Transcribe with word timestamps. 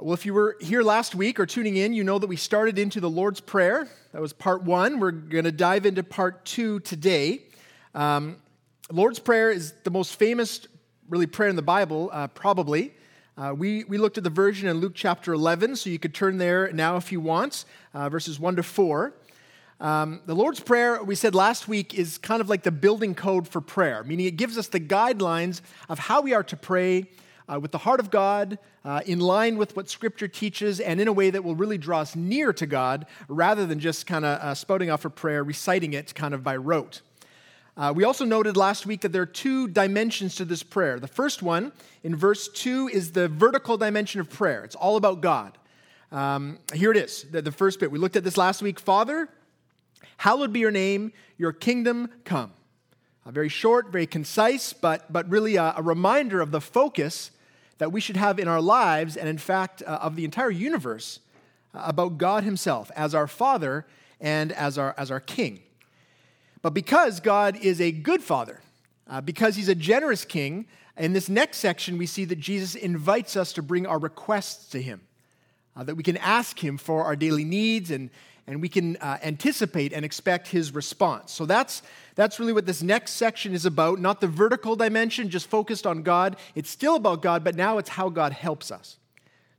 Well, 0.00 0.12
if 0.12 0.26
you 0.26 0.34
were 0.34 0.56
here 0.60 0.82
last 0.82 1.14
week 1.14 1.38
or 1.38 1.46
tuning 1.46 1.76
in, 1.76 1.92
you 1.92 2.02
know 2.02 2.18
that 2.18 2.26
we 2.26 2.34
started 2.34 2.80
into 2.80 2.98
the 2.98 3.08
Lord's 3.08 3.40
Prayer. 3.40 3.86
That 4.10 4.20
was 4.20 4.32
part 4.32 4.64
one. 4.64 4.98
We're 4.98 5.12
going 5.12 5.44
to 5.44 5.52
dive 5.52 5.86
into 5.86 6.02
part 6.02 6.44
two 6.44 6.80
today. 6.80 7.42
Um, 7.94 8.38
Lord's 8.90 9.20
Prayer 9.20 9.52
is 9.52 9.72
the 9.84 9.92
most 9.92 10.16
famous, 10.16 10.66
really, 11.08 11.26
prayer 11.26 11.48
in 11.48 11.54
the 11.54 11.62
Bible, 11.62 12.10
uh, 12.12 12.26
probably. 12.26 12.92
Uh, 13.38 13.54
we, 13.56 13.84
we 13.84 13.96
looked 13.96 14.18
at 14.18 14.24
the 14.24 14.30
version 14.30 14.68
in 14.68 14.78
Luke 14.78 14.94
chapter 14.96 15.32
11, 15.32 15.76
so 15.76 15.88
you 15.88 16.00
could 16.00 16.12
turn 16.12 16.38
there 16.38 16.72
now 16.72 16.96
if 16.96 17.12
you 17.12 17.20
want, 17.20 17.64
uh, 17.94 18.08
verses 18.08 18.40
1 18.40 18.56
to 18.56 18.64
4. 18.64 19.14
Um, 19.78 20.22
the 20.26 20.34
Lord's 20.34 20.58
Prayer, 20.58 21.04
we 21.04 21.14
said 21.14 21.36
last 21.36 21.68
week, 21.68 21.94
is 21.94 22.18
kind 22.18 22.40
of 22.40 22.48
like 22.48 22.64
the 22.64 22.72
building 22.72 23.14
code 23.14 23.46
for 23.46 23.60
prayer, 23.60 24.02
meaning 24.02 24.26
it 24.26 24.36
gives 24.36 24.58
us 24.58 24.66
the 24.66 24.80
guidelines 24.80 25.60
of 25.88 26.00
how 26.00 26.20
we 26.20 26.34
are 26.34 26.42
to 26.42 26.56
pray 26.56 27.06
uh, 27.48 27.58
with 27.60 27.72
the 27.72 27.78
heart 27.78 28.00
of 28.00 28.10
God, 28.10 28.58
uh, 28.84 29.00
in 29.06 29.20
line 29.20 29.56
with 29.56 29.76
what 29.76 29.88
Scripture 29.88 30.28
teaches, 30.28 30.80
and 30.80 31.00
in 31.00 31.08
a 31.08 31.12
way 31.12 31.30
that 31.30 31.44
will 31.44 31.56
really 31.56 31.78
draw 31.78 32.00
us 32.00 32.16
near 32.16 32.52
to 32.52 32.66
God 32.66 33.06
rather 33.28 33.66
than 33.66 33.80
just 33.80 34.06
kind 34.06 34.24
of 34.24 34.40
uh, 34.40 34.54
spouting 34.54 34.90
off 34.90 35.04
a 35.04 35.10
prayer, 35.10 35.44
reciting 35.44 35.92
it 35.92 36.14
kind 36.14 36.34
of 36.34 36.42
by 36.42 36.56
rote. 36.56 37.02
Uh, 37.76 37.92
we 37.94 38.04
also 38.04 38.24
noted 38.24 38.56
last 38.56 38.86
week 38.86 39.00
that 39.00 39.10
there 39.10 39.22
are 39.22 39.26
two 39.26 39.66
dimensions 39.66 40.36
to 40.36 40.44
this 40.44 40.62
prayer. 40.62 41.00
The 41.00 41.08
first 41.08 41.42
one, 41.42 41.72
in 42.04 42.14
verse 42.14 42.48
2, 42.48 42.88
is 42.88 43.12
the 43.12 43.26
vertical 43.26 43.76
dimension 43.76 44.20
of 44.20 44.30
prayer. 44.30 44.62
It's 44.64 44.76
all 44.76 44.96
about 44.96 45.20
God. 45.20 45.58
Um, 46.12 46.60
here 46.72 46.92
it 46.92 46.96
is, 46.96 47.24
the, 47.24 47.42
the 47.42 47.50
first 47.50 47.80
bit. 47.80 47.90
We 47.90 47.98
looked 47.98 48.14
at 48.14 48.22
this 48.22 48.36
last 48.36 48.62
week. 48.62 48.78
Father, 48.78 49.28
hallowed 50.18 50.52
be 50.52 50.60
your 50.60 50.70
name, 50.70 51.12
your 51.36 51.52
kingdom 51.52 52.10
come. 52.24 52.52
Uh, 53.26 53.32
very 53.32 53.48
short, 53.48 53.90
very 53.90 54.06
concise, 54.06 54.72
but, 54.72 55.12
but 55.12 55.28
really 55.28 55.56
a, 55.56 55.74
a 55.76 55.82
reminder 55.82 56.40
of 56.40 56.52
the 56.52 56.60
focus 56.60 57.32
that 57.78 57.92
we 57.92 58.00
should 58.00 58.16
have 58.16 58.38
in 58.38 58.48
our 58.48 58.60
lives 58.60 59.16
and, 59.16 59.28
in 59.28 59.38
fact, 59.38 59.82
uh, 59.82 59.98
of 60.00 60.16
the 60.16 60.24
entire 60.24 60.50
universe 60.50 61.20
uh, 61.74 61.82
about 61.84 62.18
God 62.18 62.44
Himself 62.44 62.90
as 62.96 63.14
our 63.14 63.26
Father 63.26 63.86
and 64.20 64.52
as 64.52 64.78
our, 64.78 64.94
as 64.96 65.10
our 65.10 65.20
King. 65.20 65.60
But 66.62 66.70
because 66.70 67.20
God 67.20 67.56
is 67.56 67.80
a 67.80 67.92
good 67.92 68.22
Father, 68.22 68.60
uh, 69.08 69.20
because 69.20 69.56
He's 69.56 69.68
a 69.68 69.74
generous 69.74 70.24
King, 70.24 70.66
in 70.96 71.12
this 71.12 71.28
next 71.28 71.58
section, 71.58 71.98
we 71.98 72.06
see 72.06 72.24
that 72.24 72.38
Jesus 72.38 72.74
invites 72.74 73.36
us 73.36 73.52
to 73.54 73.62
bring 73.62 73.86
our 73.86 73.98
requests 73.98 74.70
to 74.70 74.80
Him, 74.80 75.00
uh, 75.76 75.84
that 75.84 75.96
we 75.96 76.02
can 76.02 76.16
ask 76.18 76.62
Him 76.62 76.78
for 76.78 77.04
our 77.04 77.16
daily 77.16 77.44
needs 77.44 77.90
and, 77.90 78.10
and 78.46 78.60
we 78.60 78.68
can 78.68 78.96
uh, 78.96 79.18
anticipate 79.22 79.92
and 79.92 80.04
expect 80.04 80.48
His 80.48 80.74
response. 80.74 81.32
So 81.32 81.46
that's 81.46 81.82
that's 82.14 82.38
really 82.38 82.52
what 82.52 82.66
this 82.66 82.82
next 82.82 83.12
section 83.12 83.54
is 83.54 83.66
about, 83.66 83.98
not 83.98 84.20
the 84.20 84.28
vertical 84.28 84.76
dimension, 84.76 85.30
just 85.30 85.48
focused 85.48 85.86
on 85.86 86.02
God. 86.02 86.36
It's 86.54 86.70
still 86.70 86.96
about 86.96 87.22
God, 87.22 87.42
but 87.42 87.56
now 87.56 87.78
it's 87.78 87.88
how 87.88 88.08
God 88.08 88.32
helps 88.32 88.70
us. 88.70 88.98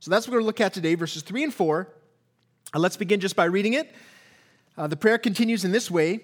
So 0.00 0.10
that's 0.10 0.26
what 0.26 0.32
we're 0.32 0.40
going 0.40 0.44
to 0.44 0.46
look 0.46 0.60
at 0.60 0.72
today, 0.72 0.94
verses 0.94 1.22
3 1.22 1.44
and 1.44 1.54
4. 1.54 1.88
Uh, 2.74 2.78
let's 2.78 2.96
begin 2.96 3.20
just 3.20 3.36
by 3.36 3.44
reading 3.44 3.74
it. 3.74 3.92
Uh, 4.76 4.86
the 4.86 4.96
prayer 4.96 5.18
continues 5.18 5.64
in 5.64 5.72
this 5.72 5.90
way 5.90 6.20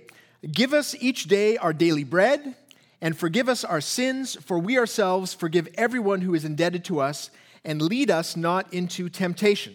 Give 0.51 0.73
us 0.73 0.95
each 1.01 1.25
day 1.25 1.57
our 1.57 1.73
daily 1.73 2.05
bread, 2.05 2.57
and 3.01 3.17
forgive 3.17 3.49
us 3.49 3.65
our 3.65 3.81
sins, 3.81 4.37
for 4.41 4.59
we 4.59 4.79
ourselves 4.79 5.35
forgive 5.35 5.69
everyone 5.75 6.21
who 6.23 6.35
is 6.35 6.45
indebted 6.45 6.85
to 6.87 7.01
us, 7.01 7.31
and 7.65 7.81
lead 7.81 8.11
us 8.11 8.37
not 8.37 8.73
into 8.73 9.09
temptation. 9.09 9.75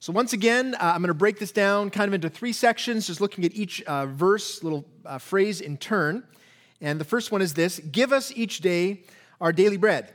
So, 0.00 0.12
once 0.12 0.32
again, 0.32 0.76
uh, 0.76 0.92
I'm 0.94 1.00
going 1.02 1.08
to 1.08 1.14
break 1.14 1.40
this 1.40 1.50
down 1.50 1.90
kind 1.90 2.06
of 2.06 2.14
into 2.14 2.30
three 2.30 2.52
sections, 2.52 3.08
just 3.08 3.20
looking 3.20 3.44
at 3.44 3.52
each 3.56 3.82
uh, 3.82 4.06
verse, 4.06 4.62
little 4.62 4.84
uh, 5.04 5.18
phrase 5.18 5.60
in 5.60 5.76
turn. 5.76 6.22
And 6.80 7.00
the 7.00 7.04
first 7.04 7.32
one 7.32 7.42
is 7.42 7.54
this 7.54 7.80
Give 7.80 8.12
us 8.12 8.32
each 8.36 8.60
day 8.60 9.02
our 9.40 9.52
daily 9.52 9.76
bread. 9.76 10.12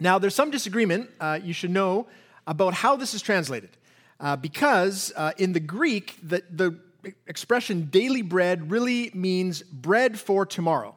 Now, 0.00 0.18
there's 0.18 0.34
some 0.34 0.50
disagreement, 0.50 1.10
uh, 1.20 1.38
you 1.40 1.52
should 1.52 1.70
know, 1.70 2.08
about 2.44 2.74
how 2.74 2.96
this 2.96 3.14
is 3.14 3.22
translated. 3.22 3.70
Uh, 4.18 4.34
because 4.34 5.12
uh, 5.14 5.30
in 5.38 5.52
the 5.52 5.60
Greek, 5.60 6.16
the, 6.20 6.42
the 6.50 6.76
expression 7.28 7.84
daily 7.84 8.22
bread 8.22 8.68
really 8.68 9.12
means 9.14 9.62
bread 9.62 10.18
for 10.18 10.44
tomorrow. 10.44 10.96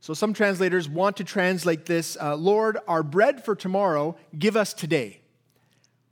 So, 0.00 0.14
some 0.14 0.32
translators 0.32 0.88
want 0.88 1.18
to 1.18 1.24
translate 1.24 1.84
this 1.84 2.16
Lord, 2.18 2.78
our 2.88 3.02
bread 3.02 3.44
for 3.44 3.54
tomorrow, 3.54 4.16
give 4.38 4.56
us 4.56 4.72
today 4.72 5.21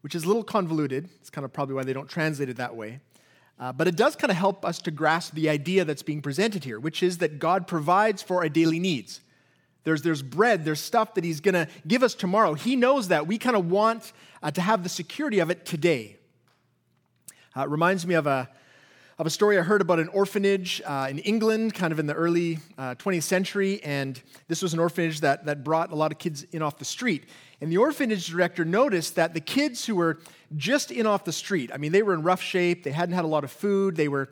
which 0.01 0.15
is 0.15 0.25
a 0.25 0.27
little 0.27 0.45
convoluted. 0.45 1.09
It's 1.21 1.31
kind 1.31 1.45
of 1.45 1.53
probably 1.53 1.75
why 1.75 1.85
they 1.85 1.93
don't 1.93 2.09
translate 2.09 2.49
it 2.49 2.57
that 2.57 2.77
way. 2.77 3.01
Uh, 3.59 3.73
but 3.73 3.87
it 3.87 3.95
does 3.95 4.17
kind 4.17 4.31
of 4.31 4.37
help 4.39 4.65
us 4.65 4.79
to 4.81 4.91
grasp 4.91 5.35
the 5.35 5.51
idea 5.51 5.85
that's 5.85 6.03
being 6.03 6.23
presented 6.23 6.65
here, 6.65 6.81
which 6.81 7.03
is 7.03 7.19
that 7.19 7.39
God 7.39 7.67
provides 7.67 8.23
for 8.23 8.39
our 8.39 8.49
daily 8.49 8.79
needs. 8.79 9.21
There's, 9.85 10.03
there's 10.03 10.23
bread, 10.23 10.65
there's 10.65 10.81
stuff 10.81 11.15
that 11.15 11.25
He's 11.25 11.41
going 11.41 11.55
to 11.55 11.69
give 11.87 12.03
us 12.03 12.15
tomorrow. 12.15 12.55
He 12.55 12.77
knows 12.77 13.09
that. 13.09 13.27
We 13.27 13.37
kind 13.37 13.57
of 13.57 13.71
want 13.71 14.13
uh, 14.43 14.51
to 14.51 14.61
have 14.61 14.83
the 14.83 14.89
security 14.89 15.39
of 15.41 15.51
it 15.51 15.67
today. 15.67 16.17
Uh, 17.55 17.63
it 17.63 17.69
reminds 17.69 18.07
me 18.07 18.15
of 18.15 18.27
a, 18.27 18.49
of 19.21 19.27
a 19.27 19.31
story 19.31 19.59
I 19.59 19.63
heard 19.63 19.83
about 19.83 19.99
an 19.99 20.09
orphanage 20.09 20.81
uh, 20.87 21.09
in 21.11 21.19
England, 21.19 21.75
kind 21.75 21.93
of 21.93 21.99
in 21.99 22.07
the 22.07 22.15
early 22.15 22.59
20th 22.79 23.19
uh, 23.19 23.21
century. 23.21 23.85
And 23.85 24.19
this 24.49 24.63
was 24.63 24.73
an 24.73 24.81
orphanage 24.81 25.21
that, 25.21 25.45
that 25.45 25.63
brought 25.63 25.93
a 25.93 25.95
lot 25.95 26.11
of 26.11 26.17
kids 26.17 26.45
in 26.53 26.63
off 26.63 26.79
the 26.79 26.87
street. 26.87 27.25
And 27.61 27.71
the 27.71 27.77
orphanage 27.77 28.29
director 28.29 28.65
noticed 28.65 29.17
that 29.17 29.35
the 29.35 29.41
kids 29.41 29.85
who 29.85 29.95
were 29.95 30.21
just 30.57 30.91
in 30.91 31.05
off 31.05 31.25
the 31.25 31.35
street, 31.35 31.71
I 31.71 31.77
mean, 31.77 31.93
they 31.93 32.03
were 32.03 32.15
in 32.15 32.23
rough 32.23 32.41
shape, 32.41 32.83
they 32.83 32.93
hadn't 32.93 33.15
had 33.15 33.27
a 33.27 33.29
lot 33.29 33.45
of 33.45 33.53
food, 33.53 33.95
they 33.95 34.09
were, 34.09 34.31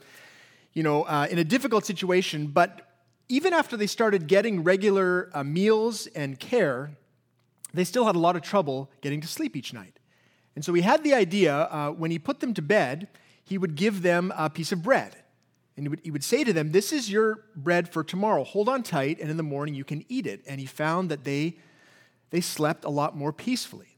you 0.73 0.83
know, 0.83 1.03
uh, 1.03 1.27
in 1.31 1.39
a 1.39 1.45
difficult 1.45 1.85
situation, 1.85 2.47
but 2.47 2.89
even 3.29 3.53
after 3.53 3.77
they 3.77 3.87
started 3.87 4.27
getting 4.27 4.65
regular 4.65 5.29
uh, 5.35 5.45
meals 5.45 6.07
and 6.07 6.41
care, 6.41 6.93
they 7.75 7.85
still 7.85 8.07
had 8.07 8.17
a 8.17 8.19
lot 8.19 8.37
of 8.37 8.41
trouble 8.43 8.91
getting 9.03 9.21
to 9.21 9.29
sleep 9.29 9.55
each 9.55 9.75
night. 9.75 9.99
And 10.57 10.65
so 10.65 10.73
he 10.73 10.81
had 10.81 11.05
the 11.05 11.13
idea 11.13 11.55
uh, 11.55 11.91
when 11.91 12.11
he 12.11 12.19
put 12.19 12.41
them 12.41 12.55
to 12.55 12.63
bed, 12.63 13.09
he 13.49 13.59
would 13.59 13.75
give 13.75 14.03
them 14.03 14.33
a 14.37 14.51
piece 14.51 14.73
of 14.73 14.83
bread. 14.83 15.17
And 15.77 15.85
he 15.85 15.89
would, 15.89 16.01
he 16.05 16.11
would 16.11 16.25
say 16.25 16.45
to 16.45 16.53
them, 16.53 16.73
This 16.73 16.93
is 16.93 17.11
your 17.11 17.45
bread 17.57 17.89
for 17.89 18.05
tomorrow. 18.05 18.45
Hold 18.45 18.69
on 18.69 18.83
tight, 18.83 19.21
and 19.21 19.31
in 19.31 19.37
the 19.37 19.43
morning 19.43 19.75
you 19.75 19.85
can 19.85 20.05
eat 20.09 20.27
it. 20.27 20.43
And 20.47 20.61
he 20.61 20.67
found 20.67 21.11
that 21.11 21.25
they 21.25 21.57
they 22.31 22.41
slept 22.41 22.85
a 22.85 22.91
lot 22.91 23.17
more 23.17 23.33
peacefully, 23.33 23.97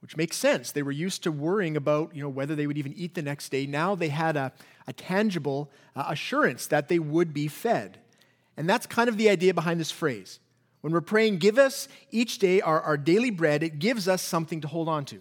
which 0.00 0.16
makes 0.16 0.36
sense. 0.36 0.70
They 0.70 0.82
were 0.82 0.92
used 0.92 1.22
to 1.24 1.32
worrying 1.32 1.76
about 1.76 2.14
you 2.14 2.22
know, 2.22 2.28
whether 2.28 2.54
they 2.54 2.66
would 2.66 2.78
even 2.78 2.94
eat 2.94 3.14
the 3.14 3.22
next 3.22 3.48
day. 3.48 3.66
Now 3.66 3.94
they 3.94 4.10
had 4.10 4.36
a, 4.36 4.52
a 4.86 4.92
tangible 4.92 5.70
uh, 5.96 6.04
assurance 6.08 6.66
that 6.68 6.88
they 6.88 6.98
would 6.98 7.34
be 7.34 7.48
fed. 7.48 7.98
And 8.56 8.68
that's 8.68 8.86
kind 8.86 9.08
of 9.08 9.16
the 9.16 9.28
idea 9.28 9.54
behind 9.54 9.80
this 9.80 9.90
phrase. 9.90 10.38
When 10.80 10.92
we're 10.92 11.00
praying, 11.00 11.38
give 11.38 11.58
us 11.58 11.88
each 12.10 12.38
day 12.38 12.60
our, 12.60 12.80
our 12.80 12.96
daily 12.96 13.30
bread, 13.30 13.62
it 13.62 13.80
gives 13.80 14.06
us 14.06 14.22
something 14.22 14.60
to 14.60 14.68
hold 14.68 14.88
on 14.88 15.04
to. 15.06 15.18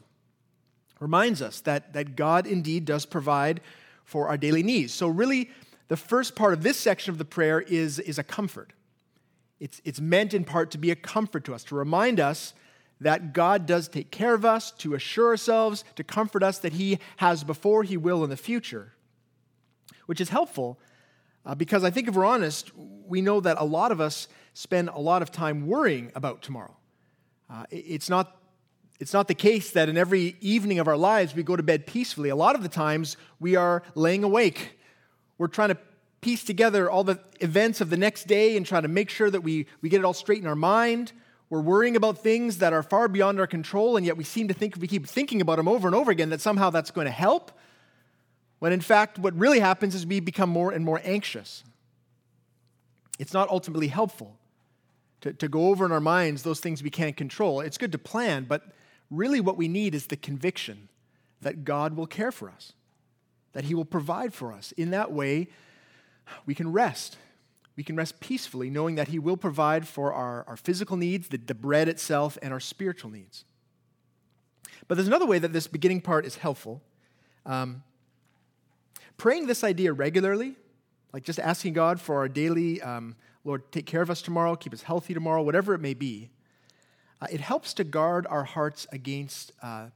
Reminds 1.00 1.41
us 1.41 1.62
that, 1.62 1.94
that 1.94 2.16
God 2.16 2.47
indeed 2.47 2.85
does 2.85 3.06
provide 3.06 3.62
for 4.03 4.28
our 4.28 4.38
daily 4.38 4.63
needs. 4.63 4.94
So, 4.94 5.08
really, 5.08 5.52
the 5.90 5.97
first 5.97 6.35
part 6.35 6.53
of 6.53 6.63
this 6.63 6.78
section 6.78 7.12
of 7.12 7.18
the 7.18 7.25
prayer 7.25 7.62
is, 7.62 8.00
is 8.00 8.18
a 8.18 8.24
comfort. 8.24 8.74
It's, 9.59 9.81
it's 9.86 10.02
meant 10.02 10.34
in 10.34 10.44
part 10.44 10.72
to 10.72 10.78
be 10.78 10.91
a 10.91 10.96
comfort 10.96 11.44
to 11.46 11.53
us, 11.53 11.63
to 11.66 11.75
remind 11.75 12.19
us 12.19 12.53
that 13.00 13.34
God 13.34 13.66
does 13.66 13.88
take 13.88 14.12
care 14.12 14.34
of 14.34 14.44
us, 14.44 14.72
to 14.72 14.96
assure 14.96 15.28
ourselves, 15.28 15.84
to 15.96 16.03
comfort 16.03 16.41
us 16.41 16.59
that 16.59 16.74
He 16.74 17.00
has 17.18 17.44
before, 17.44 17.84
He 17.84 17.97
will 17.97 18.24
in 18.24 18.30
the 18.30 18.38
future, 18.38 18.94
which 20.07 20.19
is 20.19 20.30
helpful 20.30 20.80
uh, 21.47 21.56
because 21.56 21.86
I 21.86 21.90
think 21.90 22.09
if 22.09 22.16
we're 22.16 22.25
honest, 22.25 22.72
we 22.75 23.22
know 23.22 23.40
that 23.40 23.56
a 23.57 23.63
lot 23.63 23.94
of 23.94 24.02
us 24.02 24.28
spend 24.53 24.90
a 24.90 25.00
lot 25.00 25.22
of 25.22 25.31
time 25.31 25.66
worrying 25.66 26.12
about 26.13 26.41
tomorrow. 26.41 26.75
Uh, 27.50 27.63
it's, 27.72 28.09
not, 28.09 28.37
it's 29.00 29.13
not 29.13 29.28
the 29.28 29.35
case 29.35 29.72
that 29.72 29.90
in 29.90 29.97
every 29.97 30.35
evening 30.41 30.80
of 30.80 30.88
our 30.88 30.97
lives 30.97 31.35
we 31.35 31.44
go 31.44 31.56
to 31.56 31.63
bed 31.63 31.85
peacefully. 31.85 32.30
A 32.30 32.35
lot 32.35 32.56
of 32.56 32.63
the 32.63 32.69
times 32.69 33.16
we 33.40 33.56
are 33.56 33.84
laying 33.96 34.24
awake. 34.24 34.80
We're 35.38 35.47
trying 35.47 35.69
to 35.69 35.78
piece 36.22 36.44
together 36.44 36.90
all 36.90 37.03
the 37.03 37.19
events 37.40 37.80
of 37.80 37.90
the 37.90 37.97
next 37.97 38.25
day 38.25 38.57
and 38.57 38.66
try 38.66 38.81
to 38.81 38.88
make 38.88 39.09
sure 39.09 39.30
that 39.30 39.41
we, 39.41 39.68
we 39.81 39.90
get 39.90 40.00
it 40.00 40.06
all 40.06 40.13
straight 40.13 40.41
in 40.41 40.47
our 40.47 40.56
mind. 40.56 41.12
We're 41.50 41.62
worrying 41.62 41.96
about 41.96 42.18
things 42.18 42.57
that 42.57 42.74
are 42.74 42.84
far 42.84 43.07
beyond 43.07 43.40
our 43.40 43.47
control, 43.47 43.97
and 43.97 44.06
yet 44.06 44.18
we 44.18 44.24
seem 44.24 44.47
to 44.47 44.53
think 44.53 44.75
if 44.75 44.81
we 44.81 44.88
keep 44.88 45.07
thinking 45.07 45.41
about 45.41 45.57
them 45.57 45.68
over 45.68 45.88
and 45.88 45.95
over 45.95 46.12
again 46.12 46.30
that 46.31 46.42
somehow 46.42 46.71
that's 46.71 46.92
going 46.92 47.06
to 47.06 47.12
help. 47.12 47.51
When 48.60 48.74
in 48.74 48.81
fact, 48.81 49.19
what 49.19 49.36
really 49.36 49.60
happens 49.60 49.94
is 49.94 50.06
we 50.06 50.19
become 50.19 50.50
more 50.50 50.71
and 50.71 50.83
more 50.83 51.00
anxious. 51.04 51.63
It's 53.19 53.33
not 53.33 53.50
ultimately 53.50 53.88
helpful 53.88 54.38
to, 55.21 55.33
to 55.33 55.48
go 55.48 55.68
over 55.68 55.86
in 55.86 55.92
our 55.92 56.01
minds 56.01 56.44
those 56.44 56.60
things 56.60 56.81
we 56.81 56.89
can't 56.89 57.16
control. 57.16 57.62
It's 57.62 57.77
good 57.77 57.92
to 57.92 57.98
plan, 57.98 58.45
but 58.50 58.63
really 59.09 59.39
what 59.39 59.57
we 59.57 59.68
need 59.68 59.95
is 59.95 60.07
the 60.07 60.18
conviction 60.18 60.89
that 61.42 61.63
God 61.63 61.95
will 61.95 62.07
care 62.07 62.31
for 62.31 62.50
us, 62.50 62.74
that 63.54 63.65
He 63.65 63.75
will 63.75 63.86
provide 63.86 64.33
for 64.33 64.51
us. 64.51 64.71
In 64.74 64.92
that 64.92 65.12
way, 65.12 65.48
we 66.45 66.56
can 66.56 66.71
rest. 66.71 67.18
We 67.75 67.83
can 67.83 67.95
rest 67.95 68.19
peacefully 68.19 68.69
knowing 68.69 68.95
that 68.95 69.09
He 69.09 69.19
will 69.19 69.38
provide 69.38 69.88
for 69.88 70.13
our, 70.13 70.44
our 70.48 70.57
physical 70.57 70.98
needs, 70.98 71.27
the, 71.30 71.38
the 71.38 71.56
bread 71.56 71.88
itself, 71.88 72.38
and 72.42 72.51
our 72.51 72.59
spiritual 72.59 73.12
needs. 73.12 73.45
But 74.88 74.95
there's 74.95 75.07
another 75.07 75.25
way 75.25 75.39
that 75.39 75.54
this 75.54 75.68
beginning 75.68 76.01
part 76.01 76.25
is 76.25 76.38
helpful. 76.38 76.81
Um, 77.45 77.83
praying 79.18 79.48
this 79.48 79.63
idea 79.63 79.94
regularly, 79.94 80.56
like 81.13 81.24
just 81.24 81.39
asking 81.39 81.74
God 81.74 82.00
for 82.00 82.18
our 82.18 82.27
daily, 82.27 82.81
um, 82.81 83.15
Lord, 83.44 83.71
take 83.71 83.86
care 83.86 84.01
of 84.01 84.09
us 84.09 84.21
tomorrow, 84.21 84.56
keep 84.56 84.74
us 84.74 84.81
healthy 84.81 85.13
tomorrow, 85.13 85.42
whatever 85.42 85.74
it 85.74 85.80
may 85.80 85.94
be, 85.94 86.30
uh, 87.22 87.28
it 87.31 87.40
helps 87.40 87.74
to 87.75 87.84
guard 87.84 88.28
our 88.30 88.44
hearts 88.44 88.88
against 88.92 89.52
uh, 89.62 89.88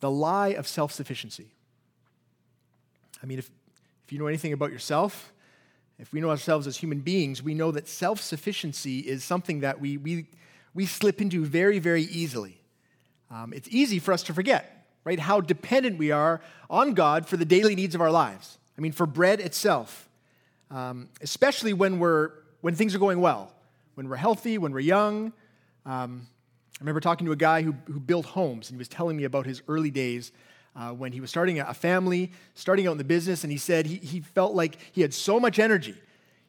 the 0.00 0.10
lie 0.10 0.48
of 0.48 0.66
self 0.66 0.92
sufficiency. 0.92 1.48
I 3.22 3.26
mean, 3.26 3.38
if, 3.38 3.50
if 4.04 4.12
you 4.12 4.18
know 4.18 4.26
anything 4.26 4.52
about 4.52 4.72
yourself, 4.72 5.32
if 5.98 6.12
we 6.12 6.20
know 6.20 6.30
ourselves 6.30 6.66
as 6.66 6.76
human 6.76 7.00
beings, 7.00 7.42
we 7.42 7.54
know 7.54 7.70
that 7.70 7.88
self 7.88 8.20
sufficiency 8.20 9.00
is 9.00 9.24
something 9.24 9.60
that 9.60 9.80
we, 9.80 9.96
we, 9.96 10.26
we 10.74 10.86
slip 10.86 11.20
into 11.20 11.44
very, 11.44 11.78
very 11.78 12.02
easily. 12.02 12.60
Um, 13.30 13.52
it's 13.52 13.68
easy 13.70 13.98
for 13.98 14.12
us 14.12 14.22
to 14.24 14.34
forget, 14.34 14.86
right, 15.04 15.18
how 15.18 15.40
dependent 15.40 15.98
we 15.98 16.10
are 16.10 16.40
on 16.70 16.94
God 16.94 17.26
for 17.26 17.36
the 17.36 17.44
daily 17.44 17.74
needs 17.74 17.94
of 17.94 18.00
our 18.00 18.10
lives. 18.10 18.58
I 18.76 18.80
mean, 18.80 18.92
for 18.92 19.06
bread 19.06 19.40
itself, 19.40 20.08
um, 20.70 21.08
especially 21.20 21.72
when, 21.72 21.98
we're, 21.98 22.30
when 22.60 22.74
things 22.74 22.94
are 22.94 22.98
going 22.98 23.20
well, 23.20 23.52
when 23.94 24.08
we're 24.08 24.16
healthy, 24.16 24.58
when 24.58 24.72
we're 24.72 24.80
young. 24.80 25.32
Um, 25.86 26.26
I 26.78 26.82
remember 26.82 27.00
talking 27.00 27.24
to 27.24 27.32
a 27.32 27.36
guy 27.36 27.62
who, 27.62 27.74
who 27.86 27.98
built 27.98 28.26
homes, 28.26 28.68
and 28.68 28.76
he 28.76 28.78
was 28.78 28.88
telling 28.88 29.16
me 29.16 29.24
about 29.24 29.46
his 29.46 29.62
early 29.66 29.90
days 29.90 30.30
uh, 30.76 30.90
when 30.90 31.10
he 31.10 31.22
was 31.22 31.30
starting 31.30 31.58
a 31.58 31.72
family, 31.72 32.32
starting 32.54 32.86
out 32.86 32.92
in 32.92 32.98
the 32.98 33.04
business, 33.04 33.44
and 33.44 33.50
he 33.50 33.56
said 33.56 33.86
he, 33.86 33.96
he 33.96 34.20
felt 34.20 34.54
like 34.54 34.76
he 34.92 35.00
had 35.00 35.14
so 35.14 35.40
much 35.40 35.58
energy. 35.58 35.94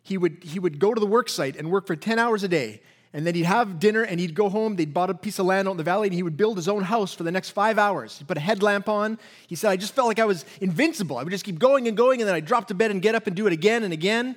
He 0.03 0.17
would, 0.17 0.43
he 0.43 0.59
would 0.59 0.79
go 0.79 0.93
to 0.93 0.99
the 0.99 1.05
work 1.05 1.29
site 1.29 1.55
and 1.55 1.71
work 1.71 1.87
for 1.87 1.95
10 1.95 2.19
hours 2.19 2.43
a 2.43 2.49
day, 2.49 2.81
and 3.13 3.25
then 3.25 3.35
he'd 3.35 3.45
have 3.45 3.79
dinner 3.79 4.03
and 4.03 4.19
he'd 4.19 4.35
go 4.35 4.49
home. 4.49 4.75
They'd 4.75 4.93
bought 4.93 5.09
a 5.09 5.13
piece 5.13 5.39
of 5.39 5.45
land 5.45 5.65
out 5.69 5.71
in 5.71 5.77
the 5.77 5.83
valley, 5.83 6.09
and 6.09 6.13
he 6.13 6.23
would 6.23 6.35
build 6.35 6.57
his 6.57 6.67
own 6.67 6.83
house 6.83 7.13
for 7.13 7.23
the 7.23 7.31
next 7.31 7.51
five 7.51 7.79
hours. 7.79 8.17
He 8.17 8.25
put 8.25 8.35
a 8.35 8.41
headlamp 8.41 8.89
on. 8.89 9.17
He 9.47 9.55
said, 9.55 9.71
I 9.71 9.77
just 9.77 9.95
felt 9.95 10.09
like 10.09 10.19
I 10.19 10.25
was 10.25 10.43
invincible. 10.59 11.17
I 11.17 11.23
would 11.23 11.31
just 11.31 11.45
keep 11.45 11.57
going 11.57 11.87
and 11.87 11.95
going, 11.95 12.19
and 12.19 12.27
then 12.27 12.35
I'd 12.35 12.45
drop 12.45 12.67
to 12.67 12.73
bed 12.73 12.91
and 12.91 13.01
get 13.01 13.15
up 13.15 13.27
and 13.27 13.35
do 13.35 13.47
it 13.47 13.53
again 13.53 13.85
and 13.85 13.93
again. 13.93 14.35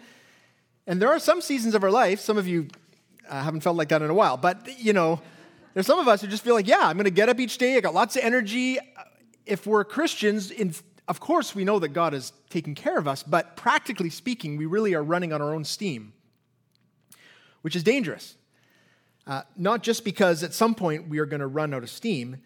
And 0.87 1.03
there 1.03 1.09
are 1.09 1.19
some 1.19 1.41
seasons 1.41 1.75
of 1.75 1.83
our 1.83 1.91
life, 1.91 2.21
some 2.21 2.39
of 2.39 2.47
you 2.47 2.69
uh, 3.29 3.43
haven't 3.43 3.63
felt 3.63 3.77
like 3.77 3.89
that 3.89 4.03
in 4.03 4.11
a 4.11 4.15
while, 4.15 4.37
but 4.37 4.79
you 4.79 4.93
know, 4.93 5.21
there's 5.75 5.87
some 5.87 5.99
of 5.99 6.09
us 6.09 6.21
who 6.21 6.27
just 6.27 6.43
feel 6.43 6.55
like, 6.55 6.67
yeah, 6.67 6.81
I'm 6.83 6.97
going 6.97 7.05
to 7.05 7.11
get 7.11 7.29
up 7.29 7.39
each 7.39 7.59
day. 7.59 7.77
I 7.77 7.81
got 7.81 7.95
lots 7.95 8.17
of 8.17 8.25
energy. 8.25 8.79
If 9.47 9.67
we're 9.67 9.85
Christians, 9.85 10.51
in, 10.51 10.75
of 11.09 11.21
course, 11.21 11.55
we 11.55 11.65
know 11.65 11.79
that 11.79 11.89
God 11.89 12.15
is 12.15 12.33
taking 12.51 12.75
care 12.75 12.99
of 12.99 13.07
us, 13.07 13.23
but 13.23 13.57
practically 13.57 14.11
speaking, 14.11 14.57
we 14.57 14.67
really 14.67 14.95
are 14.95 15.03
running 15.03 15.33
on 15.33 15.41
our 15.41 15.55
own 15.55 15.65
steam, 15.65 16.13
which 17.63 17.77
is 17.77 17.83
dangerous. 17.83 18.37
Uh, 19.27 19.43
not 19.57 19.83
just 19.83 20.05
because 20.05 20.43
at 20.43 20.53
some 20.53 20.75
point 20.75 21.09
we 21.09 21.19
are 21.19 21.27
going 21.27 21.41
to 21.41 21.47
run 21.47 21.73
out 21.73 21.83
of 21.83 21.91
steam, 21.91 22.39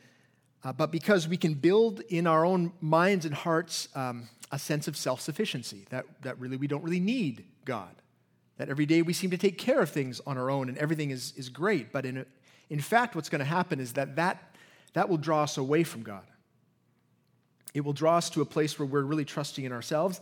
uh, 0.65 0.73
but 0.73 0.91
because 0.91 1.29
we 1.29 1.37
can 1.37 1.55
build 1.55 2.01
in 2.09 2.27
our 2.27 2.45
own 2.45 2.73
minds 2.81 3.25
and 3.25 3.35
hearts 3.35 3.89
um, 3.95 4.29
a 4.51 4.59
sense 4.59 4.89
of 4.89 4.97
self 4.97 5.21
sufficiency, 5.21 5.87
that, 5.91 6.05
that 6.23 6.39
really 6.39 6.57
we 6.57 6.67
don't 6.67 6.83
really 6.83 7.01
need 7.01 7.45
God. 7.65 7.95
That 8.57 8.69
every 8.69 8.87
day 8.87 9.03
we 9.03 9.13
seem 9.13 9.31
to 9.31 9.39
take 9.39 9.59
care 9.59 9.81
of 9.81 9.91
things 9.91 10.21
on 10.27 10.39
our 10.39 10.51
own 10.51 10.69
and 10.69 10.79
everything 10.79 11.11
is, 11.11 11.33
is 11.37 11.49
great. 11.49 11.93
But 11.93 12.07
in, 12.07 12.25
in 12.71 12.81
fact, 12.81 13.15
what's 13.15 13.29
going 13.29 13.41
to 13.41 13.45
happen 13.45 13.81
is 13.81 13.93
that, 13.95 14.17
that 14.17 14.55
that 14.95 15.09
will 15.09 15.19
draw 15.19 15.43
us 15.43 15.59
away 15.59 15.85
from 15.85 16.03
God. 16.03 16.25
It 17.75 17.85
will 17.85 17.93
draw 17.93 18.17
us 18.17 18.31
to 18.31 18.41
a 18.41 18.47
place 18.47 18.79
where 18.79 18.87
we're 18.87 19.03
really 19.03 19.25
trusting 19.25 19.65
in 19.65 19.73
ourselves, 19.73 20.21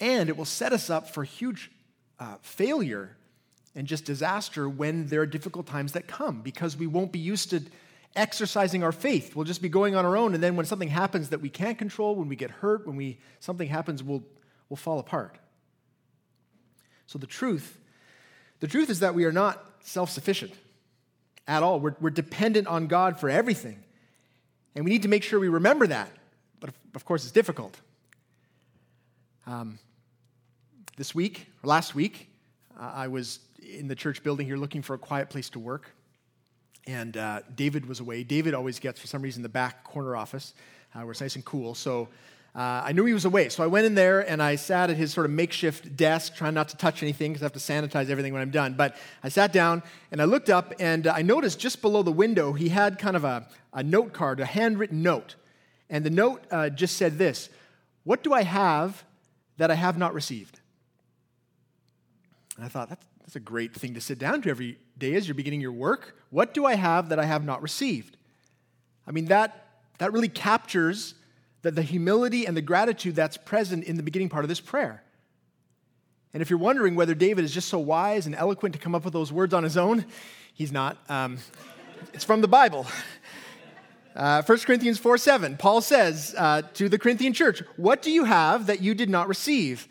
and 0.00 0.28
it 0.28 0.36
will 0.36 0.44
set 0.44 0.72
us 0.72 0.90
up 0.90 1.08
for 1.08 1.24
huge 1.24 1.70
uh, 2.18 2.36
failure 2.42 3.16
and 3.74 3.86
just 3.86 4.04
disaster 4.04 4.68
when 4.68 5.06
there 5.06 5.20
are 5.20 5.26
difficult 5.26 5.66
times 5.66 5.92
that 5.92 6.06
come 6.06 6.42
because 6.42 6.76
we 6.76 6.86
won't 6.86 7.12
be 7.12 7.18
used 7.18 7.50
to 7.50 7.62
exercising 8.14 8.82
our 8.82 8.92
faith. 8.92 9.34
We'll 9.34 9.46
just 9.46 9.62
be 9.62 9.68
going 9.68 9.94
on 9.94 10.04
our 10.04 10.16
own, 10.16 10.34
and 10.34 10.42
then 10.42 10.56
when 10.56 10.66
something 10.66 10.88
happens 10.88 11.30
that 11.30 11.40
we 11.40 11.48
can't 11.48 11.78
control, 11.78 12.16
when 12.16 12.28
we 12.28 12.36
get 12.36 12.50
hurt, 12.50 12.86
when 12.86 12.96
we, 12.96 13.18
something 13.40 13.68
happens, 13.68 14.02
we'll, 14.02 14.24
we'll 14.68 14.76
fall 14.76 14.98
apart. 14.98 15.38
So 17.06 17.18
the 17.18 17.26
truth, 17.26 17.78
the 18.60 18.66
truth 18.66 18.90
is 18.90 19.00
that 19.00 19.14
we 19.14 19.24
are 19.24 19.32
not 19.32 19.64
self-sufficient 19.80 20.52
at 21.46 21.62
all. 21.62 21.80
We're, 21.80 21.96
we're 22.00 22.10
dependent 22.10 22.66
on 22.66 22.86
God 22.86 23.18
for 23.18 23.28
everything. 23.28 23.82
And 24.74 24.84
we 24.84 24.90
need 24.90 25.02
to 25.02 25.08
make 25.08 25.22
sure 25.22 25.38
we 25.38 25.48
remember 25.48 25.86
that. 25.86 26.10
But 26.60 26.70
of, 26.94 27.04
course, 27.04 27.24
it's 27.24 27.32
difficult. 27.32 27.78
Um, 29.46 29.78
this 30.96 31.14
week, 31.14 31.46
or 31.62 31.68
last 31.68 31.94
week, 31.94 32.28
uh, 32.80 32.92
I 32.94 33.08
was 33.08 33.40
in 33.60 33.88
the 33.88 33.94
church 33.94 34.22
building 34.22 34.46
here 34.46 34.56
looking 34.56 34.82
for 34.82 34.94
a 34.94 34.98
quiet 34.98 35.28
place 35.30 35.50
to 35.50 35.58
work. 35.58 35.90
And 36.86 37.16
uh, 37.16 37.40
David 37.54 37.86
was 37.86 38.00
away. 38.00 38.24
David 38.24 38.54
always 38.54 38.78
gets, 38.78 39.00
for 39.00 39.06
some 39.06 39.22
reason, 39.22 39.42
the 39.42 39.48
back 39.48 39.84
corner 39.84 40.16
office 40.16 40.54
uh, 40.94 41.00
where 41.00 41.12
it's 41.12 41.20
nice 41.20 41.36
and 41.36 41.44
cool. 41.44 41.74
So 41.74 42.08
uh, 42.54 42.82
I 42.84 42.92
knew 42.92 43.06
he 43.06 43.14
was 43.14 43.24
away. 43.24 43.48
So 43.48 43.64
I 43.64 43.66
went 43.66 43.86
in 43.86 43.94
there 43.94 44.20
and 44.20 44.42
I 44.42 44.56
sat 44.56 44.90
at 44.90 44.98
his 44.98 45.10
sort 45.10 45.24
of 45.24 45.32
makeshift 45.32 45.96
desk, 45.96 46.34
trying 46.34 46.52
not 46.52 46.68
to 46.68 46.76
touch 46.76 47.02
anything 47.02 47.32
because 47.32 47.42
I 47.42 47.46
have 47.46 47.52
to 47.54 47.58
sanitize 47.58 48.10
everything 48.10 48.34
when 48.34 48.42
I'm 48.42 48.50
done. 48.50 48.74
But 48.74 48.96
I 49.22 49.30
sat 49.30 49.54
down 49.54 49.82
and 50.10 50.20
I 50.20 50.26
looked 50.26 50.50
up 50.50 50.74
and 50.78 51.06
I 51.06 51.22
noticed 51.22 51.58
just 51.58 51.80
below 51.80 52.02
the 52.02 52.12
window 52.12 52.52
he 52.52 52.68
had 52.68 52.98
kind 52.98 53.16
of 53.16 53.24
a, 53.24 53.48
a 53.72 53.82
note 53.82 54.12
card, 54.12 54.38
a 54.38 54.44
handwritten 54.44 55.02
note. 55.02 55.36
And 55.88 56.04
the 56.04 56.10
note 56.10 56.44
uh, 56.50 56.68
just 56.68 56.98
said 56.98 57.16
this 57.16 57.48
What 58.04 58.22
do 58.22 58.34
I 58.34 58.42
have 58.42 59.02
that 59.56 59.70
I 59.70 59.74
have 59.74 59.96
not 59.96 60.12
received? 60.12 60.60
And 62.56 62.66
I 62.66 62.68
thought, 62.68 62.90
that's, 62.90 63.06
that's 63.20 63.36
a 63.36 63.40
great 63.40 63.72
thing 63.72 63.94
to 63.94 64.00
sit 64.00 64.18
down 64.18 64.42
to 64.42 64.50
every 64.50 64.78
day 64.98 65.14
as 65.14 65.26
you're 65.26 65.34
beginning 65.34 65.62
your 65.62 65.72
work. 65.72 66.18
What 66.28 66.52
do 66.52 66.66
I 66.66 66.74
have 66.74 67.08
that 67.08 67.18
I 67.18 67.24
have 67.24 67.46
not 67.46 67.62
received? 67.62 68.18
I 69.06 69.10
mean, 69.10 69.26
that, 69.26 69.68
that 69.98 70.12
really 70.12 70.28
captures 70.28 71.14
that 71.62 71.74
the 71.74 71.82
humility 71.82 72.44
and 72.46 72.56
the 72.56 72.62
gratitude 72.62 73.14
that's 73.14 73.36
present 73.36 73.84
in 73.84 73.96
the 73.96 74.02
beginning 74.02 74.28
part 74.28 74.44
of 74.44 74.48
this 74.48 74.60
prayer. 74.60 75.02
And 76.34 76.42
if 76.42 76.50
you're 76.50 76.58
wondering 76.58 76.94
whether 76.94 77.14
David 77.14 77.44
is 77.44 77.52
just 77.52 77.68
so 77.68 77.78
wise 77.78 78.26
and 78.26 78.34
eloquent 78.34 78.74
to 78.74 78.80
come 78.80 78.94
up 78.94 79.04
with 79.04 79.12
those 79.12 79.32
words 79.32 79.54
on 79.54 79.64
his 79.64 79.76
own, 79.76 80.04
he's 80.54 80.72
not. 80.72 80.98
Um, 81.08 81.38
it's 82.12 82.24
from 82.24 82.40
the 82.40 82.48
Bible. 82.48 82.86
Uh, 84.14 84.42
1 84.42 84.58
Corinthians 84.58 84.98
4 84.98 85.16
7, 85.16 85.56
Paul 85.56 85.80
says 85.80 86.34
uh, 86.36 86.60
to 86.74 86.90
the 86.90 86.98
Corinthian 86.98 87.32
church, 87.32 87.62
What 87.76 88.02
do 88.02 88.10
you 88.10 88.24
have 88.24 88.66
that 88.66 88.82
you 88.82 88.94
did 88.94 89.08
not 89.08 89.26
receive? 89.26 89.88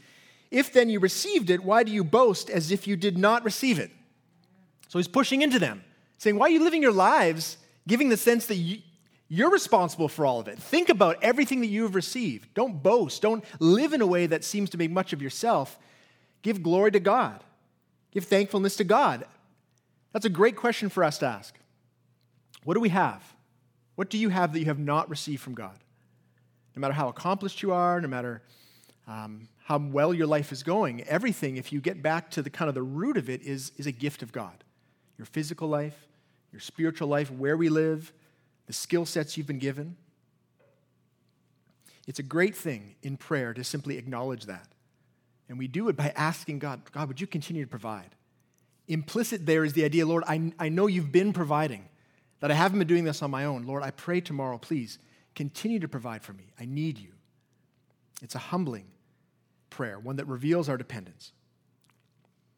If 0.51 0.73
then 0.73 0.89
you 0.89 0.99
received 0.99 1.49
it, 1.49 1.63
why 1.63 1.83
do 1.83 1.91
you 1.91 2.03
boast 2.03 2.49
as 2.49 2.71
if 2.71 2.85
you 2.85 2.95
did 2.95 3.17
not 3.17 3.43
receive 3.43 3.79
it? 3.79 3.89
So 4.89 4.99
he's 4.99 5.07
pushing 5.07 5.41
into 5.41 5.57
them, 5.57 5.83
saying, 6.17 6.37
Why 6.37 6.47
are 6.47 6.51
you 6.51 6.63
living 6.63 6.83
your 6.83 6.91
lives 6.91 7.57
giving 7.87 8.09
the 8.09 8.17
sense 8.17 8.45
that 8.45 8.55
you, 8.55 8.79
you're 9.33 9.49
responsible 9.49 10.09
for 10.09 10.25
all 10.25 10.41
of 10.41 10.49
it. 10.49 10.59
Think 10.59 10.89
about 10.89 11.23
everything 11.23 11.61
that 11.61 11.67
you 11.67 11.83
have 11.83 11.95
received. 11.95 12.53
Don't 12.53 12.83
boast. 12.83 13.21
Don't 13.21 13.45
live 13.59 13.93
in 13.93 14.01
a 14.01 14.05
way 14.05 14.27
that 14.27 14.43
seems 14.43 14.69
to 14.71 14.77
make 14.77 14.91
much 14.91 15.13
of 15.13 15.21
yourself. 15.21 15.79
Give 16.41 16.61
glory 16.61 16.91
to 16.91 16.99
God. 16.99 17.41
Give 18.11 18.25
thankfulness 18.25 18.75
to 18.75 18.83
God. 18.83 19.23
That's 20.11 20.25
a 20.25 20.29
great 20.29 20.57
question 20.57 20.89
for 20.89 21.01
us 21.01 21.17
to 21.19 21.27
ask. 21.27 21.57
What 22.65 22.73
do 22.73 22.81
we 22.81 22.89
have? 22.89 23.23
What 23.95 24.09
do 24.09 24.17
you 24.17 24.27
have 24.27 24.51
that 24.51 24.59
you 24.59 24.65
have 24.65 24.79
not 24.79 25.09
received 25.09 25.41
from 25.41 25.53
God? 25.53 25.79
No 26.75 26.81
matter 26.81 26.93
how 26.93 27.07
accomplished 27.07 27.61
you 27.61 27.71
are, 27.71 28.01
no 28.01 28.09
matter 28.09 28.41
um, 29.07 29.47
how 29.63 29.77
well 29.77 30.13
your 30.13 30.27
life 30.27 30.51
is 30.51 30.61
going, 30.61 31.03
everything, 31.03 31.55
if 31.55 31.71
you 31.71 31.79
get 31.79 32.03
back 32.03 32.31
to 32.31 32.41
the 32.41 32.49
kind 32.49 32.67
of 32.67 32.75
the 32.75 32.83
root 32.83 33.15
of 33.15 33.29
it, 33.29 33.41
is, 33.43 33.71
is 33.77 33.87
a 33.87 33.93
gift 33.93 34.23
of 34.23 34.33
God. 34.33 34.65
Your 35.17 35.25
physical 35.25 35.69
life, 35.69 36.09
your 36.51 36.59
spiritual 36.59 37.07
life, 37.07 37.31
where 37.31 37.55
we 37.55 37.69
live, 37.69 38.11
the 38.67 38.73
skill 38.73 39.05
sets 39.05 39.37
you've 39.37 39.47
been 39.47 39.59
given. 39.59 39.95
It's 42.07 42.19
a 42.19 42.23
great 42.23 42.55
thing 42.55 42.95
in 43.03 43.17
prayer 43.17 43.53
to 43.53 43.63
simply 43.63 43.97
acknowledge 43.97 44.45
that. 44.45 44.67
And 45.49 45.57
we 45.57 45.67
do 45.67 45.89
it 45.89 45.97
by 45.97 46.13
asking 46.15 46.59
God, 46.59 46.81
God, 46.91 47.07
would 47.07 47.21
you 47.21 47.27
continue 47.27 47.63
to 47.63 47.69
provide? 47.69 48.15
Implicit 48.87 49.45
there 49.45 49.63
is 49.63 49.73
the 49.73 49.83
idea, 49.83 50.05
Lord, 50.05 50.23
I, 50.27 50.53
I 50.57 50.69
know 50.69 50.87
you've 50.87 51.11
been 51.11 51.33
providing, 51.33 51.87
that 52.39 52.51
I 52.51 52.55
haven't 52.55 52.79
been 52.79 52.87
doing 52.87 53.03
this 53.03 53.21
on 53.21 53.31
my 53.31 53.45
own. 53.45 53.65
Lord, 53.65 53.83
I 53.83 53.91
pray 53.91 54.19
tomorrow, 54.19 54.57
please 54.57 54.97
continue 55.35 55.79
to 55.79 55.87
provide 55.87 56.23
for 56.23 56.33
me. 56.33 56.51
I 56.59 56.65
need 56.65 56.97
you. 56.97 57.11
It's 58.21 58.35
a 58.35 58.39
humbling 58.39 58.85
prayer, 59.69 59.99
one 59.99 60.17
that 60.17 60.25
reveals 60.25 60.67
our 60.69 60.77
dependence. 60.77 61.31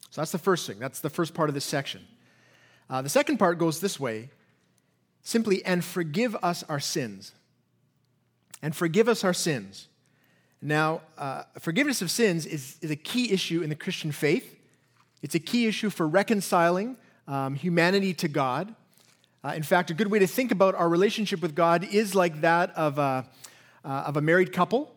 So 0.10 0.22
that's 0.22 0.32
the 0.32 0.38
first 0.38 0.68
thing. 0.68 0.80
That's 0.80 1.00
the 1.00 1.10
first 1.10 1.34
part 1.34 1.50
of 1.50 1.56
this 1.56 1.66
section. 1.66 2.02
Uh, 2.90 3.02
the 3.02 3.10
second 3.10 3.38
part 3.38 3.58
goes 3.58 3.80
this 3.80 4.00
way 4.00 4.30
simply, 5.24 5.64
and 5.66 5.84
forgive 5.84 6.36
us 6.44 6.64
our 6.70 6.80
sins. 6.80 7.32
And 8.62 8.76
forgive 8.76 9.10
us 9.10 9.24
our 9.24 9.34
sins. 9.34 9.88
Now, 10.62 11.02
uh, 11.18 11.44
forgiveness 11.60 12.02
of 12.02 12.10
sins 12.10 12.46
is, 12.46 12.78
is 12.82 12.92
a 12.92 12.96
key 12.96 13.34
issue 13.34 13.62
in 13.62 13.70
the 13.70 13.76
Christian 13.76 14.12
faith. 14.12 14.58
It's 15.22 15.36
a 15.36 15.40
key 15.40 15.68
issue 15.68 15.90
for 15.90 16.08
reconciling 16.08 16.98
um, 17.28 17.56
humanity 17.56 18.14
to 18.16 18.28
God. 18.28 18.74
Uh, 19.44 19.54
in 19.56 19.64
fact, 19.64 19.90
a 19.90 19.94
good 19.94 20.08
way 20.08 20.20
to 20.20 20.28
think 20.28 20.52
about 20.52 20.76
our 20.76 20.88
relationship 20.88 21.42
with 21.42 21.56
God 21.56 21.86
is 21.92 22.16
like 22.16 22.42
that 22.42 22.72
of 22.78 22.98
a, 22.98 23.28
uh, 23.84 23.88
of 23.88 24.16
a 24.16 24.22
married 24.22 24.54
couple. 24.54 24.94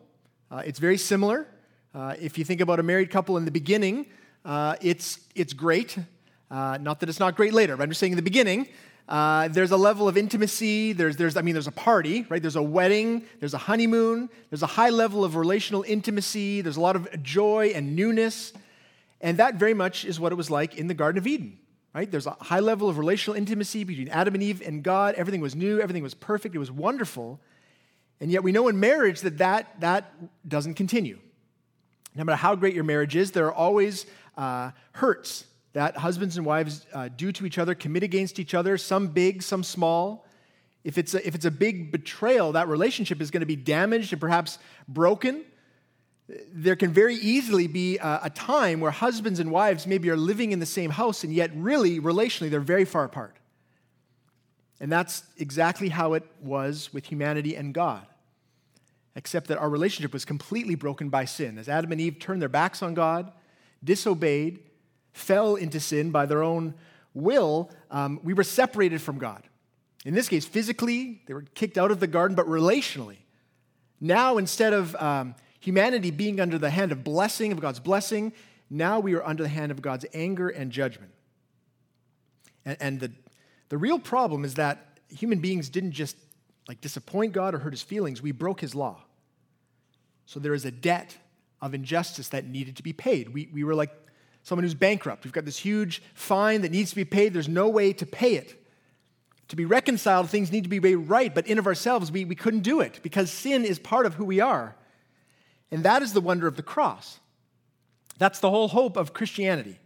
Uh, 0.49 0.63
it's 0.65 0.79
very 0.79 0.97
similar. 0.97 1.47
Uh, 1.93 2.15
if 2.19 2.37
you 2.37 2.45
think 2.45 2.61
about 2.61 2.79
a 2.79 2.83
married 2.83 3.09
couple 3.09 3.35
in 3.35 3.43
the 3.43 3.51
beginning, 3.51 4.05
uh, 4.45 4.75
it's, 4.81 5.19
it's 5.35 5.51
great. 5.51 5.97
not 6.49 7.01
that 7.01 7.09
it's 7.09 7.19
not 7.19 7.35
great 7.35 7.51
later, 7.51 7.75
but 7.75 7.83
I'm 7.83 7.89
just 7.89 7.99
saying 7.99 8.13
in 8.13 8.17
the 8.17 8.21
beginning, 8.21 8.69
uh, 9.07 9.47
there's 9.47 9.71
a 9.71 9.77
level 9.77 10.07
of 10.07 10.17
intimacy. 10.17 10.91
There's, 10.91 11.15
there's, 11.15 11.37
I 11.37 11.41
mean, 11.41 11.53
there's 11.53 11.67
a 11.67 11.71
party, 11.71 12.25
right? 12.29 12.41
There's 12.41 12.57
a 12.57 12.63
wedding. 12.63 13.23
There's 13.39 13.53
a 13.53 13.57
honeymoon. 13.57 14.29
There's 14.49 14.63
a 14.63 14.67
high 14.67 14.89
level 14.89 15.23
of 15.23 15.35
relational 15.35 15.83
intimacy. 15.87 16.61
There's 16.61 16.77
a 16.77 16.81
lot 16.81 16.95
of 16.95 17.23
joy 17.23 17.71
and 17.73 17.95
newness. 17.95 18.51
And 19.21 19.37
that 19.37 19.55
very 19.55 19.73
much 19.73 20.03
is 20.03 20.19
what 20.19 20.31
it 20.31 20.35
was 20.35 20.51
like 20.51 20.75
in 20.75 20.87
the 20.87 20.93
Garden 20.93 21.17
of 21.17 21.25
Eden, 21.25 21.57
right? 21.93 22.09
There's 22.09 22.27
a 22.27 22.31
high 22.31 22.59
level 22.59 22.89
of 22.89 22.97
relational 22.97 23.37
intimacy 23.37 23.85
between 23.85 24.09
Adam 24.09 24.33
and 24.33 24.43
Eve 24.43 24.61
and 24.65 24.83
God. 24.83 25.15
Everything 25.15 25.41
was 25.41 25.55
new. 25.55 25.79
Everything 25.79 26.03
was 26.03 26.13
perfect. 26.13 26.53
It 26.53 26.59
was 26.59 26.71
wonderful. 26.71 27.39
And 28.19 28.29
yet 28.29 28.43
we 28.43 28.51
know 28.51 28.67
in 28.67 28.79
marriage 28.79 29.21
that 29.21 29.37
that, 29.37 29.79
that 29.79 30.13
doesn't 30.47 30.73
continue. 30.73 31.19
No 32.13 32.25
matter 32.25 32.37
how 32.37 32.55
great 32.55 32.75
your 32.75 32.83
marriage 32.83 33.15
is, 33.15 33.31
there 33.31 33.45
are 33.45 33.53
always 33.53 34.05
uh, 34.35 34.71
hurts 34.91 35.45
that 35.77 35.95
husbands 35.95 36.37
and 36.37 36.45
wives 36.45 36.87
uh, 36.91 37.07
do 37.07 37.31
to 37.31 37.45
each 37.45 37.59
other, 37.59 37.75
commit 37.75 38.01
against 38.01 38.39
each 38.39 38.55
other, 38.55 38.79
some 38.79 39.09
big, 39.09 39.43
some 39.43 39.63
small. 39.63 40.25
If 40.83 40.97
it's, 40.97 41.13
a, 41.13 41.25
if 41.25 41.35
it's 41.35 41.45
a 41.45 41.51
big 41.51 41.91
betrayal, 41.91 42.53
that 42.53 42.67
relationship 42.67 43.21
is 43.21 43.29
going 43.29 43.41
to 43.41 43.45
be 43.45 43.55
damaged 43.55 44.11
and 44.11 44.19
perhaps 44.19 44.57
broken. 44.87 45.45
There 46.51 46.75
can 46.75 46.91
very 46.91 47.13
easily 47.15 47.67
be 47.67 47.99
a, 47.99 48.21
a 48.23 48.29
time 48.31 48.79
where 48.79 48.89
husbands 48.89 49.39
and 49.39 49.51
wives 49.51 49.85
maybe 49.85 50.09
are 50.09 50.17
living 50.17 50.51
in 50.51 50.59
the 50.59 50.65
same 50.65 50.89
house, 50.89 51.23
and 51.23 51.31
yet, 51.31 51.51
really, 51.53 51.99
relationally, 51.99 52.49
they're 52.49 52.59
very 52.59 52.85
far 52.85 53.03
apart. 53.03 53.35
And 54.79 54.91
that's 54.91 55.21
exactly 55.37 55.89
how 55.89 56.13
it 56.13 56.23
was 56.41 56.91
with 56.91 57.05
humanity 57.05 57.55
and 57.55 57.71
God. 57.71 58.05
Except 59.15 59.47
that 59.49 59.59
our 59.59 59.69
relationship 59.69 60.11
was 60.11 60.25
completely 60.25 60.73
broken 60.73 61.09
by 61.09 61.25
sin. 61.25 61.59
As 61.59 61.69
Adam 61.69 61.91
and 61.91 62.01
Eve 62.01 62.17
turned 62.17 62.41
their 62.41 62.49
backs 62.49 62.81
on 62.81 62.95
God, 62.95 63.31
disobeyed, 63.83 64.59
fell 65.17 65.55
into 65.55 65.79
sin 65.79 66.11
by 66.11 66.25
their 66.25 66.43
own 66.43 66.73
will, 67.13 67.69
um, 67.91 68.19
we 68.23 68.33
were 68.33 68.43
separated 68.43 69.01
from 69.01 69.17
God. 69.17 69.43
In 70.05 70.13
this 70.13 70.29
case, 70.29 70.45
physically, 70.45 71.21
they 71.25 71.33
were 71.33 71.43
kicked 71.53 71.77
out 71.77 71.91
of 71.91 71.99
the 71.99 72.07
garden, 72.07 72.35
but 72.35 72.47
relationally. 72.47 73.17
Now, 73.99 74.37
instead 74.37 74.73
of 74.73 74.95
um, 74.95 75.35
humanity 75.59 76.11
being 76.11 76.39
under 76.39 76.57
the 76.57 76.69
hand 76.69 76.91
of 76.91 77.03
blessing, 77.03 77.51
of 77.51 77.59
God's 77.59 77.79
blessing, 77.79 78.31
now 78.69 78.99
we 78.99 79.15
are 79.15 79.23
under 79.23 79.43
the 79.43 79.49
hand 79.49 79.71
of 79.71 79.81
God's 79.81 80.05
anger 80.13 80.49
and 80.49 80.71
judgment. 80.71 81.11
And, 82.63 82.77
and 82.79 82.99
the, 82.99 83.11
the 83.69 83.77
real 83.77 83.99
problem 83.99 84.45
is 84.45 84.53
that 84.55 84.99
human 85.09 85.39
beings 85.39 85.69
didn't 85.69 85.91
just 85.91 86.15
like 86.67 86.81
disappoint 86.81 87.33
God 87.33 87.55
or 87.55 87.59
hurt 87.59 87.73
his 87.73 87.81
feelings, 87.81 88.21
we 88.21 88.31
broke 88.31 88.59
his 88.59 88.75
law. 88.75 89.01
So 90.25 90.39
there 90.39 90.53
is 90.53 90.65
a 90.65 90.71
debt 90.71 91.17
of 91.61 91.73
injustice 91.73 92.29
that 92.29 92.45
needed 92.45 92.75
to 92.77 92.83
be 92.83 92.93
paid. 92.93 93.33
We, 93.33 93.49
we 93.51 93.63
were 93.63 93.73
like 93.73 93.91
someone 94.47 94.63
who's 94.63 94.73
bankrupt. 94.73 95.25
We've 95.25 95.33
got 95.33 95.43
this 95.43 95.57
huge 95.57 96.01
fine 96.13 96.61
that 96.61 96.71
needs 96.71 96.91
to 96.91 96.95
be 96.95 97.03
paid. 97.03 97.33
There's 97.33 97.49
no 97.49 97.67
way 97.67 97.91
to 97.91 98.05
pay 98.05 98.35
it. 98.35 98.63
To 99.49 99.57
be 99.57 99.65
reconciled, 99.65 100.29
things 100.29 100.53
need 100.53 100.63
to 100.63 100.69
be 100.69 100.79
made 100.79 100.95
right, 100.95 101.35
but 101.35 101.47
in 101.47 101.59
of 101.59 101.67
ourselves, 101.67 102.13
we, 102.13 102.23
we 102.23 102.33
couldn't 102.33 102.61
do 102.61 102.79
it 102.79 103.01
because 103.03 103.29
sin 103.29 103.65
is 103.65 103.77
part 103.77 104.05
of 104.05 104.13
who 104.13 104.23
we 104.23 104.39
are. 104.39 104.73
And 105.69 105.83
that 105.83 106.01
is 106.01 106.13
the 106.13 106.21
wonder 106.21 106.47
of 106.47 106.55
the 106.55 106.63
cross. 106.63 107.19
That's 108.19 108.39
the 108.39 108.49
whole 108.49 108.69
hope 108.69 108.95
of 108.95 109.11
Christianity. 109.11 109.79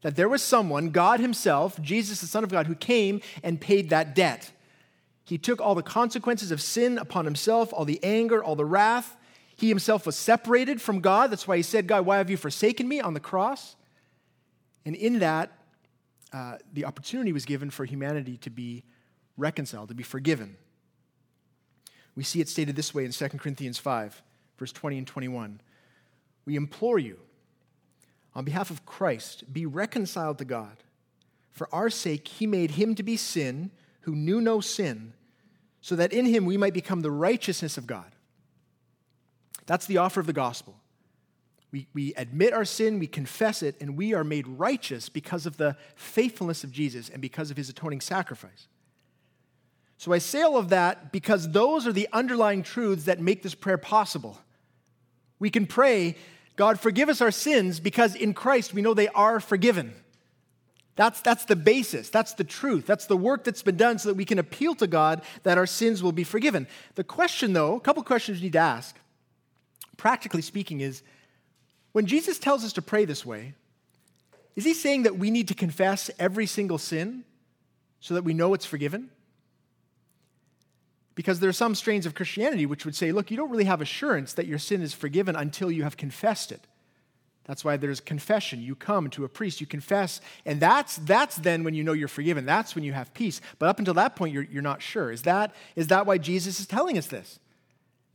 That 0.00 0.16
there 0.16 0.28
was 0.28 0.42
someone, 0.42 0.88
God 0.88 1.20
Himself, 1.20 1.78
Jesus, 1.82 2.22
the 2.22 2.26
Son 2.26 2.44
of 2.44 2.50
God, 2.50 2.66
who 2.66 2.74
came 2.74 3.20
and 3.42 3.60
paid 3.60 3.90
that 3.90 4.14
debt. 4.14 4.52
He 5.22 5.36
took 5.36 5.60
all 5.60 5.74
the 5.74 5.82
consequences 5.82 6.50
of 6.50 6.62
sin 6.62 6.96
upon 6.96 7.26
Himself, 7.26 7.74
all 7.74 7.84
the 7.84 8.02
anger, 8.02 8.42
all 8.42 8.56
the 8.56 8.64
wrath. 8.64 9.18
He 9.54 9.68
Himself 9.68 10.06
was 10.06 10.16
separated 10.16 10.80
from 10.80 11.00
God. 11.00 11.30
That's 11.30 11.46
why 11.46 11.58
He 11.58 11.62
said, 11.62 11.86
God, 11.86 12.06
why 12.06 12.16
have 12.16 12.30
you 12.30 12.38
forsaken 12.38 12.88
me 12.88 13.02
on 13.02 13.12
the 13.12 13.20
cross? 13.20 13.74
And 14.88 14.96
in 14.96 15.18
that, 15.18 15.52
uh, 16.32 16.56
the 16.72 16.86
opportunity 16.86 17.30
was 17.30 17.44
given 17.44 17.68
for 17.68 17.84
humanity 17.84 18.38
to 18.38 18.48
be 18.48 18.84
reconciled, 19.36 19.90
to 19.90 19.94
be 19.94 20.02
forgiven. 20.02 20.56
We 22.16 22.24
see 22.24 22.40
it 22.40 22.48
stated 22.48 22.74
this 22.74 22.94
way 22.94 23.04
in 23.04 23.12
2 23.12 23.28
Corinthians 23.36 23.76
5, 23.76 24.22
verse 24.56 24.72
20 24.72 24.96
and 24.96 25.06
21. 25.06 25.60
We 26.46 26.56
implore 26.56 26.98
you, 26.98 27.18
on 28.34 28.46
behalf 28.46 28.70
of 28.70 28.86
Christ, 28.86 29.52
be 29.52 29.66
reconciled 29.66 30.38
to 30.38 30.46
God. 30.46 30.78
For 31.50 31.68
our 31.70 31.90
sake, 31.90 32.26
he 32.26 32.46
made 32.46 32.70
him 32.70 32.94
to 32.94 33.02
be 33.02 33.18
sin 33.18 33.70
who 34.00 34.16
knew 34.16 34.40
no 34.40 34.62
sin, 34.62 35.12
so 35.82 35.96
that 35.96 36.14
in 36.14 36.24
him 36.24 36.46
we 36.46 36.56
might 36.56 36.72
become 36.72 37.02
the 37.02 37.10
righteousness 37.10 37.76
of 37.76 37.86
God. 37.86 38.10
That's 39.66 39.84
the 39.84 39.98
offer 39.98 40.18
of 40.18 40.26
the 40.26 40.32
gospel. 40.32 40.80
We, 41.70 41.86
we 41.92 42.14
admit 42.14 42.54
our 42.54 42.64
sin, 42.64 42.98
we 42.98 43.06
confess 43.06 43.62
it, 43.62 43.76
and 43.80 43.96
we 43.96 44.14
are 44.14 44.24
made 44.24 44.46
righteous 44.46 45.08
because 45.08 45.44
of 45.44 45.58
the 45.58 45.76
faithfulness 45.96 46.64
of 46.64 46.72
Jesus 46.72 47.10
and 47.10 47.20
because 47.20 47.50
of 47.50 47.56
his 47.56 47.68
atoning 47.68 48.00
sacrifice. 48.00 48.68
So 49.98 50.12
I 50.12 50.18
say 50.18 50.42
all 50.42 50.56
of 50.56 50.70
that 50.70 51.12
because 51.12 51.50
those 51.50 51.86
are 51.86 51.92
the 51.92 52.08
underlying 52.12 52.62
truths 52.62 53.04
that 53.04 53.20
make 53.20 53.42
this 53.42 53.54
prayer 53.54 53.78
possible. 53.78 54.38
We 55.38 55.50
can 55.50 55.66
pray, 55.66 56.16
God, 56.56 56.80
forgive 56.80 57.08
us 57.08 57.20
our 57.20 57.30
sins 57.30 57.80
because 57.80 58.14
in 58.14 58.32
Christ 58.32 58.72
we 58.72 58.80
know 58.80 58.94
they 58.94 59.08
are 59.08 59.40
forgiven. 59.40 59.92
That's, 60.96 61.20
that's 61.20 61.44
the 61.44 61.54
basis. 61.54 62.10
That's 62.10 62.34
the 62.34 62.44
truth. 62.44 62.86
That's 62.86 63.06
the 63.06 63.16
work 63.16 63.44
that's 63.44 63.62
been 63.62 63.76
done 63.76 63.98
so 63.98 64.08
that 64.08 64.16
we 64.16 64.24
can 64.24 64.38
appeal 64.38 64.74
to 64.76 64.86
God 64.86 65.22
that 65.42 65.58
our 65.58 65.66
sins 65.66 66.02
will 66.02 66.12
be 66.12 66.24
forgiven. 66.24 66.66
The 66.94 67.04
question, 67.04 67.52
though, 67.52 67.76
a 67.76 67.80
couple 67.80 68.02
questions 68.02 68.38
you 68.38 68.44
need 68.44 68.54
to 68.54 68.58
ask, 68.58 68.96
practically 69.96 70.42
speaking, 70.42 70.80
is 70.80 71.02
when 71.92 72.06
Jesus 72.06 72.38
tells 72.38 72.64
us 72.64 72.72
to 72.74 72.82
pray 72.82 73.04
this 73.04 73.24
way, 73.24 73.54
is 74.56 74.64
he 74.64 74.74
saying 74.74 75.04
that 75.04 75.18
we 75.18 75.30
need 75.30 75.48
to 75.48 75.54
confess 75.54 76.10
every 76.18 76.46
single 76.46 76.78
sin 76.78 77.24
so 78.00 78.14
that 78.14 78.24
we 78.24 78.34
know 78.34 78.54
it's 78.54 78.66
forgiven? 78.66 79.10
Because 81.14 81.40
there 81.40 81.50
are 81.50 81.52
some 81.52 81.74
strains 81.74 82.06
of 82.06 82.14
Christianity 82.14 82.66
which 82.66 82.84
would 82.84 82.94
say, 82.94 83.12
look, 83.12 83.30
you 83.30 83.36
don't 83.36 83.50
really 83.50 83.64
have 83.64 83.80
assurance 83.80 84.34
that 84.34 84.46
your 84.46 84.58
sin 84.58 84.82
is 84.82 84.94
forgiven 84.94 85.34
until 85.36 85.70
you 85.70 85.82
have 85.82 85.96
confessed 85.96 86.52
it. 86.52 86.66
That's 87.44 87.64
why 87.64 87.78
there's 87.78 88.00
confession. 88.00 88.60
You 88.60 88.74
come 88.74 89.08
to 89.10 89.24
a 89.24 89.28
priest, 89.28 89.60
you 89.60 89.66
confess, 89.66 90.20
and 90.44 90.60
that's, 90.60 90.96
that's 90.96 91.36
then 91.36 91.64
when 91.64 91.74
you 91.74 91.82
know 91.82 91.94
you're 91.94 92.06
forgiven. 92.06 92.44
That's 92.44 92.74
when 92.74 92.84
you 92.84 92.92
have 92.92 93.14
peace. 93.14 93.40
But 93.58 93.70
up 93.70 93.78
until 93.78 93.94
that 93.94 94.16
point, 94.16 94.34
you're, 94.34 94.42
you're 94.42 94.60
not 94.60 94.82
sure. 94.82 95.10
Is 95.10 95.22
that, 95.22 95.54
is 95.74 95.86
that 95.86 96.04
why 96.04 96.18
Jesus 96.18 96.60
is 96.60 96.66
telling 96.66 96.98
us 96.98 97.06
this? 97.06 97.40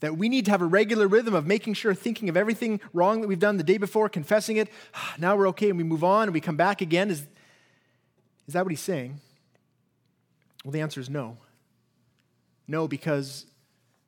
That 0.03 0.17
we 0.17 0.27
need 0.27 0.43
to 0.45 0.51
have 0.51 0.61
a 0.61 0.65
regular 0.65 1.07
rhythm 1.07 1.33
of 1.33 1.47
making 1.47 1.75
sure, 1.75 1.93
thinking 1.93 2.27
of 2.27 2.35
everything 2.35 2.81
wrong 2.91 3.21
that 3.21 3.29
we've 3.29 3.39
done 3.39 3.55
the 3.55 3.63
day 3.63 3.77
before, 3.77 4.09
confessing 4.09 4.57
it. 4.57 4.67
Now 5.17 5.37
we're 5.37 5.47
okay, 5.47 5.69
and 5.69 5.77
we 5.77 5.85
move 5.85 6.03
on 6.03 6.23
and 6.23 6.33
we 6.33 6.41
come 6.41 6.57
back 6.57 6.81
again. 6.81 7.09
Is, 7.09 7.25
is 8.45 8.53
that 8.53 8.65
what 8.65 8.71
he's 8.73 8.81
saying? 8.81 9.21
Well, 10.65 10.73
the 10.73 10.81
answer 10.81 10.99
is 10.99 11.09
no. 11.09 11.37
No, 12.67 12.85
because 12.85 13.45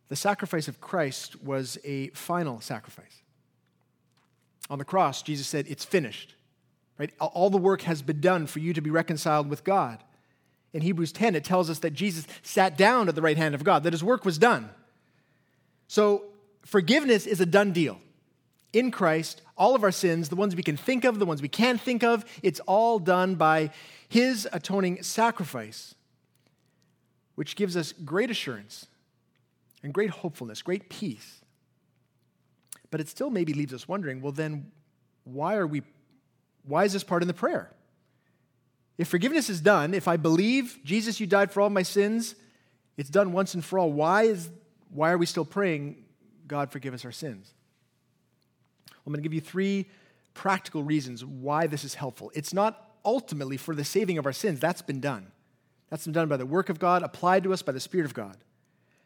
the 0.09 0.17
sacrifice 0.17 0.67
of 0.67 0.81
Christ 0.81 1.41
was 1.41 1.77
a 1.85 2.09
final 2.09 2.59
sacrifice. 2.59 3.21
On 4.69 4.77
the 4.77 4.83
cross, 4.83 5.21
Jesus 5.21 5.47
said, 5.47 5.65
It's 5.69 5.85
finished. 5.85 6.35
Right? 6.97 7.11
All 7.21 7.49
the 7.49 7.57
work 7.57 7.83
has 7.83 8.01
been 8.01 8.19
done 8.19 8.47
for 8.47 8.59
you 8.59 8.73
to 8.73 8.81
be 8.81 8.89
reconciled 8.89 9.49
with 9.49 9.63
God. 9.63 10.03
In 10.73 10.81
Hebrews 10.81 11.13
10, 11.13 11.35
it 11.35 11.45
tells 11.45 11.69
us 11.69 11.79
that 11.79 11.91
Jesus 11.91 12.27
sat 12.43 12.77
down 12.77 13.07
at 13.07 13.15
the 13.15 13.21
right 13.21 13.37
hand 13.37 13.55
of 13.55 13.63
God, 13.63 13.83
that 13.83 13.93
his 13.93 14.03
work 14.03 14.25
was 14.25 14.37
done. 14.37 14.71
So, 15.87 16.25
forgiveness 16.65 17.25
is 17.25 17.41
a 17.41 17.45
done 17.45 17.71
deal. 17.71 17.99
In 18.73 18.91
Christ, 18.91 19.41
all 19.57 19.75
of 19.75 19.83
our 19.83 19.91
sins, 19.91 20.29
the 20.29 20.35
ones 20.35 20.55
we 20.55 20.63
can 20.63 20.77
think 20.77 21.05
of, 21.05 21.19
the 21.19 21.25
ones 21.25 21.41
we 21.41 21.47
can't 21.47 21.79
think 21.79 22.03
of, 22.03 22.25
it's 22.43 22.59
all 22.61 22.99
done 22.99 23.35
by 23.35 23.71
his 24.09 24.47
atoning 24.51 25.01
sacrifice 25.03 25.95
which 27.35 27.55
gives 27.55 27.77
us 27.77 27.91
great 27.91 28.31
assurance 28.31 28.87
and 29.83 29.93
great 29.93 30.09
hopefulness, 30.09 30.61
great 30.61 30.89
peace. 30.89 31.41
But 32.89 33.01
it 33.01 33.09
still 33.09 33.29
maybe 33.29 33.53
leaves 33.53 33.73
us 33.73 33.87
wondering 33.87 34.21
well, 34.21 34.31
then 34.31 34.71
why 35.25 35.55
are 35.55 35.67
we, 35.67 35.83
why 36.63 36.85
is 36.85 36.93
this 36.93 37.03
part 37.03 37.21
in 37.21 37.27
the 37.27 37.33
prayer? 37.33 37.71
If 38.97 39.09
forgiveness 39.09 39.49
is 39.49 39.59
done, 39.59 39.93
if 39.93 40.07
I 40.07 40.15
believe, 40.15 40.79
Jesus, 40.85 41.19
you 41.19 41.27
died 41.27 41.51
for 41.51 41.61
all 41.61 41.69
my 41.69 41.83
sins, 41.83 42.35
it's 42.95 43.09
done 43.09 43.33
once 43.33 43.53
and 43.53 43.63
for 43.63 43.77
all, 43.77 43.91
why, 43.91 44.23
is, 44.23 44.49
why 44.95 45.11
are 45.11 45.17
we 45.17 45.25
still 45.25 45.45
praying, 45.45 46.03
God, 46.47 46.71
forgive 46.71 46.93
us 46.93 47.05
our 47.05 47.11
sins? 47.11 47.53
I'm 49.05 49.11
going 49.11 49.21
to 49.21 49.27
give 49.27 49.33
you 49.33 49.41
three 49.41 49.89
practical 50.33 50.83
reasons 50.83 51.23
why 51.23 51.67
this 51.67 51.83
is 51.83 51.95
helpful. 51.95 52.31
It's 52.33 52.53
not 52.53 52.95
ultimately 53.03 53.57
for 53.57 53.75
the 53.75 53.85
saving 53.85 54.17
of 54.17 54.25
our 54.25 54.33
sins, 54.33 54.59
that's 54.59 54.81
been 54.81 54.99
done. 54.99 55.31
That's 55.89 56.05
been 56.05 56.13
done 56.13 56.27
by 56.27 56.37
the 56.37 56.45
work 56.45 56.69
of 56.69 56.79
God, 56.79 57.03
applied 57.03 57.43
to 57.43 57.53
us 57.53 57.61
by 57.61 57.71
the 57.71 57.79
Spirit 57.79 58.05
of 58.05 58.13
God. 58.13 58.37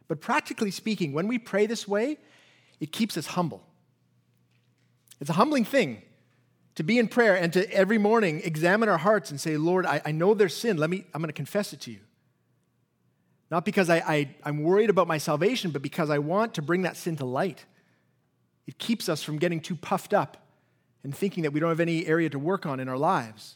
But 0.07 0.21
practically 0.21 0.71
speaking, 0.71 1.11
when 1.13 1.27
we 1.27 1.37
pray 1.37 1.65
this 1.65 1.87
way, 1.87 2.17
it 2.79 2.91
keeps 2.91 3.17
us 3.17 3.27
humble. 3.27 3.63
It's 5.19 5.29
a 5.29 5.33
humbling 5.33 5.65
thing 5.65 6.01
to 6.75 6.83
be 6.83 6.97
in 6.97 7.09
prayer 7.09 7.35
and 7.35 7.51
to 7.53 7.69
every 7.73 7.97
morning 7.97 8.41
examine 8.43 8.87
our 8.87 8.97
hearts 8.97 9.31
and 9.31 9.39
say, 9.39 9.57
Lord, 9.57 9.85
I, 9.85 10.01
I 10.05 10.11
know 10.11 10.33
there's 10.33 10.55
sin. 10.55 10.77
Let 10.77 10.89
me, 10.89 11.03
I'm 11.13 11.21
going 11.21 11.27
to 11.27 11.33
confess 11.33 11.73
it 11.73 11.81
to 11.81 11.91
you. 11.91 11.99
Not 13.51 13.65
because 13.65 13.89
I, 13.89 13.97
I, 13.97 14.35
I'm 14.43 14.63
worried 14.63 14.89
about 14.89 15.07
my 15.07 15.17
salvation, 15.17 15.71
but 15.71 15.81
because 15.81 16.09
I 16.09 16.19
want 16.19 16.53
to 16.55 16.61
bring 16.61 16.83
that 16.83 16.97
sin 16.97 17.15
to 17.17 17.25
light. 17.25 17.65
It 18.67 18.77
keeps 18.77 19.09
us 19.09 19.23
from 19.23 19.39
getting 19.39 19.59
too 19.59 19.75
puffed 19.75 20.13
up 20.13 20.37
and 21.03 21.15
thinking 21.15 21.43
that 21.43 21.51
we 21.51 21.59
don't 21.59 21.69
have 21.69 21.79
any 21.79 22.05
area 22.05 22.29
to 22.29 22.37
work 22.37 22.65
on 22.65 22.79
in 22.79 22.87
our 22.87 22.97
lives 22.97 23.55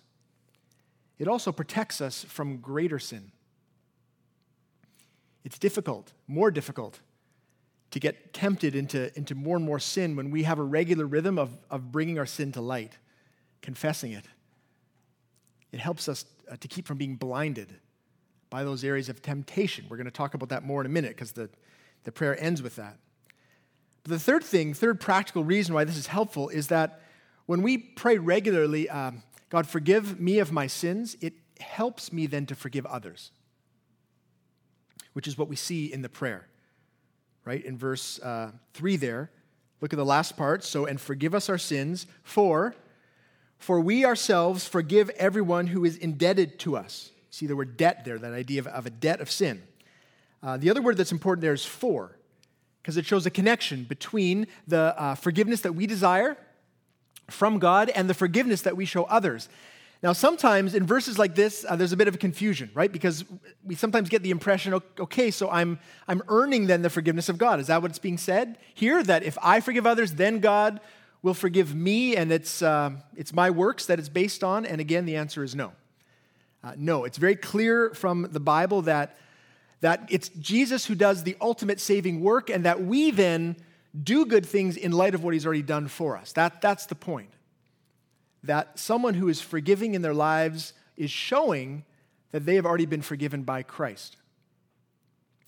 it 1.20 1.28
also 1.30 1.52
protects 1.52 2.02
us 2.02 2.24
from 2.26 2.58
greater 2.58 3.00
sin. 3.00 3.32
It's 5.44 5.60
difficult, 5.60 6.12
more 6.28 6.52
difficult, 6.52 7.00
to 7.92 8.00
get 8.00 8.34
tempted 8.34 8.76
into, 8.76 9.16
into 9.18 9.36
more 9.36 9.56
and 9.56 9.66
more 9.66 9.80
sin 9.80 10.16
when 10.16 10.32
we 10.32 10.44
have 10.44 10.58
a 10.58 10.64
regular 10.64 11.06
rhythm 11.06 11.38
of, 11.38 11.52
of 11.70 11.92
bringing 11.92 12.18
our 12.18 12.26
sin 12.26 12.52
to 12.54 12.62
light, 12.62 12.98
confessing 13.62 14.12
it. 14.12 14.26
It 15.72 15.80
helps 15.80 16.10
us 16.10 16.26
uh, 16.52 16.56
to 16.58 16.68
keep 16.68 16.88
from 16.88 16.98
being 16.98 17.16
blinded 17.16 17.74
by 18.54 18.64
those 18.64 18.84
areas 18.84 19.10
of 19.10 19.20
temptation. 19.20 19.84
We're 19.90 19.98
going 19.98 20.06
to 20.06 20.12
talk 20.12 20.36
about 20.36 20.50
that 20.50 20.64
more 20.64 20.80
in 20.80 20.86
a 20.86 20.90
minute 20.90 21.16
because 21.16 21.32
the, 21.32 21.50
The 22.04 22.12
prayer 22.12 22.40
ends 22.40 22.62
with 22.62 22.76
that. 22.76 23.00
But 24.04 24.12
the 24.12 24.20
third 24.20 24.44
thing, 24.44 24.76
third 24.76 25.02
practical 25.02 25.44
reason 25.44 25.74
why 25.74 25.86
this 25.86 25.98
is 25.98 26.06
helpful 26.06 26.50
is 26.50 26.68
that 26.68 27.02
when 27.48 27.64
we 27.64 27.80
pray 27.80 28.20
regularly, 28.20 28.88
um, 28.92 29.24
God, 29.50 29.66
forgive 29.66 30.20
me 30.20 30.38
of 30.38 30.52
my 30.52 30.68
sins, 30.68 31.18
it 31.20 31.34
helps 31.60 32.14
me 32.14 32.28
then 32.28 32.46
to 32.46 32.54
forgive 32.54 32.86
others, 32.86 33.32
which 35.14 35.28
is 35.28 35.36
what 35.36 35.48
we 35.48 35.56
see 35.56 35.92
in 35.92 36.04
the 36.04 36.10
prayer, 36.10 36.46
right? 37.46 37.66
In 37.66 37.76
verse 37.76 38.20
uh, 38.20 38.52
3 38.76 38.98
there, 38.98 39.32
look 39.82 39.94
at 39.94 39.98
the 39.98 40.06
last 40.06 40.38
part. 40.38 40.64
So, 40.64 40.86
and 40.86 41.02
forgive 41.02 41.34
us 41.34 41.50
our 41.50 41.58
sins, 41.58 42.06
for, 42.22 42.76
for 43.58 43.80
we 43.80 44.06
ourselves 44.06 44.68
forgive 44.68 45.10
everyone 45.18 45.66
who 45.66 45.84
is 45.86 45.98
indebted 45.98 46.60
to 46.60 46.78
us. 46.78 47.10
See 47.34 47.48
the 47.48 47.56
word 47.56 47.78
debt 47.78 48.06
there, 48.06 48.20
that 48.20 48.34
idea 48.34 48.60
of, 48.60 48.68
of 48.68 48.86
a 48.86 48.92
debt 48.92 49.20
of 49.20 49.32
sin. 49.32 49.64
Uh, 50.44 50.56
the 50.58 50.70
other 50.70 50.84
word 50.84 50.98
that's 50.98 51.12
important 51.12 51.42
there 51.42 51.52
is 51.52 51.66
for, 51.66 52.16
because 52.80 52.96
it 52.96 53.08
shows 53.08 53.26
a 53.26 53.32
connection 53.32 53.86
between 53.86 54.46
the 54.68 54.94
uh, 54.96 55.16
forgiveness 55.16 55.62
that 55.62 55.74
we 55.74 55.88
desire 55.88 56.38
from 57.32 57.58
God 57.58 57.90
and 57.90 58.08
the 58.08 58.14
forgiveness 58.14 58.62
that 58.62 58.78
we 58.78 58.86
show 58.86 59.06
others. 59.06 59.50
Now, 60.04 60.14
sometimes 60.14 60.76
in 60.76 60.86
verses 60.86 61.18
like 61.18 61.34
this, 61.34 61.66
uh, 61.68 61.76
there's 61.76 61.92
a 61.92 61.98
bit 61.98 62.08
of 62.08 62.14
a 62.14 62.20
confusion, 62.20 62.70
right? 62.76 62.92
Because 62.92 63.26
we 63.66 63.74
sometimes 63.74 64.10
get 64.10 64.22
the 64.22 64.30
impression, 64.30 64.80
okay, 65.00 65.32
so 65.32 65.50
I'm, 65.50 65.80
I'm 66.08 66.22
earning 66.28 66.68
then 66.68 66.84
the 66.84 66.92
forgiveness 66.92 67.30
of 67.30 67.40
God. 67.40 67.60
Is 67.60 67.66
that 67.66 67.82
what's 67.82 67.98
being 67.98 68.20
said 68.20 68.60
here? 68.76 69.02
That 69.02 69.24
if 69.24 69.40
I 69.42 69.60
forgive 69.60 69.88
others, 69.88 70.14
then 70.14 70.38
God 70.38 70.82
will 71.24 71.34
forgive 71.34 71.74
me, 71.74 72.16
and 72.16 72.32
it's, 72.32 72.62
uh, 72.62 72.92
it's 73.16 73.34
my 73.34 73.50
works 73.50 73.88
that 73.88 73.98
it's 73.98 74.10
based 74.10 74.44
on? 74.44 74.68
And 74.68 74.80
again, 74.80 75.08
the 75.08 75.16
answer 75.16 75.44
is 75.44 75.56
no. 75.56 75.72
Uh, 76.64 76.74
no, 76.78 77.04
it's 77.04 77.18
very 77.18 77.36
clear 77.36 77.90
from 77.94 78.28
the 78.32 78.40
Bible 78.40 78.84
that, 78.84 79.18
that 79.82 80.08
it's 80.10 80.30
Jesus 80.30 80.86
who 80.86 80.96
does 80.96 81.24
the 81.24 81.36
ultimate 81.42 81.80
saving 81.80 82.22
work, 82.22 82.50
and 82.50 82.66
that 82.66 82.82
we 82.82 83.12
then 83.12 83.56
do 84.02 84.26
good 84.26 84.46
things 84.46 84.78
in 84.78 84.92
light 84.92 85.14
of 85.14 85.24
what 85.24 85.34
he's 85.34 85.46
already 85.46 85.62
done 85.62 85.88
for 85.88 86.18
us. 86.18 86.32
That, 86.34 86.62
that's 86.62 86.86
the 86.86 86.96
point. 86.96 87.30
That 88.44 88.80
someone 88.80 89.14
who 89.14 89.30
is 89.30 89.42
forgiving 89.42 89.94
in 89.94 90.02
their 90.02 90.14
lives 90.14 90.74
is 90.98 91.12
showing 91.12 91.84
that 92.32 92.46
they 92.46 92.56
have 92.56 92.66
already 92.66 92.86
been 92.86 93.02
forgiven 93.02 93.44
by 93.44 93.62
Christ. 93.62 94.18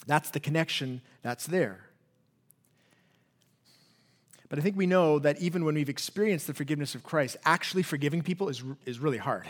That's 0.05 0.29
the 0.29 0.39
connection 0.39 1.01
that's 1.23 1.47
there. 1.47 1.85
But 4.49 4.59
I 4.59 4.61
think 4.61 4.77
we 4.77 4.85
know 4.85 5.17
that 5.19 5.41
even 5.41 5.65
when 5.65 5.75
we've 5.75 5.89
experienced 5.89 6.45
the 6.45 6.53
forgiveness 6.53 6.93
of 6.93 7.03
Christ, 7.03 7.37
actually 7.45 7.83
forgiving 7.83 8.21
people 8.21 8.49
is, 8.49 8.63
is 8.85 8.99
really 8.99 9.17
hard. 9.17 9.47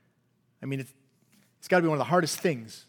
I 0.62 0.66
mean, 0.66 0.80
it's, 0.80 0.92
it's 1.58 1.68
got 1.68 1.78
to 1.78 1.82
be 1.82 1.88
one 1.88 1.96
of 1.96 2.00
the 2.00 2.04
hardest 2.04 2.40
things 2.40 2.86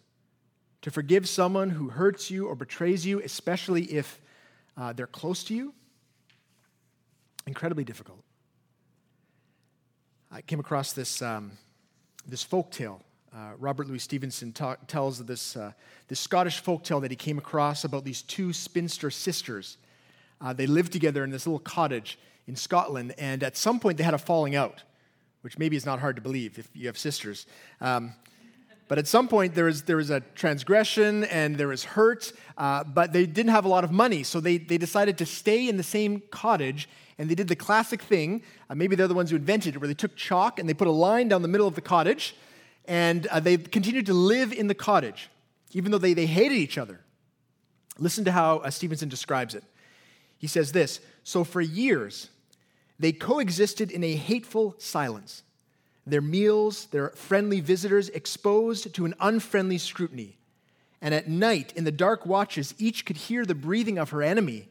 to 0.81 0.91
forgive 0.91 1.27
someone 1.27 1.69
who 1.69 1.89
hurts 1.89 2.31
you 2.31 2.47
or 2.47 2.55
betrays 2.55 3.05
you, 3.05 3.21
especially 3.21 3.83
if 3.85 4.21
uh, 4.77 4.93
they're 4.93 5.07
close 5.07 5.43
to 5.45 5.53
you. 5.53 5.73
Incredibly 7.45 7.83
difficult. 7.83 8.23
I 10.31 10.41
came 10.41 10.59
across 10.59 10.93
this, 10.93 11.21
um, 11.21 11.51
this 12.27 12.43
folk 12.43 12.71
tale. 12.71 13.01
Uh, 13.33 13.51
Robert 13.57 13.87
Louis 13.87 13.99
Stevenson 13.99 14.51
ta- 14.53 14.77
tells 14.87 15.23
this, 15.25 15.55
uh, 15.55 15.71
this 16.07 16.19
Scottish 16.19 16.59
folk 16.59 16.83
tale 16.83 16.99
that 16.99 17.11
he 17.11 17.17
came 17.17 17.37
across 17.37 17.83
about 17.83 18.05
these 18.05 18.21
two 18.21 18.53
spinster 18.53 19.11
sisters. 19.11 19.77
Uh, 20.39 20.53
they 20.53 20.67
lived 20.67 20.91
together 20.93 21.23
in 21.23 21.31
this 21.31 21.45
little 21.45 21.59
cottage 21.59 22.17
in 22.47 22.55
Scotland, 22.55 23.13
and 23.17 23.43
at 23.43 23.57
some 23.57 23.79
point 23.79 23.97
they 23.97 24.03
had 24.03 24.13
a 24.13 24.19
falling 24.19 24.55
out, 24.55 24.83
which 25.41 25.57
maybe 25.57 25.75
is 25.75 25.85
not 25.85 25.99
hard 25.99 26.15
to 26.15 26.21
believe 26.21 26.57
if 26.57 26.69
you 26.73 26.87
have 26.87 26.97
sisters. 26.97 27.45
Um, 27.81 28.13
but 28.89 28.97
at 28.97 29.07
some 29.07 29.27
point, 29.27 29.53
there 29.53 29.65
was, 29.65 29.83
there 29.83 29.97
was 29.97 30.09
a 30.09 30.19
transgression 30.19 31.23
and 31.25 31.55
there 31.55 31.67
was 31.67 31.83
hurt, 31.83 32.33
uh, 32.57 32.83
but 32.83 33.13
they 33.13 33.27
didn't 33.27 33.51
have 33.51 33.63
a 33.63 33.67
lot 33.67 33.83
of 33.83 33.91
money. 33.91 34.23
So 34.23 34.39
they, 34.39 34.57
they 34.57 34.79
decided 34.79 35.19
to 35.19 35.27
stay 35.27 35.69
in 35.69 35.77
the 35.77 35.83
same 35.83 36.23
cottage 36.31 36.89
and 37.19 37.29
they 37.29 37.35
did 37.35 37.47
the 37.47 37.55
classic 37.55 38.01
thing. 38.01 38.41
Uh, 38.67 38.73
maybe 38.73 38.95
they're 38.95 39.07
the 39.07 39.13
ones 39.13 39.29
who 39.29 39.35
invented 39.35 39.75
it, 39.75 39.77
where 39.77 39.87
they 39.87 39.93
took 39.93 40.15
chalk 40.15 40.57
and 40.57 40.67
they 40.67 40.73
put 40.73 40.87
a 40.87 40.91
line 40.91 41.27
down 41.27 41.43
the 41.43 41.47
middle 41.47 41.67
of 41.67 41.75
the 41.75 41.81
cottage 41.81 42.35
and 42.85 43.27
uh, 43.27 43.39
they 43.39 43.57
continued 43.57 44.07
to 44.07 44.13
live 44.13 44.51
in 44.51 44.65
the 44.65 44.73
cottage, 44.73 45.29
even 45.71 45.91
though 45.91 45.99
they, 45.99 46.15
they 46.15 46.25
hated 46.25 46.57
each 46.57 46.79
other. 46.79 46.99
Listen 47.99 48.25
to 48.25 48.31
how 48.31 48.57
uh, 48.57 48.71
Stevenson 48.71 49.07
describes 49.07 49.53
it. 49.53 49.63
He 50.39 50.47
says 50.47 50.71
this 50.71 50.99
So 51.23 51.43
for 51.43 51.61
years, 51.61 52.29
they 52.97 53.11
coexisted 53.11 53.91
in 53.91 54.03
a 54.03 54.15
hateful 54.15 54.73
silence 54.79 55.43
their 56.09 56.21
meals, 56.21 56.85
their 56.87 57.09
friendly 57.09 57.59
visitors 57.59 58.09
exposed 58.09 58.93
to 58.93 59.05
an 59.05 59.13
unfriendly 59.19 59.77
scrutiny. 59.77 60.37
And 61.01 61.13
at 61.13 61.29
night, 61.29 61.73
in 61.75 61.83
the 61.83 61.91
dark 61.91 62.25
watches, 62.25 62.75
each 62.77 63.05
could 63.05 63.17
hear 63.17 63.45
the 63.45 63.55
breathing 63.55 63.97
of 63.97 64.09
her 64.09 64.21
enemy. 64.21 64.67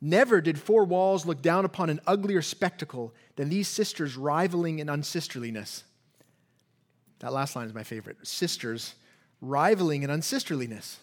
Never 0.00 0.40
did 0.40 0.58
four 0.58 0.84
walls 0.84 1.26
look 1.26 1.42
down 1.42 1.64
upon 1.64 1.90
an 1.90 2.00
uglier 2.06 2.42
spectacle 2.42 3.14
than 3.36 3.48
these 3.48 3.66
sisters 3.66 4.16
rivaling 4.16 4.78
in 4.78 4.88
unsisterliness. 4.88 5.84
That 7.20 7.32
last 7.32 7.56
line 7.56 7.66
is 7.66 7.74
my 7.74 7.82
favorite. 7.82 8.24
Sisters 8.26 8.94
rivaling 9.40 10.02
in 10.02 10.10
unsisterliness. 10.10 10.98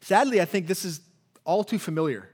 Sadly, 0.00 0.40
I 0.40 0.44
think 0.44 0.66
this 0.66 0.84
is 0.84 1.00
all 1.44 1.64
too 1.64 1.78
familiar. 1.78 2.28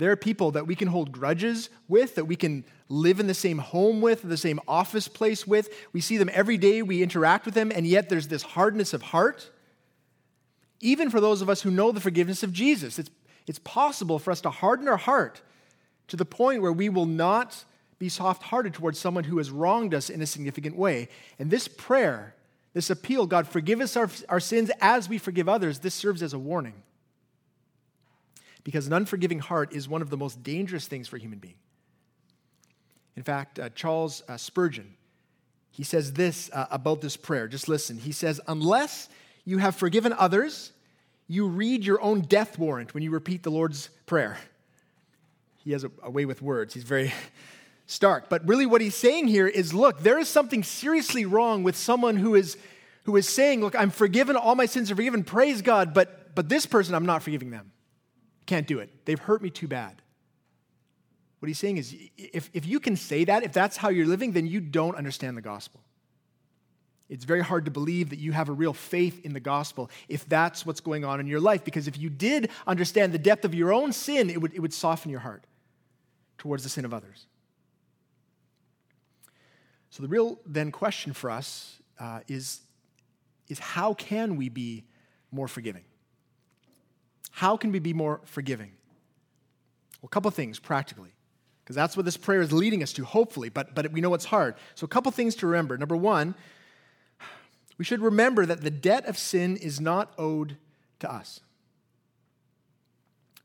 There 0.00 0.10
are 0.10 0.16
people 0.16 0.52
that 0.52 0.66
we 0.66 0.74
can 0.74 0.88
hold 0.88 1.12
grudges 1.12 1.68
with, 1.86 2.14
that 2.14 2.24
we 2.24 2.34
can 2.34 2.64
live 2.88 3.20
in 3.20 3.26
the 3.26 3.34
same 3.34 3.58
home 3.58 4.00
with, 4.00 4.22
the 4.22 4.38
same 4.38 4.58
office 4.66 5.08
place 5.08 5.46
with. 5.46 5.68
We 5.92 6.00
see 6.00 6.16
them 6.16 6.30
every 6.32 6.56
day, 6.56 6.80
we 6.80 7.02
interact 7.02 7.44
with 7.44 7.52
them, 7.52 7.70
and 7.70 7.86
yet 7.86 8.08
there's 8.08 8.26
this 8.26 8.42
hardness 8.42 8.94
of 8.94 9.02
heart. 9.02 9.50
Even 10.80 11.10
for 11.10 11.20
those 11.20 11.42
of 11.42 11.50
us 11.50 11.60
who 11.60 11.70
know 11.70 11.92
the 11.92 12.00
forgiveness 12.00 12.42
of 12.42 12.50
Jesus, 12.50 12.98
it's, 12.98 13.10
it's 13.46 13.58
possible 13.58 14.18
for 14.18 14.30
us 14.30 14.40
to 14.40 14.48
harden 14.48 14.88
our 14.88 14.96
heart 14.96 15.42
to 16.08 16.16
the 16.16 16.24
point 16.24 16.62
where 16.62 16.72
we 16.72 16.88
will 16.88 17.04
not 17.04 17.62
be 17.98 18.08
soft 18.08 18.44
hearted 18.44 18.72
towards 18.72 18.98
someone 18.98 19.24
who 19.24 19.36
has 19.36 19.50
wronged 19.50 19.92
us 19.92 20.08
in 20.08 20.22
a 20.22 20.26
significant 20.26 20.76
way. 20.76 21.10
And 21.38 21.50
this 21.50 21.68
prayer, 21.68 22.34
this 22.72 22.88
appeal, 22.88 23.26
God, 23.26 23.46
forgive 23.46 23.82
us 23.82 23.98
our, 23.98 24.08
our 24.30 24.40
sins 24.40 24.70
as 24.80 25.10
we 25.10 25.18
forgive 25.18 25.46
others, 25.46 25.80
this 25.80 25.94
serves 25.94 26.22
as 26.22 26.32
a 26.32 26.38
warning 26.38 26.82
because 28.64 28.86
an 28.86 28.92
unforgiving 28.92 29.38
heart 29.38 29.72
is 29.72 29.88
one 29.88 30.02
of 30.02 30.10
the 30.10 30.16
most 30.16 30.42
dangerous 30.42 30.86
things 30.86 31.08
for 31.08 31.16
a 31.16 31.20
human 31.20 31.38
being. 31.38 31.54
In 33.16 33.22
fact, 33.22 33.58
uh, 33.58 33.68
Charles 33.70 34.22
uh, 34.28 34.36
Spurgeon, 34.36 34.94
he 35.70 35.82
says 35.82 36.12
this 36.12 36.50
uh, 36.52 36.66
about 36.70 37.00
this 37.00 37.16
prayer. 37.16 37.48
Just 37.48 37.68
listen. 37.68 37.98
He 37.98 38.12
says, 38.12 38.40
Unless 38.46 39.08
you 39.44 39.58
have 39.58 39.76
forgiven 39.76 40.12
others, 40.12 40.72
you 41.26 41.46
read 41.46 41.84
your 41.84 42.00
own 42.02 42.22
death 42.22 42.58
warrant 42.58 42.94
when 42.94 43.02
you 43.02 43.10
repeat 43.10 43.42
the 43.42 43.50
Lord's 43.50 43.88
Prayer. 44.06 44.38
He 45.58 45.72
has 45.72 45.84
a, 45.84 45.90
a 46.02 46.10
way 46.10 46.24
with 46.24 46.42
words. 46.42 46.74
He's 46.74 46.84
very 46.84 47.12
stark. 47.86 48.28
But 48.28 48.46
really, 48.48 48.66
what 48.66 48.80
he's 48.80 48.94
saying 48.94 49.28
here 49.28 49.46
is 49.46 49.74
look, 49.74 50.00
there 50.00 50.18
is 50.18 50.28
something 50.28 50.62
seriously 50.62 51.26
wrong 51.26 51.62
with 51.62 51.76
someone 51.76 52.16
who 52.16 52.34
is, 52.34 52.56
who 53.04 53.16
is 53.16 53.28
saying, 53.28 53.60
Look, 53.60 53.76
I'm 53.76 53.90
forgiven, 53.90 54.36
all 54.36 54.54
my 54.54 54.66
sins 54.66 54.90
are 54.90 54.96
forgiven, 54.96 55.24
praise 55.24 55.62
God, 55.62 55.94
but, 55.94 56.34
but 56.34 56.48
this 56.48 56.66
person, 56.66 56.94
I'm 56.94 57.06
not 57.06 57.22
forgiving 57.22 57.50
them. 57.50 57.72
Can't 58.46 58.66
do 58.66 58.78
it. 58.80 58.90
They've 59.04 59.18
hurt 59.18 59.42
me 59.42 59.50
too 59.50 59.68
bad. 59.68 60.02
What 61.40 61.48
he's 61.48 61.58
saying 61.58 61.78
is 61.78 61.96
if, 62.18 62.50
if 62.52 62.66
you 62.66 62.80
can 62.80 62.96
say 62.96 63.24
that, 63.24 63.42
if 63.42 63.52
that's 63.52 63.76
how 63.76 63.88
you're 63.88 64.06
living, 64.06 64.32
then 64.32 64.46
you 64.46 64.60
don't 64.60 64.94
understand 64.96 65.36
the 65.36 65.42
gospel. 65.42 65.80
It's 67.08 67.24
very 67.24 67.42
hard 67.42 67.64
to 67.64 67.70
believe 67.70 68.10
that 68.10 68.20
you 68.20 68.30
have 68.32 68.48
a 68.48 68.52
real 68.52 68.72
faith 68.72 69.24
in 69.24 69.32
the 69.32 69.40
gospel 69.40 69.90
if 70.08 70.28
that's 70.28 70.64
what's 70.64 70.80
going 70.80 71.04
on 71.04 71.18
in 71.18 71.26
your 71.26 71.40
life. 71.40 71.64
Because 71.64 71.88
if 71.88 71.98
you 71.98 72.08
did 72.08 72.50
understand 72.66 73.12
the 73.12 73.18
depth 73.18 73.44
of 73.44 73.54
your 73.54 73.72
own 73.72 73.92
sin, 73.92 74.30
it 74.30 74.40
would, 74.40 74.54
it 74.54 74.60
would 74.60 74.72
soften 74.72 75.10
your 75.10 75.20
heart 75.20 75.44
towards 76.38 76.62
the 76.62 76.68
sin 76.68 76.84
of 76.84 76.94
others. 76.94 77.26
So, 79.90 80.04
the 80.04 80.08
real 80.08 80.38
then 80.46 80.70
question 80.70 81.12
for 81.12 81.30
us 81.30 81.80
uh, 81.98 82.20
is, 82.28 82.60
is 83.48 83.58
how 83.58 83.92
can 83.94 84.36
we 84.36 84.48
be 84.48 84.84
more 85.32 85.48
forgiving? 85.48 85.82
How 87.30 87.56
can 87.56 87.72
we 87.72 87.78
be 87.78 87.92
more 87.92 88.20
forgiving? 88.24 88.72
Well, 90.00 90.08
a 90.08 90.10
couple 90.10 90.30
things 90.30 90.58
practically, 90.58 91.10
because 91.62 91.76
that's 91.76 91.96
what 91.96 92.04
this 92.04 92.16
prayer 92.16 92.40
is 92.40 92.52
leading 92.52 92.82
us 92.82 92.92
to, 92.94 93.04
hopefully, 93.04 93.48
but, 93.48 93.74
but 93.74 93.92
we 93.92 94.00
know 94.00 94.14
it's 94.14 94.24
hard. 94.24 94.54
So, 94.74 94.84
a 94.84 94.88
couple 94.88 95.12
things 95.12 95.34
to 95.36 95.46
remember. 95.46 95.76
Number 95.76 95.96
one, 95.96 96.34
we 97.78 97.84
should 97.84 98.00
remember 98.00 98.44
that 98.44 98.60
the 98.60 98.70
debt 98.70 99.06
of 99.06 99.16
sin 99.16 99.56
is 99.56 99.80
not 99.80 100.12
owed 100.18 100.56
to 100.98 101.10
us. 101.10 101.40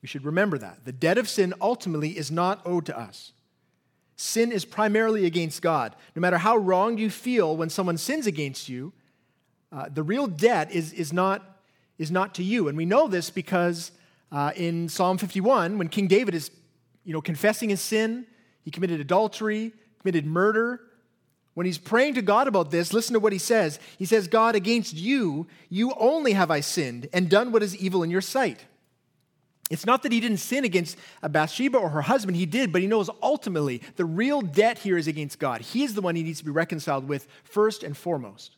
We 0.01 0.07
should 0.07 0.25
remember 0.25 0.57
that. 0.57 0.85
The 0.85 0.91
debt 0.91 1.17
of 1.17 1.27
sin 1.27 1.53
ultimately 1.59 2.17
is 2.17 2.29
not 2.31 2.61
owed 2.65 2.85
to 2.87 2.97
us. 2.97 3.31
Sin 4.17 4.51
is 4.51 4.63
primarily 4.63 5.25
against 5.25 5.61
God. 5.61 5.95
No 6.15 6.19
matter 6.19 6.37
how 6.37 6.57
wronged 6.57 6.99
you 6.99 7.09
feel 7.09 7.57
when 7.57 7.69
someone 7.69 7.97
sins 7.97 8.27
against 8.27 8.69
you, 8.69 8.93
uh, 9.71 9.89
the 9.91 10.03
real 10.03 10.27
debt 10.27 10.71
is, 10.71 10.93
is 10.93 11.11
not 11.11 11.54
is 11.97 12.11
not 12.11 12.35
to 12.35 12.43
you. 12.43 12.67
And 12.67 12.77
we 12.77 12.85
know 12.85 13.07
this 13.07 13.29
because 13.29 13.91
uh, 14.31 14.51
in 14.55 14.89
Psalm 14.89 15.17
51, 15.17 15.77
when 15.77 15.87
King 15.89 16.07
David 16.07 16.35
is 16.35 16.51
you 17.03 17.13
know, 17.13 17.21
confessing 17.21 17.69
his 17.69 17.81
sin, 17.81 18.25
he 18.63 18.71
committed 18.71 18.99
adultery, 18.99 19.71
committed 19.99 20.25
murder. 20.25 20.81
When 21.53 21.65
he's 21.65 21.77
praying 21.77 22.15
to 22.15 22.21
God 22.21 22.47
about 22.47 22.71
this, 22.71 22.91
listen 22.91 23.13
to 23.13 23.19
what 23.19 23.31
he 23.31 23.39
says. 23.39 23.79
He 23.97 24.05
says, 24.05 24.27
God, 24.27 24.55
against 24.55 24.95
you, 24.95 25.47
you 25.69 25.93
only 25.97 26.33
have 26.33 26.51
I 26.51 26.59
sinned 26.59 27.07
and 27.13 27.29
done 27.29 27.51
what 27.51 27.63
is 27.63 27.77
evil 27.77 28.03
in 28.03 28.09
your 28.09 28.21
sight. 28.21 28.65
It's 29.71 29.85
not 29.85 30.03
that 30.03 30.11
he 30.11 30.19
didn't 30.19 30.37
sin 30.37 30.63
against 30.63 30.97
Bathsheba 31.27 31.77
or 31.77 31.89
her 31.89 32.03
husband, 32.03 32.37
he 32.37 32.45
did, 32.45 32.71
but 32.71 32.81
he 32.81 32.87
knows 32.87 33.09
ultimately 33.23 33.81
the 33.95 34.05
real 34.05 34.41
debt 34.41 34.77
here 34.77 34.97
is 34.97 35.07
against 35.07 35.39
God. 35.39 35.61
He's 35.61 35.95
the 35.95 36.01
one 36.01 36.15
he 36.15 36.23
needs 36.23 36.39
to 36.39 36.45
be 36.45 36.51
reconciled 36.51 37.07
with 37.07 37.27
first 37.43 37.81
and 37.81 37.97
foremost. 37.97 38.57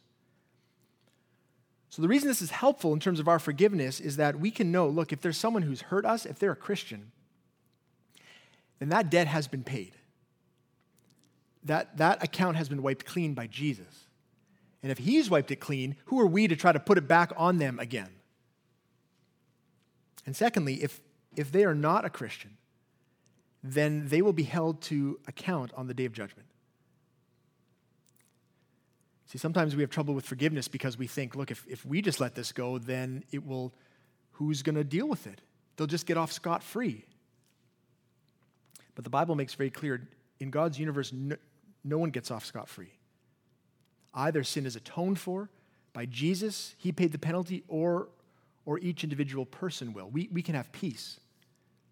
So, 1.97 2.03
the 2.03 2.09
reason 2.09 2.27
this 2.27 2.43
is 2.43 2.51
helpful 2.51 2.93
in 2.93 2.99
terms 2.99 3.19
of 3.19 3.27
our 3.27 3.39
forgiveness 3.39 3.99
is 3.99 4.17
that 4.17 4.39
we 4.39 4.51
can 4.51 4.71
know 4.71 4.87
look, 4.87 5.11
if 5.11 5.19
there's 5.19 5.35
someone 5.35 5.63
who's 5.63 5.81
hurt 5.81 6.05
us, 6.05 6.27
if 6.27 6.37
they're 6.37 6.51
a 6.51 6.55
Christian, 6.55 7.11
then 8.77 8.89
that 8.89 9.09
debt 9.09 9.25
has 9.25 9.47
been 9.47 9.63
paid. 9.63 9.93
That, 11.63 11.97
that 11.97 12.23
account 12.23 12.55
has 12.55 12.69
been 12.69 12.83
wiped 12.83 13.03
clean 13.07 13.33
by 13.33 13.47
Jesus. 13.47 14.05
And 14.83 14.91
if 14.91 14.99
he's 14.99 15.31
wiped 15.31 15.49
it 15.49 15.55
clean, 15.55 15.95
who 16.05 16.19
are 16.19 16.27
we 16.27 16.47
to 16.47 16.55
try 16.55 16.71
to 16.71 16.79
put 16.79 16.99
it 16.99 17.07
back 17.07 17.31
on 17.35 17.57
them 17.57 17.79
again? 17.79 18.11
And 20.23 20.35
secondly, 20.35 20.83
if, 20.83 21.01
if 21.35 21.51
they 21.51 21.65
are 21.65 21.73
not 21.73 22.05
a 22.05 22.11
Christian, 22.11 22.57
then 23.63 24.09
they 24.09 24.21
will 24.21 24.33
be 24.33 24.43
held 24.43 24.83
to 24.83 25.19
account 25.27 25.71
on 25.75 25.87
the 25.87 25.95
day 25.95 26.05
of 26.05 26.13
judgment. 26.13 26.46
See, 29.27 29.37
sometimes 29.37 29.75
we 29.75 29.83
have 29.83 29.89
trouble 29.89 30.13
with 30.13 30.25
forgiveness 30.25 30.67
because 30.67 30.97
we 30.97 31.05
think, 31.05 31.35
look, 31.35 31.51
if, 31.51 31.65
if 31.67 31.85
we 31.85 32.01
just 32.01 32.19
let 32.19 32.33
this 32.33 32.51
go, 32.51 32.77
then 32.77 33.23
it 33.31 33.45
will, 33.45 33.73
who's 34.31 34.63
going 34.63 34.75
to 34.75 34.85
deal 34.85 35.07
with 35.07 35.27
it? 35.27 35.41
They'll 35.75 35.85
just 35.87 36.05
get 36.05 36.17
off 36.17 36.31
scot 36.31 36.63
free. 36.63 37.05
But 38.95 39.03
the 39.03 39.09
Bible 39.09 39.35
makes 39.35 39.53
very 39.53 39.69
clear 39.69 40.07
in 40.39 40.49
God's 40.49 40.79
universe, 40.79 41.11
no, 41.11 41.35
no 41.83 41.97
one 41.97 42.09
gets 42.09 42.31
off 42.31 42.45
scot 42.45 42.69
free. 42.69 42.93
Either 44.13 44.43
sin 44.43 44.65
is 44.65 44.75
atoned 44.75 45.19
for 45.19 45.49
by 45.93 46.05
Jesus, 46.05 46.75
he 46.77 46.91
paid 46.91 47.11
the 47.11 47.17
penalty, 47.17 47.63
or, 47.67 48.07
or 48.65 48.79
each 48.79 49.03
individual 49.03 49.45
person 49.45 49.93
will. 49.93 50.09
We, 50.09 50.29
we 50.31 50.41
can 50.41 50.55
have 50.55 50.71
peace 50.71 51.19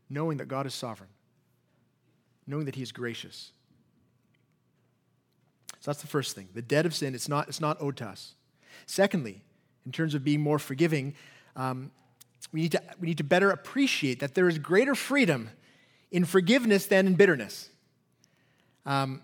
knowing 0.10 0.38
that 0.38 0.48
God 0.48 0.66
is 0.66 0.74
sovereign, 0.74 1.10
knowing 2.48 2.66
that 2.66 2.76
he 2.76 2.84
is 2.84 2.92
gracious. 2.92 3.52
So 5.86 5.92
that's 5.92 6.02
the 6.02 6.08
first 6.08 6.36
thing. 6.36 6.50
The 6.56 6.64
debt 6.64 6.88
of 6.88 6.96
sin, 6.96 7.14
it's 7.14 7.30
not, 7.30 7.48
it's 7.48 7.62
not 7.62 7.78
owed 7.80 7.96
to 7.98 8.08
us. 8.08 8.34
Secondly, 8.88 9.44
in 9.86 9.92
terms 9.92 10.16
of 10.16 10.24
being 10.24 10.42
more 10.42 10.58
forgiving, 10.58 11.14
um, 11.56 11.92
we, 12.52 12.62
need 12.62 12.72
to, 12.72 12.82
we 13.00 13.10
need 13.10 13.20
to 13.20 13.24
better 13.24 13.52
appreciate 13.52 14.20
that 14.20 14.34
there 14.34 14.50
is 14.50 14.58
greater 14.58 14.96
freedom 14.96 15.52
in 16.10 16.26
forgiveness 16.26 16.88
than 16.88 17.06
in 17.06 17.14
bitterness. 17.14 17.70
Um, 18.88 19.22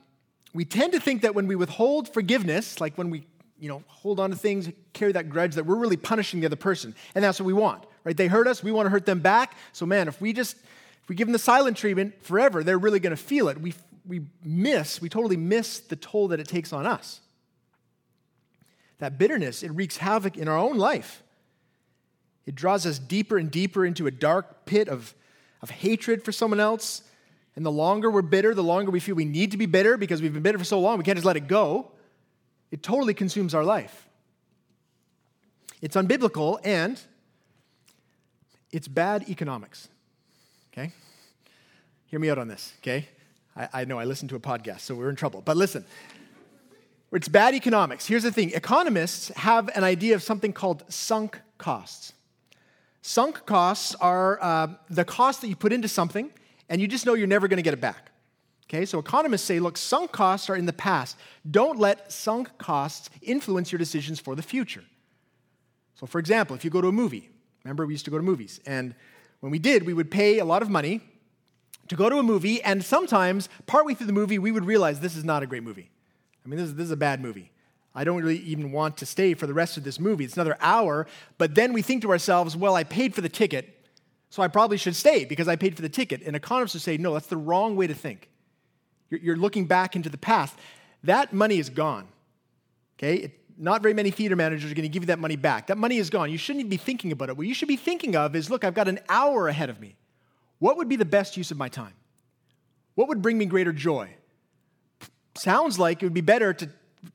we 0.53 0.63
tend 0.63 0.93
to 0.93 0.99
think 0.99 1.23
that 1.23 1.33
when 1.33 1.47
we 1.47 1.55
withhold 1.55 2.13
forgiveness, 2.13 2.79
like 2.79 2.95
when 2.95 3.09
we 3.09 3.25
you 3.59 3.67
know, 3.67 3.83
hold 3.87 4.19
on 4.19 4.29
to 4.29 4.35
things, 4.35 4.69
carry 4.93 5.13
that 5.13 5.31
grudge, 5.31 5.55
that 5.55 5.65
we're 5.65 5.77
really 5.77 5.97
punishing 5.97 6.41
the 6.41 6.45
other 6.45 6.55
person. 6.55 6.93
And 7.15 7.23
that's 7.23 7.39
what 7.39 7.47
we 7.47 7.53
want, 7.53 7.85
right? 8.03 8.15
They 8.15 8.27
hurt 8.27 8.45
us, 8.45 8.63
we 8.63 8.71
want 8.71 8.85
to 8.85 8.91
hurt 8.91 9.07
them 9.07 9.19
back. 9.19 9.57
So, 9.73 9.87
man, 9.87 10.07
if 10.07 10.21
we 10.21 10.31
just, 10.31 10.57
if 11.01 11.09
we 11.09 11.15
give 11.15 11.25
them 11.25 11.33
the 11.33 11.39
silent 11.39 11.75
treatment 11.75 12.23
forever, 12.23 12.63
they're 12.63 12.77
really 12.77 12.99
going 12.99 13.15
to 13.15 13.23
feel 13.23 13.47
it. 13.47 13.59
We, 13.59 13.73
we 14.07 14.21
miss, 14.43 15.01
we 15.01 15.09
totally 15.09 15.37
miss 15.37 15.79
the 15.79 15.95
toll 15.95 16.29
that 16.29 16.39
it 16.39 16.47
takes 16.47 16.73
on 16.73 16.85
us. 16.85 17.21
That 18.99 19.17
bitterness, 19.17 19.63
it 19.63 19.71
wreaks 19.71 19.97
havoc 19.97 20.37
in 20.37 20.47
our 20.47 20.57
own 20.57 20.77
life. 20.77 21.23
It 22.45 22.55
draws 22.55 22.85
us 22.85 22.99
deeper 22.99 23.37
and 23.37 23.49
deeper 23.49 23.85
into 23.85 24.07
a 24.07 24.11
dark 24.11 24.65
pit 24.65 24.87
of, 24.87 25.13
of 25.61 25.69
hatred 25.69 26.23
for 26.23 26.31
someone 26.31 26.59
else. 26.59 27.03
And 27.55 27.65
the 27.65 27.71
longer 27.71 28.09
we're 28.09 28.21
bitter, 28.21 28.53
the 28.53 28.63
longer 28.63 28.91
we 28.91 28.99
feel 28.99 29.15
we 29.15 29.25
need 29.25 29.51
to 29.51 29.57
be 29.57 29.65
bitter 29.65 29.97
because 29.97 30.21
we've 30.21 30.33
been 30.33 30.43
bitter 30.43 30.57
for 30.57 30.65
so 30.65 30.79
long, 30.79 30.97
we 30.97 31.03
can't 31.03 31.17
just 31.17 31.25
let 31.25 31.35
it 31.35 31.47
go. 31.47 31.91
It 32.71 32.81
totally 32.81 33.13
consumes 33.13 33.53
our 33.53 33.63
life. 33.63 34.07
It's 35.81 35.95
unbiblical 35.95 36.59
and 36.63 37.01
it's 38.71 38.87
bad 38.87 39.27
economics. 39.29 39.89
Okay? 40.71 40.91
Hear 42.05 42.19
me 42.19 42.29
out 42.29 42.37
on 42.37 42.47
this, 42.47 42.73
okay? 42.79 43.07
I, 43.55 43.69
I 43.73 43.85
know 43.85 43.99
I 43.99 44.05
listened 44.05 44.29
to 44.29 44.35
a 44.35 44.39
podcast, 44.39 44.81
so 44.81 44.95
we're 44.95 45.09
in 45.09 45.15
trouble. 45.15 45.41
But 45.41 45.57
listen, 45.57 45.85
it's 47.11 47.27
bad 47.27 47.53
economics. 47.53 48.07
Here's 48.07 48.23
the 48.23 48.31
thing 48.31 48.51
economists 48.51 49.29
have 49.29 49.69
an 49.75 49.83
idea 49.83 50.15
of 50.15 50.23
something 50.23 50.53
called 50.53 50.83
sunk 50.89 51.39
costs. 51.57 52.13
Sunk 53.01 53.45
costs 53.45 53.95
are 53.95 54.41
uh, 54.41 54.67
the 54.89 55.03
cost 55.03 55.41
that 55.41 55.47
you 55.47 55.55
put 55.55 55.73
into 55.73 55.87
something, 55.87 56.31
and 56.69 56.79
you 56.79 56.87
just 56.87 57.05
know 57.05 57.13
you're 57.13 57.27
never 57.27 57.47
going 57.47 57.57
to 57.57 57.63
get 57.63 57.73
it 57.73 57.81
back. 57.81 58.11
Okay, 58.69 58.85
so 58.85 58.99
economists 58.99 59.43
say, 59.43 59.59
look, 59.59 59.75
sunk 59.75 60.13
costs 60.13 60.49
are 60.49 60.55
in 60.55 60.65
the 60.65 60.73
past. 60.73 61.17
Don't 61.49 61.77
let 61.77 62.11
sunk 62.11 62.57
costs 62.57 63.09
influence 63.21 63.71
your 63.71 63.79
decisions 63.79 64.19
for 64.19 64.33
the 64.33 64.41
future. 64.41 64.83
So, 65.95 66.05
for 66.05 66.19
example, 66.19 66.55
if 66.55 66.63
you 66.63 66.71
go 66.71 66.79
to 66.79 66.87
a 66.87 66.91
movie, 66.91 67.29
remember 67.65 67.85
we 67.85 67.93
used 67.93 68.05
to 68.05 68.11
go 68.11 68.17
to 68.17 68.23
movies, 68.23 68.61
and 68.65 68.95
when 69.41 69.51
we 69.51 69.59
did, 69.59 69.85
we 69.85 69.93
would 69.93 70.09
pay 70.09 70.39
a 70.39 70.45
lot 70.45 70.61
of 70.61 70.69
money 70.69 71.01
to 71.91 71.97
go 71.97 72.09
to 72.09 72.19
a 72.19 72.23
movie, 72.23 72.63
and 72.63 72.81
sometimes, 72.81 73.49
partway 73.67 73.93
through 73.93 74.07
the 74.07 74.13
movie, 74.13 74.39
we 74.39 74.53
would 74.53 74.63
realize 74.63 75.01
this 75.01 75.17
is 75.17 75.25
not 75.25 75.43
a 75.43 75.45
great 75.45 75.61
movie. 75.61 75.91
I 76.45 76.47
mean, 76.47 76.57
this 76.57 76.69
is, 76.69 76.75
this 76.75 76.85
is 76.85 76.91
a 76.91 76.95
bad 76.95 77.21
movie. 77.21 77.51
I 77.93 78.05
don't 78.05 78.15
really 78.15 78.37
even 78.37 78.71
want 78.71 78.95
to 78.99 79.05
stay 79.05 79.33
for 79.33 79.45
the 79.45 79.53
rest 79.53 79.75
of 79.75 79.83
this 79.83 79.99
movie. 79.99 80.23
It's 80.23 80.35
another 80.35 80.55
hour, 80.61 81.05
but 81.37 81.53
then 81.53 81.73
we 81.73 81.81
think 81.81 82.03
to 82.03 82.11
ourselves, 82.11 82.55
well, 82.55 82.75
I 82.75 82.85
paid 82.85 83.13
for 83.13 83.19
the 83.19 83.27
ticket, 83.27 83.85
so 84.29 84.41
I 84.41 84.47
probably 84.47 84.77
should 84.77 84.95
stay 84.95 85.25
because 85.25 85.49
I 85.49 85.57
paid 85.57 85.75
for 85.75 85.81
the 85.81 85.89
ticket. 85.89 86.21
And 86.21 86.33
economists 86.33 86.75
would 86.75 86.81
say, 86.81 86.95
no, 86.95 87.11
that's 87.11 87.27
the 87.27 87.35
wrong 87.35 87.75
way 87.75 87.87
to 87.87 87.93
think. 87.93 88.29
You're, 89.09 89.19
you're 89.19 89.35
looking 89.35 89.65
back 89.65 89.93
into 89.93 90.07
the 90.07 90.17
past. 90.17 90.57
That 91.03 91.33
money 91.33 91.59
is 91.59 91.69
gone. 91.69 92.07
Okay? 92.97 93.15
It, 93.15 93.39
not 93.57 93.81
very 93.81 93.93
many 93.93 94.11
theater 94.11 94.37
managers 94.37 94.71
are 94.71 94.75
going 94.75 94.83
to 94.83 94.89
give 94.89 95.03
you 95.03 95.07
that 95.07 95.19
money 95.19 95.35
back. 95.35 95.67
That 95.67 95.77
money 95.77 95.97
is 95.97 96.09
gone. 96.09 96.31
You 96.31 96.37
shouldn't 96.37 96.69
be 96.69 96.77
thinking 96.77 97.11
about 97.11 97.27
it. 97.27 97.35
What 97.35 97.47
you 97.47 97.53
should 97.53 97.67
be 97.67 97.75
thinking 97.75 98.15
of 98.15 98.33
is 98.33 98.49
look, 98.49 98.63
I've 98.63 98.73
got 98.75 98.87
an 98.87 98.99
hour 99.09 99.49
ahead 99.49 99.69
of 99.69 99.81
me. 99.81 99.97
What 100.61 100.77
would 100.77 100.87
be 100.87 100.95
the 100.95 101.05
best 101.05 101.37
use 101.37 101.49
of 101.49 101.57
my 101.57 101.69
time? 101.69 101.93
What 102.93 103.07
would 103.07 103.23
bring 103.23 103.35
me 103.35 103.47
greater 103.47 103.73
joy? 103.73 104.13
Sounds 105.35 105.79
like 105.79 106.03
it 106.03 106.05
would 106.05 106.13
be 106.13 106.21
better 106.21 106.53
to 106.53 106.69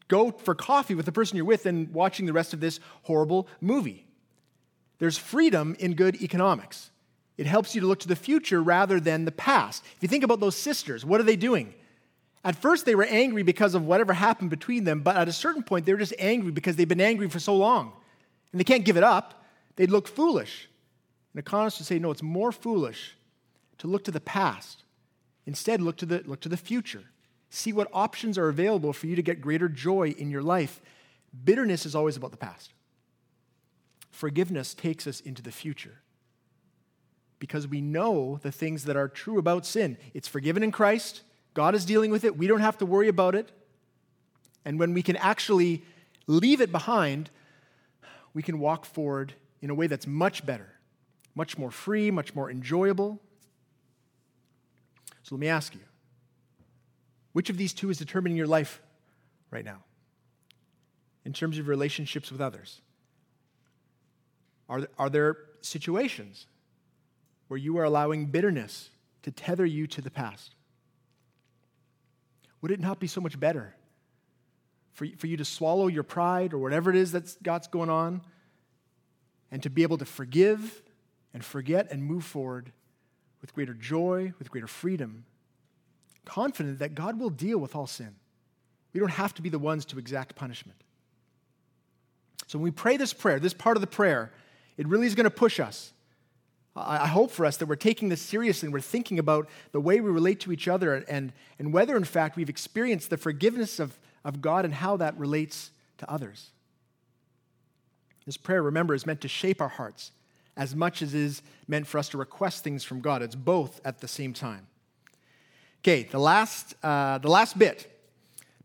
go 0.09 0.33
for 0.33 0.57
coffee 0.57 0.97
with 0.97 1.07
the 1.07 1.13
person 1.13 1.37
you're 1.37 1.47
with 1.47 1.63
than 1.63 1.93
watching 1.93 2.27
the 2.27 2.33
rest 2.33 2.53
of 2.53 2.59
this 2.59 2.81
horrible 3.05 3.47
movie. 3.61 4.05
There's 4.99 5.17
freedom 5.17 5.77
in 5.79 5.95
good 5.95 6.21
economics. 6.21 6.91
It 7.39 7.47
helps 7.47 7.73
you 7.73 7.81
to 7.83 7.87
look 7.87 8.01
to 8.01 8.09
the 8.09 8.17
future 8.17 8.61
rather 8.61 8.99
than 8.99 9.27
the 9.27 9.31
past. 9.31 9.85
If 9.95 10.03
you 10.03 10.09
think 10.09 10.25
about 10.25 10.41
those 10.41 10.57
sisters, 10.57 11.05
what 11.05 11.21
are 11.21 11.25
they 11.25 11.37
doing? 11.37 11.73
At 12.43 12.57
first, 12.57 12.85
they 12.85 12.97
were 12.97 13.05
angry 13.05 13.45
because 13.45 13.77
of 13.77 13.87
whatever 13.87 14.13
happened 14.13 14.51
between 14.51 14.83
them, 14.83 15.03
but 15.03 15.17
at 15.17 15.29
a 15.29 15.33
certain 15.33 15.63
point, 15.63 15.87
they're 15.87 15.97
just 15.97 16.15
angry 16.19 16.51
because 16.51 16.75
they've 16.75 16.89
been 16.89 17.01
angry 17.01 17.29
for 17.29 17.39
so 17.39 17.55
long. 17.55 17.93
And 18.51 18.59
they 18.59 18.65
can't 18.65 18.85
give 18.85 18.97
it 18.97 19.05
up. 19.05 19.45
They'd 19.77 19.93
look 19.93 20.09
foolish. 20.09 20.69
And 21.33 21.39
economists 21.39 21.79
would 21.79 21.87
say, 21.87 22.01
no, 22.01 22.11
it's 22.11 22.25
more 22.25 22.51
foolish 22.51 23.17
to 23.79 23.87
look 23.87 24.05
to 24.05 24.11
the 24.11 24.21
past. 24.21 24.83
Instead, 25.47 25.81
look 25.81 25.97
to 25.99 26.07
the, 26.07 26.23
look 26.27 26.41
to 26.41 26.49
the 26.49 26.57
future. 26.57 27.05
See 27.51 27.73
what 27.73 27.89
options 27.93 28.37
are 28.39 28.49
available 28.49 28.93
for 28.93 29.07
you 29.07 29.17
to 29.17 29.23
get 29.23 29.41
greater 29.41 29.69
joy 29.69 30.15
in 30.19 30.31
your 30.31 30.43
life. 30.43 30.81
Bitterness 31.45 31.87
is 31.87 31.95
always 31.95 32.17
about 32.17 32.31
the 32.31 32.37
past. 32.37 32.73
Forgiveness 34.11 34.75
takes 34.75 35.07
us 35.07 35.21
into 35.21 35.43
the 35.43 35.53
future 35.53 36.01
because 37.39 37.69
we 37.69 37.81
know 37.81 38.41
the 38.43 38.51
things 38.51 38.85
that 38.85 38.97
are 38.97 39.09
true 39.09 39.39
about 39.39 39.67
sin. 39.67 39.99
It's 40.15 40.29
forgiven 40.29 40.63
in 40.63 40.73
Christ. 40.73 41.23
God 41.55 41.75
is 41.75 41.85
dealing 41.85 42.11
with 42.11 42.25
it. 42.25 42.37
We 42.37 42.47
don't 42.47 42.61
have 42.61 42.79
to 42.79 42.87
worry 42.87 43.09
about 43.09 43.35
it. 43.35 43.51
And 44.65 44.79
when 44.79 44.95
we 44.95 45.03
can 45.03 45.17
actually 45.17 45.85
leave 46.27 46.61
it 46.61 46.73
behind, 46.73 47.31
we 48.35 48.43
can 48.43 48.59
walk 48.59 48.85
forward 48.85 49.35
in 49.63 49.71
a 49.71 49.75
way 49.75 49.87
that's 49.87 50.07
much 50.07 50.45
better, 50.45 50.69
much 51.35 51.57
more 51.57 51.71
free, 51.71 52.11
much 52.11 52.35
more 52.35 52.51
enjoyable. 52.51 53.21
So 55.27 55.35
let 55.35 55.41
me 55.41 55.49
ask 55.49 55.75
you 55.75 55.81
which 57.33 57.51
of 57.51 57.57
these 57.57 57.73
two 57.73 57.91
is 57.91 57.99
determining 57.99 58.37
your 58.37 58.47
life 58.47 58.81
right 59.51 59.65
now 59.65 59.83
in 61.25 61.33
terms 61.33 61.59
of 61.59 61.67
relationships 61.67 62.31
with 62.31 62.41
others? 62.41 62.81
Are, 64.69 64.87
are 64.97 65.11
there 65.11 65.37
situations 65.63 66.47
where 67.49 67.59
you 67.59 67.77
are 67.79 67.83
allowing 67.83 68.27
bitterness 68.27 68.91
to 69.23 69.33
tether 69.33 69.67
you 69.67 69.89
to 69.89 70.01
the 70.01 70.13
past? 70.13 70.55
Would 72.63 72.71
it 72.71 72.79
not 72.79 73.01
be 73.01 73.09
so 73.09 73.21
much 73.21 73.39
better 73.39 73.75
for, 74.93 75.09
for 75.19 75.27
you 75.27 75.37
to 75.39 75.45
swallow 75.45 75.89
your 75.89 76.05
pride 76.05 76.53
or 76.53 76.59
whatever 76.59 76.89
it 76.89 76.97
is 76.97 77.11
that's 77.11 77.37
God's 77.43 77.67
going 77.67 77.91
on 77.91 78.23
and 79.51 79.61
to 79.65 79.71
be 79.71 79.83
able 79.83 79.99
to 79.99 80.05
forgive 80.05 80.83
and 81.35 81.45
forget 81.45 81.91
and 81.91 82.05
move 82.05 82.25
forward 82.25 82.71
with 83.47 83.55
greater 83.55 83.75
joy, 83.75 84.33
with 84.39 84.51
greater 84.51 84.67
freedom, 84.67 85.25
confident 86.25 86.81
that 86.81 86.95
God 86.95 87.19
will 87.19 87.31
deal 87.31 87.59
with 87.59 87.75
all 87.77 87.87
sin? 87.87 88.17
We 88.93 89.01
don't 89.01 89.11
have 89.11 89.35
to 89.35 89.43
be 89.43 89.49
the 89.49 89.59
ones 89.59 89.85
to 89.87 89.99
exact 89.99 90.35
punishment. 90.35 90.79
So 92.47 92.59
when 92.59 92.65
we 92.65 92.71
pray 92.71 92.97
this 92.97 93.13
prayer, 93.13 93.39
this 93.39 93.55
part 93.55 93.77
of 93.77 93.81
the 93.81 93.87
prayer, 93.87 94.33
it 94.77 94.87
really 94.87 95.07
is 95.07 95.15
going 95.15 95.25
to 95.25 95.31
push 95.31 95.61
us 95.61 95.93
I 96.77 97.07
hope 97.07 97.31
for 97.31 97.47
us 97.47 97.57
that 97.57 97.67
we're 97.67 97.77
taking 97.77 98.11
this 98.11 98.21
seriously 98.21 98.67
and 98.67 98.73
we're 98.73 98.81
thinking 98.81 99.19
about 99.19 99.49
the 99.73 99.81
way 99.81 100.01
we 100.01 100.11
relate 100.11 100.41
to 100.41 100.53
each 100.53 100.69
other 100.69 100.95
and, 101.09 101.33
and 101.59 101.73
whether, 101.73 101.97
in 101.97 102.05
fact, 102.05 102.37
we've 102.37 102.51
experienced 102.51 103.09
the 103.09 103.17
forgiveness 103.17 103.81
of, 103.81 103.99
of 104.25 104.43
God 104.43 104.67
and 104.67 104.75
how 104.75 104.99
that 104.99 105.17
relates 105.17 105.71
to 105.99 106.11
others. 106.11 106.51
This 108.27 108.37
prayer, 108.37 108.63
remember, 108.63 108.93
is 108.93 109.07
meant 109.07 109.23
to 109.23 109.29
shape 109.29 109.63
our 109.63 109.69
hearts 109.69 110.13
as 110.57 110.75
much 110.75 111.03
as 111.03 111.15
is 111.15 111.43
meant 111.69 111.87
for 111.87 111.99
us 111.99 112.09
to 112.11 112.19
request 112.19 112.65
things 112.65 112.83
from 112.85 113.01
God. 113.01 113.23
It's 113.23 113.35
both 113.35 113.81
at 113.85 114.01
the 114.01 114.09
same 114.09 114.33
time. 114.33 114.67
Okay, 115.81 116.05
the 116.05 116.19
last, 116.19 116.75
uh, 116.83 117.19
the 117.19 117.29
last 117.29 117.59
bit, 117.59 117.93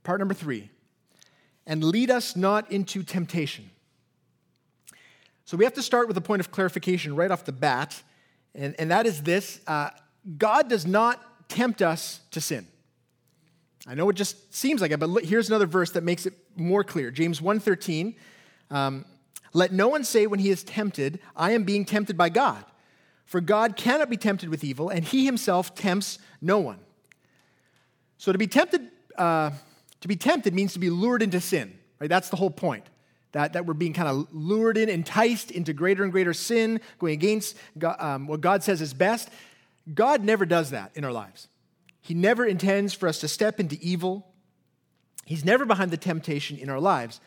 part 0.04 0.20
number 0.20 0.34
three. 0.34 0.70
And 1.68 1.84
lead 1.84 2.10
us 2.10 2.36
not 2.36 2.72
into 2.72 3.04
temptation. 3.04 3.70
So 5.46 5.58
we 5.58 5.66
have 5.66 5.74
to 5.74 5.84
start 5.84 6.08
with 6.08 6.18
a 6.18 6.22
point 6.22 6.40
of 6.40 6.52
clarification 6.52 7.16
right 7.16 7.30
off 7.30 7.46
the 7.46 7.52
bat, 7.52 8.02
and, 8.56 8.74
and 8.80 8.90
that 8.90 9.06
is 9.06 9.22
this 9.22 9.60
uh, 9.68 9.90
God 10.38 10.70
does 10.70 10.86
not 10.86 11.50
tempt 11.50 11.82
us 11.82 12.22
to 12.32 12.42
sin. 12.42 12.66
I 13.88 13.96
know 13.96 14.10
it 14.10 14.16
just 14.16 14.54
seems 14.54 14.82
like 14.82 14.92
it, 14.92 15.00
but 15.00 15.24
here's 15.24 15.50
another 15.50 15.66
verse 15.66 15.92
that 15.92 16.04
makes 16.04 16.26
it 16.26 16.34
more 16.56 16.84
clear. 16.84 17.12
James 17.12 17.42
1.13, 17.42 18.16
um, 18.70 19.06
let 19.54 19.72
no 19.72 19.88
one 19.88 20.04
say 20.04 20.28
when 20.28 20.40
he 20.40 20.50
is 20.50 20.64
tempted, 20.64 21.20
I 21.36 21.52
am 21.52 21.64
being 21.64 21.86
tempted 21.86 22.18
by 22.18 22.30
God. 22.30 22.64
For 23.26 23.42
God 23.42 23.76
cannot 23.76 24.10
be 24.10 24.18
tempted 24.18 24.50
with 24.50 24.64
evil, 24.64 24.90
and 24.90 25.06
he 25.06 25.26
himself 25.26 25.74
tempts 25.76 26.20
no 26.42 26.60
one. 26.60 26.80
So 28.18 28.32
to 28.32 28.38
be 28.38 28.48
tempted, 28.48 28.90
uh, 29.18 29.52
to 30.02 30.08
be 30.08 30.16
tempted 30.16 30.54
means 30.54 30.74
to 30.74 30.80
be 30.80 30.90
lured 30.90 31.22
into 31.22 31.40
sin, 31.40 31.78
right? 32.00 32.10
That's 32.10 32.30
the 32.30 32.36
whole 32.36 32.50
point. 32.50 32.86
That, 33.32 33.54
that 33.54 33.66
we're 33.66 33.74
being 33.74 33.94
kind 33.94 34.10
of 34.10 34.28
lured 34.34 34.78
in, 34.78 34.90
enticed 34.90 35.52
into 35.52 35.72
greater 35.72 36.04
and 36.04 36.12
greater 36.12 36.34
sin, 36.34 36.82
going 37.00 37.14
against 37.14 37.56
God, 37.78 37.96
um, 38.00 38.28
what 38.28 38.42
God 38.42 38.64
says 38.64 38.82
is 38.82 38.94
best. 38.94 39.30
God 39.94 40.24
never 40.24 40.46
does 40.46 40.72
that 40.72 40.92
in 40.96 41.06
our 41.06 41.14
lives. 41.14 41.48
He 42.02 42.14
never 42.14 42.46
intends 42.46 42.94
for 42.94 43.08
us 43.08 43.20
to 43.20 43.28
step 43.28 43.60
into 43.60 43.78
evil. 43.80 44.28
He's 45.26 45.46
never 45.46 45.66
behind 45.66 45.92
the 45.92 45.98
temptation 45.98 46.58
in 46.58 46.70
our 46.70 46.80
lives. 46.80 47.22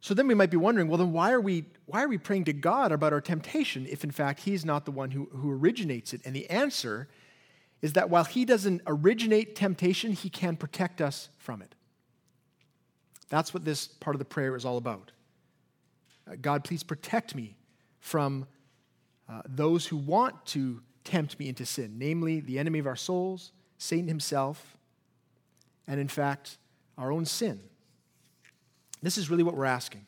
So 0.00 0.14
then 0.14 0.26
we 0.26 0.34
might 0.34 0.50
be 0.50 0.56
wondering, 0.56 0.88
well, 0.88 0.98
then 0.98 1.12
why 1.12 1.30
are 1.30 1.40
we, 1.40 1.66
why 1.86 2.02
are 2.02 2.08
we 2.08 2.16
praying 2.16 2.44
to 2.44 2.52
God 2.52 2.90
about 2.90 3.12
our 3.12 3.20
temptation 3.20 3.86
if 3.86 4.02
in 4.02 4.10
fact 4.10 4.40
He's 4.40 4.64
not 4.64 4.84
the 4.84 4.90
one 4.90 5.10
who, 5.10 5.28
who 5.32 5.50
originates 5.50 6.14
it? 6.14 6.22
And 6.24 6.34
the 6.34 6.48
answer 6.48 7.08
is 7.82 7.92
that 7.92 8.08
while 8.08 8.24
He 8.24 8.44
doesn't 8.44 8.82
originate 8.86 9.54
temptation, 9.54 10.12
He 10.12 10.30
can 10.30 10.56
protect 10.56 11.00
us 11.00 11.28
from 11.38 11.60
it. 11.60 11.74
That's 13.28 13.52
what 13.52 13.64
this 13.64 13.86
part 13.86 14.16
of 14.16 14.18
the 14.18 14.24
prayer 14.24 14.56
is 14.56 14.64
all 14.64 14.78
about. 14.78 15.12
Uh, 16.30 16.36
God, 16.40 16.64
please 16.64 16.82
protect 16.82 17.34
me 17.34 17.56
from 18.00 18.46
uh, 19.28 19.42
those 19.46 19.86
who 19.86 19.96
want 19.96 20.46
to 20.46 20.82
tempt 21.04 21.38
me 21.38 21.48
into 21.48 21.64
sin, 21.66 21.94
namely 21.98 22.40
the 22.40 22.58
enemy 22.58 22.78
of 22.78 22.86
our 22.86 22.96
souls, 22.96 23.52
Satan 23.78 24.08
himself, 24.08 24.76
and 25.86 26.00
in 26.00 26.08
fact, 26.08 26.58
our 26.98 27.12
own 27.12 27.24
sin. 27.24 27.60
This 29.02 29.18
is 29.18 29.30
really 29.30 29.42
what 29.42 29.56
we're 29.56 29.64
asking. 29.64 30.06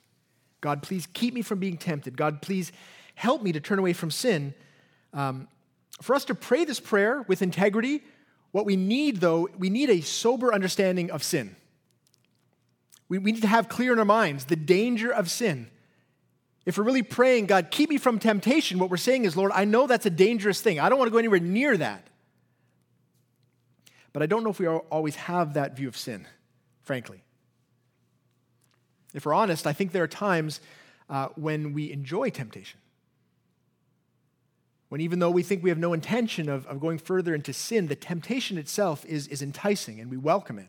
God, 0.61 0.83
please 0.83 1.07
keep 1.13 1.35
me 1.35 1.43
from 1.43 1.59
being 1.59 1.77
tempted. 1.77 2.17
God, 2.17 2.43
please 2.43 2.73
help 3.15 3.43
me 3.43 3.53
to 3.53 3.61
turn 3.61 3.79
away 3.79 3.93
from 3.93 4.11
sin. 4.11 4.55
Um, 5.13 5.49
for 6.01 6.15
us 6.15 6.25
to 6.27 6.35
pray 6.35 6.65
this 6.65 6.81
prayer 6.81 7.23
with 7.29 7.43
integrity, 7.43 8.03
what 8.53 8.67
we 8.67 8.77
need, 8.77 9.19
though, 9.19 9.49
we 9.59 9.71
need 9.71 9.91
a 9.91 10.01
sober 10.01 10.53
understanding 10.53 11.11
of 11.11 11.23
sin. 11.23 11.57
We, 13.09 13.19
we 13.19 13.33
need 13.33 13.43
to 13.43 13.49
have 13.49 13.69
clear 13.69 13.93
in 13.93 13.99
our 13.99 14.05
minds 14.05 14.45
the 14.45 14.57
danger 14.57 15.13
of 15.13 15.31
sin. 15.31 15.69
If 16.65 16.79
we're 16.79 16.85
really 16.85 17.03
praying, 17.03 17.47
God, 17.47 17.71
keep 17.71 17.91
me 17.91 17.99
from 17.99 18.19
temptation, 18.19 18.79
what 18.79 18.89
we're 18.89 18.97
saying 18.97 19.25
is, 19.25 19.37
Lord, 19.37 19.53
I 19.55 19.65
know 19.65 19.87
that's 19.87 20.07
a 20.07 20.11
dangerous 20.11 20.61
thing. 20.61 20.79
I 20.79 20.89
don't 20.89 20.99
want 20.99 21.09
to 21.09 21.13
go 21.13 21.19
anywhere 21.19 21.41
near 21.41 21.77
that. 21.77 22.07
But 24.13 24.23
I 24.23 24.27
don't 24.27 24.45
know 24.45 24.51
if 24.51 24.61
we 24.61 24.67
always 24.69 25.17
have 25.17 25.55
that 25.55 25.77
view 25.77 25.89
of 25.89 25.97
sin, 25.97 26.27
frankly. 26.83 27.23
If 29.15 29.27
we're 29.27 29.35
honest, 29.35 29.67
I 29.67 29.73
think 29.73 29.93
there 29.93 30.03
are 30.03 30.09
times 30.09 30.61
uh, 31.11 31.29
when 31.35 31.73
we 31.73 31.93
enjoy 31.93 32.31
temptation. 32.31 32.81
When 34.89 35.01
even 35.01 35.19
though 35.19 35.31
we 35.31 35.43
think 35.43 35.63
we 35.63 35.71
have 35.71 35.79
no 35.79 35.93
intention 35.93 36.49
of, 36.49 36.67
of 36.67 36.81
going 36.81 36.99
further 36.99 37.35
into 37.35 37.53
sin, 37.53 37.87
the 37.87 37.97
temptation 37.97 38.59
itself 38.59 39.05
is, 39.07 39.27
is 39.29 39.41
enticing 39.41 40.01
and 40.01 40.11
we 40.11 40.17
welcome 40.17 40.59
it. 40.59 40.69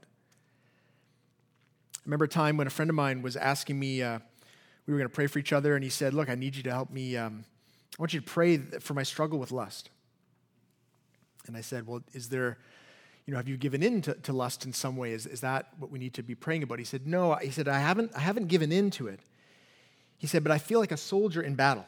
I 1.96 2.00
remember 2.06 2.26
a 2.26 2.30
time 2.30 2.58
when 2.58 2.68
a 2.68 2.70
friend 2.70 2.90
of 2.90 2.96
mine 2.96 3.22
was 3.22 3.36
asking 3.36 3.80
me, 3.80 4.02
uh, 4.02 4.20
we 4.86 4.94
were 4.94 5.00
going 5.00 5.10
to 5.10 5.14
pray 5.14 5.28
for 5.28 5.40
each 5.40 5.54
other, 5.54 5.76
and 5.76 5.84
he 5.84 5.90
said, 5.90 6.14
Look, 6.14 6.30
I 6.30 6.36
need 6.36 6.56
you 6.56 6.64
to 6.64 6.72
help 6.72 6.90
me. 6.90 7.16
Um, 7.16 7.46
I 7.98 8.02
want 8.02 8.14
you 8.14 8.20
to 8.20 8.26
pray 8.26 8.58
for 8.58 8.94
my 8.94 9.04
struggle 9.04 9.40
with 9.40 9.52
lust. 9.52 9.90
And 11.48 11.56
I 11.56 11.62
said, 11.62 11.88
Well, 11.88 12.04
is 12.14 12.30
there 12.30 12.58
you 13.26 13.32
know, 13.32 13.38
have 13.38 13.48
you 13.48 13.58
given 13.58 13.82
in 13.82 14.02
to, 14.02 14.16
to 14.16 14.34
lust 14.34 14.66
in 14.66 14.74
some 14.74 14.98
way? 14.98 15.12
Is, 15.12 15.26
is 15.26 15.42
that 15.42 15.68
what 15.80 15.90
we 15.90 16.00
need 16.00 16.14
to 16.16 16.24
be 16.24 16.36
praying 16.36 16.64
about? 16.64 16.80
He 16.80 16.86
said, 16.86 17.08
no. 17.08 17.36
He 17.36 17.52
said, 17.52 17.68
I 17.68 17.80
haven't, 17.80 18.12
I 18.16 18.20
haven't 18.20 18.48
given 18.48 18.72
in 18.72 18.92
to 18.92 19.08
it. 19.08 19.20
He 20.18 20.28
said, 20.28 20.44
but 20.44 20.52
I 20.52 20.58
feel 20.58 20.80
like 20.80 20.92
a 20.92 20.98
soldier 20.98 21.42
in 21.42 21.56
battle. 21.56 21.86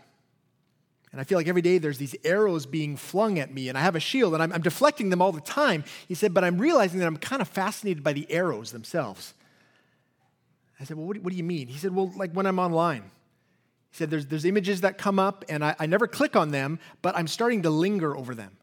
And 1.12 1.22
I 1.22 1.24
feel 1.24 1.38
like 1.38 1.48
every 1.48 1.62
day 1.62 1.78
there's 1.78 1.98
these 1.98 2.16
arrows 2.24 2.66
being 2.66 2.98
flung 2.98 3.40
at 3.40 3.54
me, 3.54 3.70
and 3.70 3.78
I 3.78 3.82
have 3.82 3.96
a 3.96 4.02
shield, 4.02 4.34
and 4.34 4.44
I'm, 4.44 4.52
I'm 4.52 4.62
deflecting 4.62 5.10
them 5.10 5.22
all 5.22 5.32
the 5.32 5.42
time. 5.42 5.86
He 6.08 6.14
said, 6.14 6.34
but 6.34 6.44
I'm 6.44 6.58
realizing 6.58 7.00
that 7.00 7.06
I'm 7.06 7.18
kind 7.18 7.42
of 7.42 7.48
fascinated 7.48 8.04
by 8.04 8.14
the 8.14 8.30
arrows 8.30 8.72
themselves. 8.72 9.34
I 10.80 10.84
said, 10.84 10.98
well, 10.98 11.06
what 11.06 11.16
do, 11.16 11.22
what 11.22 11.32
do 11.32 11.38
you 11.38 11.44
mean? 11.44 11.68
He 11.68 11.78
said, 11.78 11.96
well, 11.96 12.12
like 12.18 12.32
when 12.32 12.46
I'm 12.46 12.60
online. 12.60 13.04
He 13.92 13.98
said, 13.98 14.10
there's, 14.10 14.26
there's 14.26 14.44
images 14.44 14.82
that 14.82 14.98
come 14.98 15.20
up, 15.20 15.46
and 15.48 15.64
I, 15.64 15.76
I 15.80 15.86
never 15.86 16.08
click 16.08 16.36
on 16.36 16.52
them, 16.52 16.80
but 17.02 17.16
I'm 17.16 17.28
starting 17.28 17.62
to 17.62 17.70
linger 17.70 18.16
over 18.16 18.36
them 18.36 18.58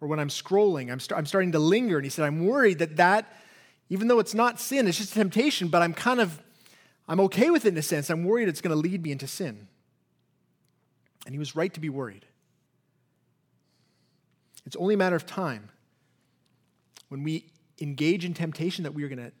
or 0.00 0.08
when 0.08 0.20
I'm 0.20 0.28
scrolling, 0.28 0.90
I'm, 0.90 1.00
st- 1.00 1.18
I'm 1.18 1.26
starting 1.26 1.52
to 1.52 1.58
linger. 1.58 1.96
And 1.96 2.04
he 2.04 2.10
said, 2.10 2.24
I'm 2.24 2.46
worried 2.46 2.78
that 2.80 2.96
that, 2.96 3.32
even 3.88 4.08
though 4.08 4.18
it's 4.18 4.34
not 4.34 4.60
sin, 4.60 4.86
it's 4.86 4.98
just 4.98 5.14
temptation, 5.14 5.68
but 5.68 5.82
I'm 5.82 5.94
kind 5.94 6.20
of, 6.20 6.42
I'm 7.08 7.20
okay 7.20 7.50
with 7.50 7.64
it 7.64 7.68
in 7.68 7.76
a 7.76 7.82
sense. 7.82 8.10
I'm 8.10 8.24
worried 8.24 8.48
it's 8.48 8.60
going 8.60 8.74
to 8.74 8.80
lead 8.80 9.02
me 9.02 9.12
into 9.12 9.26
sin. 9.26 9.68
And 11.24 11.34
he 11.34 11.38
was 11.38 11.56
right 11.56 11.72
to 11.72 11.80
be 11.80 11.88
worried. 11.88 12.26
It's 14.66 14.76
only 14.76 14.94
a 14.94 14.98
matter 14.98 15.16
of 15.16 15.26
time 15.26 15.70
when 17.08 17.22
we 17.22 17.46
engage 17.80 18.24
in 18.24 18.34
temptation 18.34 18.84
that 18.84 18.92
we 18.92 19.04
are 19.04 19.08
going 19.08 19.18
to 19.18 19.32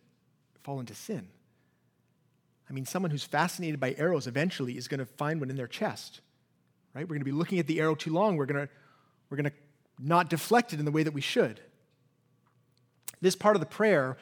fall 0.62 0.78
into 0.80 0.94
sin. 0.94 1.28
I 2.68 2.72
mean, 2.72 2.86
someone 2.86 3.10
who's 3.10 3.24
fascinated 3.24 3.78
by 3.78 3.94
arrows 3.98 4.26
eventually 4.26 4.76
is 4.76 4.88
going 4.88 4.98
to 4.98 5.06
find 5.06 5.40
one 5.40 5.50
in 5.50 5.56
their 5.56 5.68
chest, 5.68 6.20
right? 6.94 7.02
We're 7.02 7.14
going 7.14 7.20
to 7.20 7.24
be 7.24 7.32
looking 7.32 7.58
at 7.58 7.66
the 7.66 7.80
arrow 7.80 7.94
too 7.94 8.12
long. 8.12 8.36
We're 8.36 8.46
going 8.46 8.66
to, 8.66 8.72
we're 9.30 9.36
going 9.36 9.50
to 9.50 9.56
not 9.98 10.28
deflected 10.28 10.78
in 10.78 10.84
the 10.84 10.90
way 10.90 11.02
that 11.02 11.12
we 11.12 11.20
should. 11.20 11.60
This 13.20 13.36
part 13.36 13.56
of 13.56 13.60
the 13.60 13.66
prayer, 13.66 14.16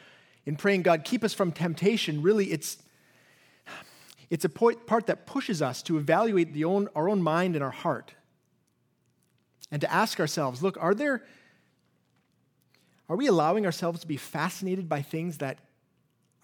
in 0.47 0.57
praying, 0.57 0.83
God, 0.83 1.05
keep 1.05 1.25
us 1.25 1.35
from 1.35 1.53
temptation, 1.53 2.23
really, 2.23 2.53
it's, 2.53 2.79
it's 4.31 4.45
a 4.45 4.49
part 4.49 5.07
that 5.07 5.27
pushes 5.27 5.61
us 5.61 5.83
to 5.83 5.99
evaluate 5.99 6.53
the 6.53 6.65
own, 6.65 6.89
our 6.95 7.09
own 7.09 7.23
mind 7.23 7.55
and 7.57 7.65
our 7.65 7.71
heart 7.71 8.15
and 9.71 9.81
to 9.81 9.93
ask 9.93 10.21
ourselves 10.21 10.63
look, 10.63 10.77
are 10.81 10.95
there, 10.95 11.25
are 13.09 13.17
we 13.17 13.27
allowing 13.27 13.67
ourselves 13.67 14.01
to 14.01 14.07
be 14.07 14.17
fascinated 14.17 14.89
by 14.89 15.03
things 15.03 15.39
that 15.39 15.59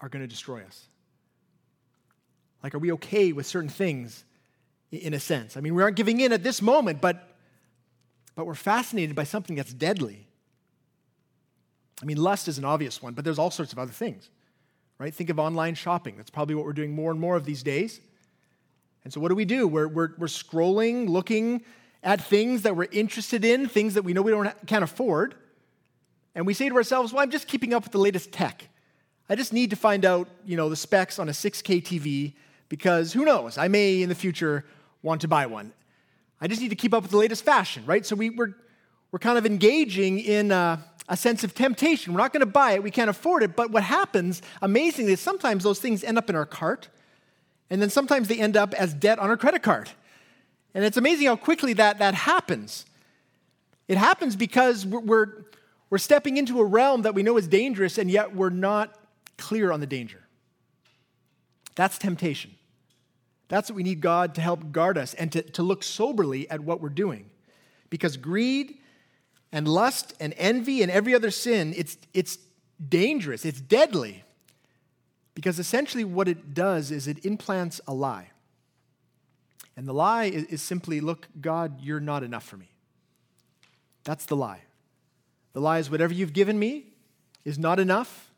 are 0.01 0.09
going 0.09 0.21
to 0.21 0.27
destroy 0.27 0.61
us? 0.63 0.87
Like, 2.61 2.75
are 2.75 2.79
we 2.79 2.91
okay 2.91 3.31
with 3.31 3.45
certain 3.45 3.69
things 3.69 4.25
in 4.91 5.13
a 5.13 5.19
sense? 5.19 5.57
I 5.57 5.61
mean, 5.61 5.73
we 5.73 5.81
aren't 5.81 5.95
giving 5.95 6.19
in 6.19 6.33
at 6.33 6.43
this 6.43 6.61
moment, 6.61 7.01
but 7.01 7.30
but 8.35 8.45
we're 8.45 8.55
fascinated 8.55 9.15
by 9.15 9.23
something 9.23 9.55
that's 9.55 9.73
deadly. 9.73 10.27
I 12.01 12.05
mean, 12.05 12.17
lust 12.17 12.47
is 12.47 12.57
an 12.57 12.65
obvious 12.65 13.01
one, 13.01 13.13
but 13.13 13.23
there's 13.23 13.39
all 13.39 13.51
sorts 13.51 13.71
of 13.73 13.79
other 13.79 13.91
things, 13.91 14.29
right? 14.97 15.13
Think 15.13 15.29
of 15.29 15.39
online 15.39 15.75
shopping. 15.75 16.17
That's 16.17 16.29
probably 16.29 16.55
what 16.55 16.65
we're 16.65 16.73
doing 16.73 16.95
more 16.95 17.11
and 17.11 17.19
more 17.19 17.35
of 17.35 17.45
these 17.45 17.63
days. 17.63 17.99
And 19.03 19.13
so, 19.13 19.19
what 19.19 19.29
do 19.29 19.35
we 19.35 19.45
do? 19.45 19.67
We're, 19.67 19.87
we're, 19.87 20.09
we're 20.17 20.27
scrolling, 20.27 21.09
looking 21.09 21.63
at 22.03 22.21
things 22.21 22.63
that 22.63 22.75
we're 22.75 22.87
interested 22.91 23.45
in, 23.45 23.67
things 23.67 23.93
that 23.93 24.03
we 24.03 24.13
know 24.13 24.21
we 24.21 24.31
don't, 24.31 24.67
can't 24.67 24.83
afford. 24.83 25.35
And 26.33 26.45
we 26.45 26.53
say 26.53 26.69
to 26.69 26.75
ourselves, 26.75 27.13
well, 27.13 27.21
I'm 27.21 27.31
just 27.31 27.47
keeping 27.47 27.73
up 27.73 27.83
with 27.83 27.91
the 27.91 27.99
latest 27.99 28.31
tech. 28.31 28.67
I 29.29 29.35
just 29.35 29.53
need 29.53 29.69
to 29.69 29.75
find 29.75 30.05
out, 30.05 30.27
you 30.45 30.57
know, 30.57 30.69
the 30.69 30.75
specs 30.75 31.19
on 31.19 31.29
a 31.29 31.31
6K 31.31 31.83
TV 31.83 32.33
because 32.69 33.13
who 33.13 33.25
knows, 33.25 33.57
I 33.57 33.67
may 33.67 34.01
in 34.01 34.09
the 34.09 34.15
future 34.15 34.65
want 35.01 35.21
to 35.21 35.27
buy 35.27 35.45
one. 35.45 35.73
I 36.41 36.47
just 36.47 36.59
need 36.59 36.69
to 36.69 36.75
keep 36.75 36.93
up 36.93 37.03
with 37.03 37.11
the 37.11 37.17
latest 37.17 37.45
fashion, 37.45 37.83
right? 37.85 38.03
So 38.03 38.15
we, 38.15 38.31
we're, 38.31 38.53
we're 39.11 39.19
kind 39.19 39.37
of 39.37 39.45
engaging 39.45 40.19
in 40.19 40.51
a, 40.51 40.83
a 41.07 41.15
sense 41.15 41.43
of 41.43 41.53
temptation. 41.53 42.13
We're 42.13 42.19
not 42.19 42.33
going 42.33 42.41
to 42.41 42.47
buy 42.47 42.71
it, 42.73 42.83
we 42.83 42.89
can't 42.89 43.09
afford 43.09 43.43
it. 43.43 43.55
But 43.55 43.69
what 43.69 43.83
happens, 43.83 44.41
amazingly, 44.61 45.13
is 45.13 45.19
sometimes 45.19 45.63
those 45.63 45.79
things 45.79 46.03
end 46.03 46.17
up 46.17 46.29
in 46.29 46.35
our 46.35 46.47
cart, 46.47 46.89
and 47.69 47.81
then 47.81 47.91
sometimes 47.91 48.27
they 48.27 48.39
end 48.39 48.57
up 48.57 48.73
as 48.73 48.93
debt 48.93 49.19
on 49.19 49.29
our 49.29 49.37
credit 49.37 49.61
card. 49.61 49.89
And 50.73 50.83
it's 50.83 50.97
amazing 50.97 51.27
how 51.27 51.35
quickly 51.35 51.73
that, 51.73 51.99
that 51.99 52.15
happens. 52.15 52.85
It 53.87 53.97
happens 53.97 54.35
because 54.35 54.85
we're, 54.85 54.99
we're, 55.01 55.27
we're 55.89 55.97
stepping 55.97 56.37
into 56.37 56.59
a 56.59 56.65
realm 56.65 57.03
that 57.03 57.13
we 57.13 57.21
know 57.21 57.37
is 57.37 57.47
dangerous, 57.47 57.97
and 57.97 58.09
yet 58.09 58.35
we're 58.35 58.49
not 58.49 58.97
clear 59.37 59.71
on 59.71 59.79
the 59.79 59.87
danger. 59.87 60.21
That's 61.75 61.97
temptation. 61.97 62.51
That's 63.51 63.69
what 63.69 63.75
we 63.75 63.83
need 63.83 63.99
God 63.99 64.33
to 64.35 64.41
help 64.41 64.71
guard 64.71 64.97
us 64.97 65.13
and 65.13 65.29
to, 65.33 65.41
to 65.41 65.61
look 65.61 65.83
soberly 65.83 66.49
at 66.49 66.61
what 66.61 66.79
we're 66.79 66.87
doing. 66.87 67.29
Because 67.89 68.15
greed 68.15 68.77
and 69.51 69.67
lust 69.67 70.13
and 70.21 70.33
envy 70.37 70.81
and 70.81 70.89
every 70.89 71.13
other 71.13 71.31
sin, 71.31 71.73
it's, 71.75 71.97
it's 72.13 72.37
dangerous, 72.87 73.43
it's 73.43 73.59
deadly. 73.59 74.23
Because 75.35 75.59
essentially, 75.59 76.05
what 76.05 76.29
it 76.29 76.53
does 76.53 76.91
is 76.91 77.09
it 77.09 77.25
implants 77.25 77.81
a 77.85 77.93
lie. 77.93 78.29
And 79.75 79.85
the 79.85 79.93
lie 79.93 80.25
is, 80.25 80.45
is 80.45 80.61
simply 80.61 81.01
look, 81.01 81.27
God, 81.41 81.81
you're 81.81 81.99
not 81.99 82.23
enough 82.23 82.45
for 82.45 82.55
me. 82.55 82.71
That's 84.05 84.27
the 84.27 84.37
lie. 84.37 84.61
The 85.51 85.59
lie 85.59 85.79
is 85.79 85.91
whatever 85.91 86.13
you've 86.13 86.31
given 86.31 86.57
me 86.57 86.85
is 87.43 87.59
not 87.59 87.81
enough. 87.81 88.30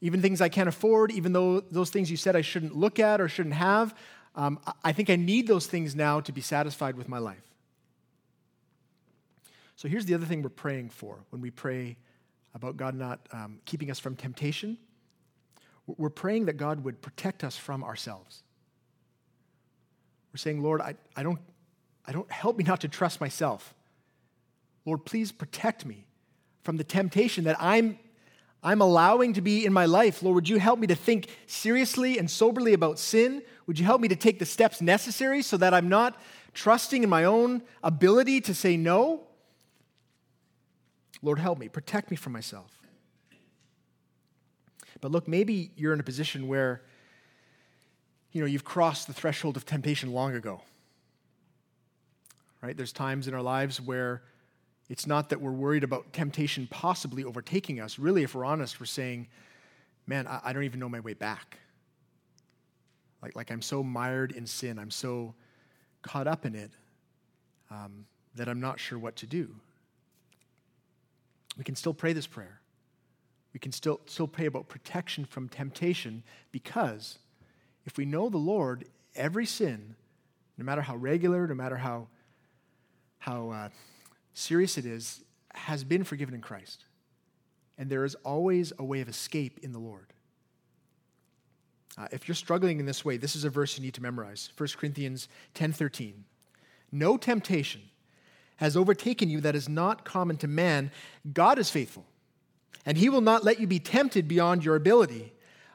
Even 0.00 0.22
things 0.22 0.40
I 0.40 0.48
can't 0.48 0.68
afford, 0.68 1.10
even 1.10 1.32
though 1.32 1.60
those 1.60 1.90
things 1.90 2.10
you 2.10 2.16
said 2.16 2.36
I 2.36 2.40
shouldn't 2.40 2.76
look 2.76 2.98
at 2.98 3.20
or 3.20 3.28
shouldn't 3.28 3.56
have, 3.56 3.94
um, 4.36 4.60
I 4.84 4.92
think 4.92 5.10
I 5.10 5.16
need 5.16 5.48
those 5.48 5.66
things 5.66 5.96
now 5.96 6.20
to 6.20 6.30
be 6.30 6.40
satisfied 6.40 6.96
with 6.96 7.08
my 7.08 7.18
life. 7.18 7.42
So 9.74 9.88
here's 9.88 10.06
the 10.06 10.14
other 10.14 10.26
thing 10.26 10.42
we're 10.42 10.48
praying 10.48 10.90
for 10.90 11.18
when 11.30 11.40
we 11.40 11.50
pray 11.50 11.96
about 12.54 12.76
God 12.76 12.94
not 12.94 13.20
um, 13.32 13.60
keeping 13.64 13.90
us 13.90 13.98
from 13.98 14.16
temptation. 14.16 14.78
We're 15.86 16.10
praying 16.10 16.46
that 16.46 16.56
God 16.56 16.84
would 16.84 17.00
protect 17.00 17.44
us 17.44 17.56
from 17.56 17.82
ourselves. 17.82 18.42
We're 20.32 20.38
saying, 20.38 20.62
Lord, 20.62 20.80
I, 20.80 20.94
I, 21.16 21.22
don't, 21.22 21.38
I 22.06 22.12
don't 22.12 22.30
help 22.30 22.58
me 22.58 22.64
not 22.64 22.80
to 22.82 22.88
trust 22.88 23.20
myself. 23.20 23.74
Lord, 24.84 25.04
please 25.04 25.32
protect 25.32 25.86
me 25.86 26.04
from 26.62 26.76
the 26.76 26.84
temptation 26.84 27.44
that 27.44 27.56
I'm, 27.58 27.98
I'm 28.62 28.80
allowing 28.80 29.34
to 29.34 29.40
be 29.40 29.64
in 29.64 29.72
my 29.72 29.86
life. 29.86 30.22
Lord, 30.22 30.34
would 30.34 30.48
you 30.48 30.58
help 30.58 30.78
me 30.78 30.86
to 30.88 30.94
think 30.94 31.28
seriously 31.46 32.18
and 32.18 32.30
soberly 32.30 32.72
about 32.72 32.98
sin? 32.98 33.42
Would 33.66 33.78
you 33.78 33.84
help 33.84 34.00
me 34.00 34.08
to 34.08 34.16
take 34.16 34.38
the 34.38 34.46
steps 34.46 34.80
necessary 34.80 35.42
so 35.42 35.56
that 35.56 35.72
I'm 35.72 35.88
not 35.88 36.20
trusting 36.54 37.02
in 37.02 37.08
my 37.08 37.24
own 37.24 37.62
ability 37.82 38.40
to 38.42 38.54
say 38.54 38.76
no? 38.76 39.22
Lord, 41.22 41.38
help 41.38 41.58
me, 41.58 41.68
protect 41.68 42.10
me 42.10 42.16
from 42.16 42.32
myself. 42.32 42.80
But 45.00 45.12
look, 45.12 45.28
maybe 45.28 45.70
you're 45.76 45.92
in 45.92 46.00
a 46.00 46.04
position 46.04 46.48
where 46.48 46.82
you 48.32 48.40
know, 48.40 48.46
you've 48.46 48.64
crossed 48.64 49.06
the 49.06 49.12
threshold 49.12 49.56
of 49.56 49.64
temptation 49.64 50.12
long 50.12 50.34
ago. 50.34 50.60
Right? 52.62 52.76
There's 52.76 52.92
times 52.92 53.28
in 53.28 53.34
our 53.34 53.42
lives 53.42 53.80
where 53.80 54.22
it's 54.88 55.06
not 55.06 55.28
that 55.28 55.40
we're 55.40 55.52
worried 55.52 55.84
about 55.84 56.12
temptation 56.12 56.66
possibly 56.70 57.24
overtaking 57.24 57.80
us. 57.80 57.98
Really, 57.98 58.22
if 58.22 58.34
we're 58.34 58.44
honest, 58.44 58.80
we're 58.80 58.86
saying, 58.86 59.28
man, 60.06 60.26
I, 60.26 60.40
I 60.44 60.52
don't 60.52 60.64
even 60.64 60.80
know 60.80 60.88
my 60.88 61.00
way 61.00 61.14
back. 61.14 61.58
Like, 63.22 63.36
like 63.36 63.50
I'm 63.50 63.62
so 63.62 63.82
mired 63.82 64.32
in 64.32 64.46
sin, 64.46 64.78
I'm 64.78 64.90
so 64.90 65.34
caught 66.02 66.26
up 66.26 66.46
in 66.46 66.54
it 66.54 66.70
um, 67.70 68.06
that 68.34 68.48
I'm 68.48 68.60
not 68.60 68.80
sure 68.80 68.98
what 68.98 69.16
to 69.16 69.26
do. 69.26 69.54
We 71.56 71.64
can 71.64 71.74
still 71.74 71.94
pray 71.94 72.12
this 72.12 72.26
prayer. 72.26 72.60
We 73.52 73.60
can 73.60 73.72
still, 73.72 74.00
still 74.06 74.28
pray 74.28 74.46
about 74.46 74.68
protection 74.68 75.24
from 75.24 75.48
temptation 75.48 76.22
because 76.52 77.18
if 77.84 77.98
we 77.98 78.04
know 78.04 78.28
the 78.28 78.38
Lord, 78.38 78.84
every 79.16 79.46
sin, 79.46 79.96
no 80.56 80.64
matter 80.64 80.82
how 80.82 80.96
regular, 80.96 81.46
no 81.46 81.54
matter 81.54 81.76
how, 81.76 82.06
how 83.18 83.50
uh, 83.50 83.68
serious 84.38 84.78
it 84.78 84.86
is, 84.86 85.22
has 85.54 85.84
been 85.84 86.04
forgiven 86.04 86.34
in 86.34 86.40
Christ. 86.40 86.84
And 87.76 87.90
there 87.90 88.04
is 88.04 88.14
always 88.16 88.72
a 88.78 88.84
way 88.84 89.00
of 89.00 89.08
escape 89.08 89.58
in 89.62 89.72
the 89.72 89.78
Lord. 89.78 90.12
Uh, 91.96 92.06
if 92.12 92.28
you're 92.28 92.34
struggling 92.34 92.78
in 92.78 92.86
this 92.86 93.04
way, 93.04 93.16
this 93.16 93.34
is 93.34 93.44
a 93.44 93.50
verse 93.50 93.76
you 93.76 93.82
need 93.82 93.94
to 93.94 94.02
memorize 94.02 94.50
1 94.56 94.68
Corinthians 94.78 95.28
10:13. 95.54 96.24
No 96.92 97.16
temptation 97.16 97.82
has 98.56 98.76
overtaken 98.76 99.28
you 99.28 99.40
that 99.40 99.56
is 99.56 99.68
not 99.68 100.04
common 100.04 100.36
to 100.38 100.48
man. 100.48 100.90
God 101.32 101.58
is 101.58 101.70
faithful, 101.70 102.06
and 102.86 102.96
he 102.96 103.08
will 103.08 103.20
not 103.20 103.44
let 103.44 103.60
you 103.60 103.66
be 103.66 103.80
tempted 103.80 104.28
beyond 104.28 104.64
your 104.64 104.76
ability. 104.76 105.32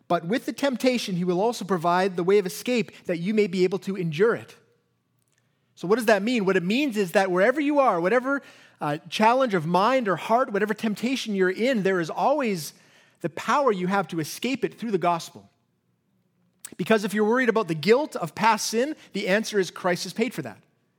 But 0.07 0.25
with 0.25 0.45
the 0.45 0.53
temptation, 0.53 1.15
he 1.15 1.23
will 1.23 1.41
also 1.41 1.65
provide 1.65 2.15
the 2.15 2.23
way 2.23 2.37
of 2.37 2.45
escape 2.45 3.05
that 3.05 3.19
you 3.19 3.33
may 3.33 3.47
be 3.47 3.63
able 3.63 3.79
to 3.79 3.95
endure 3.95 4.35
it. 4.35 4.55
So, 5.75 5.87
what 5.87 5.95
does 5.95 6.05
that 6.05 6.21
mean? 6.21 6.45
What 6.45 6.57
it 6.57 6.63
means 6.63 6.97
is 6.97 7.11
that 7.11 7.31
wherever 7.31 7.59
you 7.59 7.79
are, 7.79 7.99
whatever 7.99 8.41
uh, 8.79 8.97
challenge 9.09 9.53
of 9.53 9.65
mind 9.65 10.07
or 10.07 10.15
heart, 10.15 10.51
whatever 10.51 10.73
temptation 10.73 11.35
you're 11.35 11.49
in, 11.49 11.83
there 11.83 11.99
is 11.99 12.09
always 12.09 12.73
the 13.21 13.29
power 13.29 13.71
you 13.71 13.87
have 13.87 14.07
to 14.09 14.19
escape 14.19 14.65
it 14.65 14.77
through 14.77 14.91
the 14.91 14.97
gospel. 14.97 15.49
Because 16.77 17.03
if 17.03 17.13
you're 17.13 17.25
worried 17.25 17.49
about 17.49 17.67
the 17.67 17.75
guilt 17.75 18.15
of 18.15 18.35
past 18.35 18.67
sin, 18.67 18.95
the 19.13 19.27
answer 19.27 19.59
is 19.59 19.71
Christ 19.71 20.03
has 20.03 20.13
paid 20.13 20.33
for 20.33 20.41
that. 20.41 20.57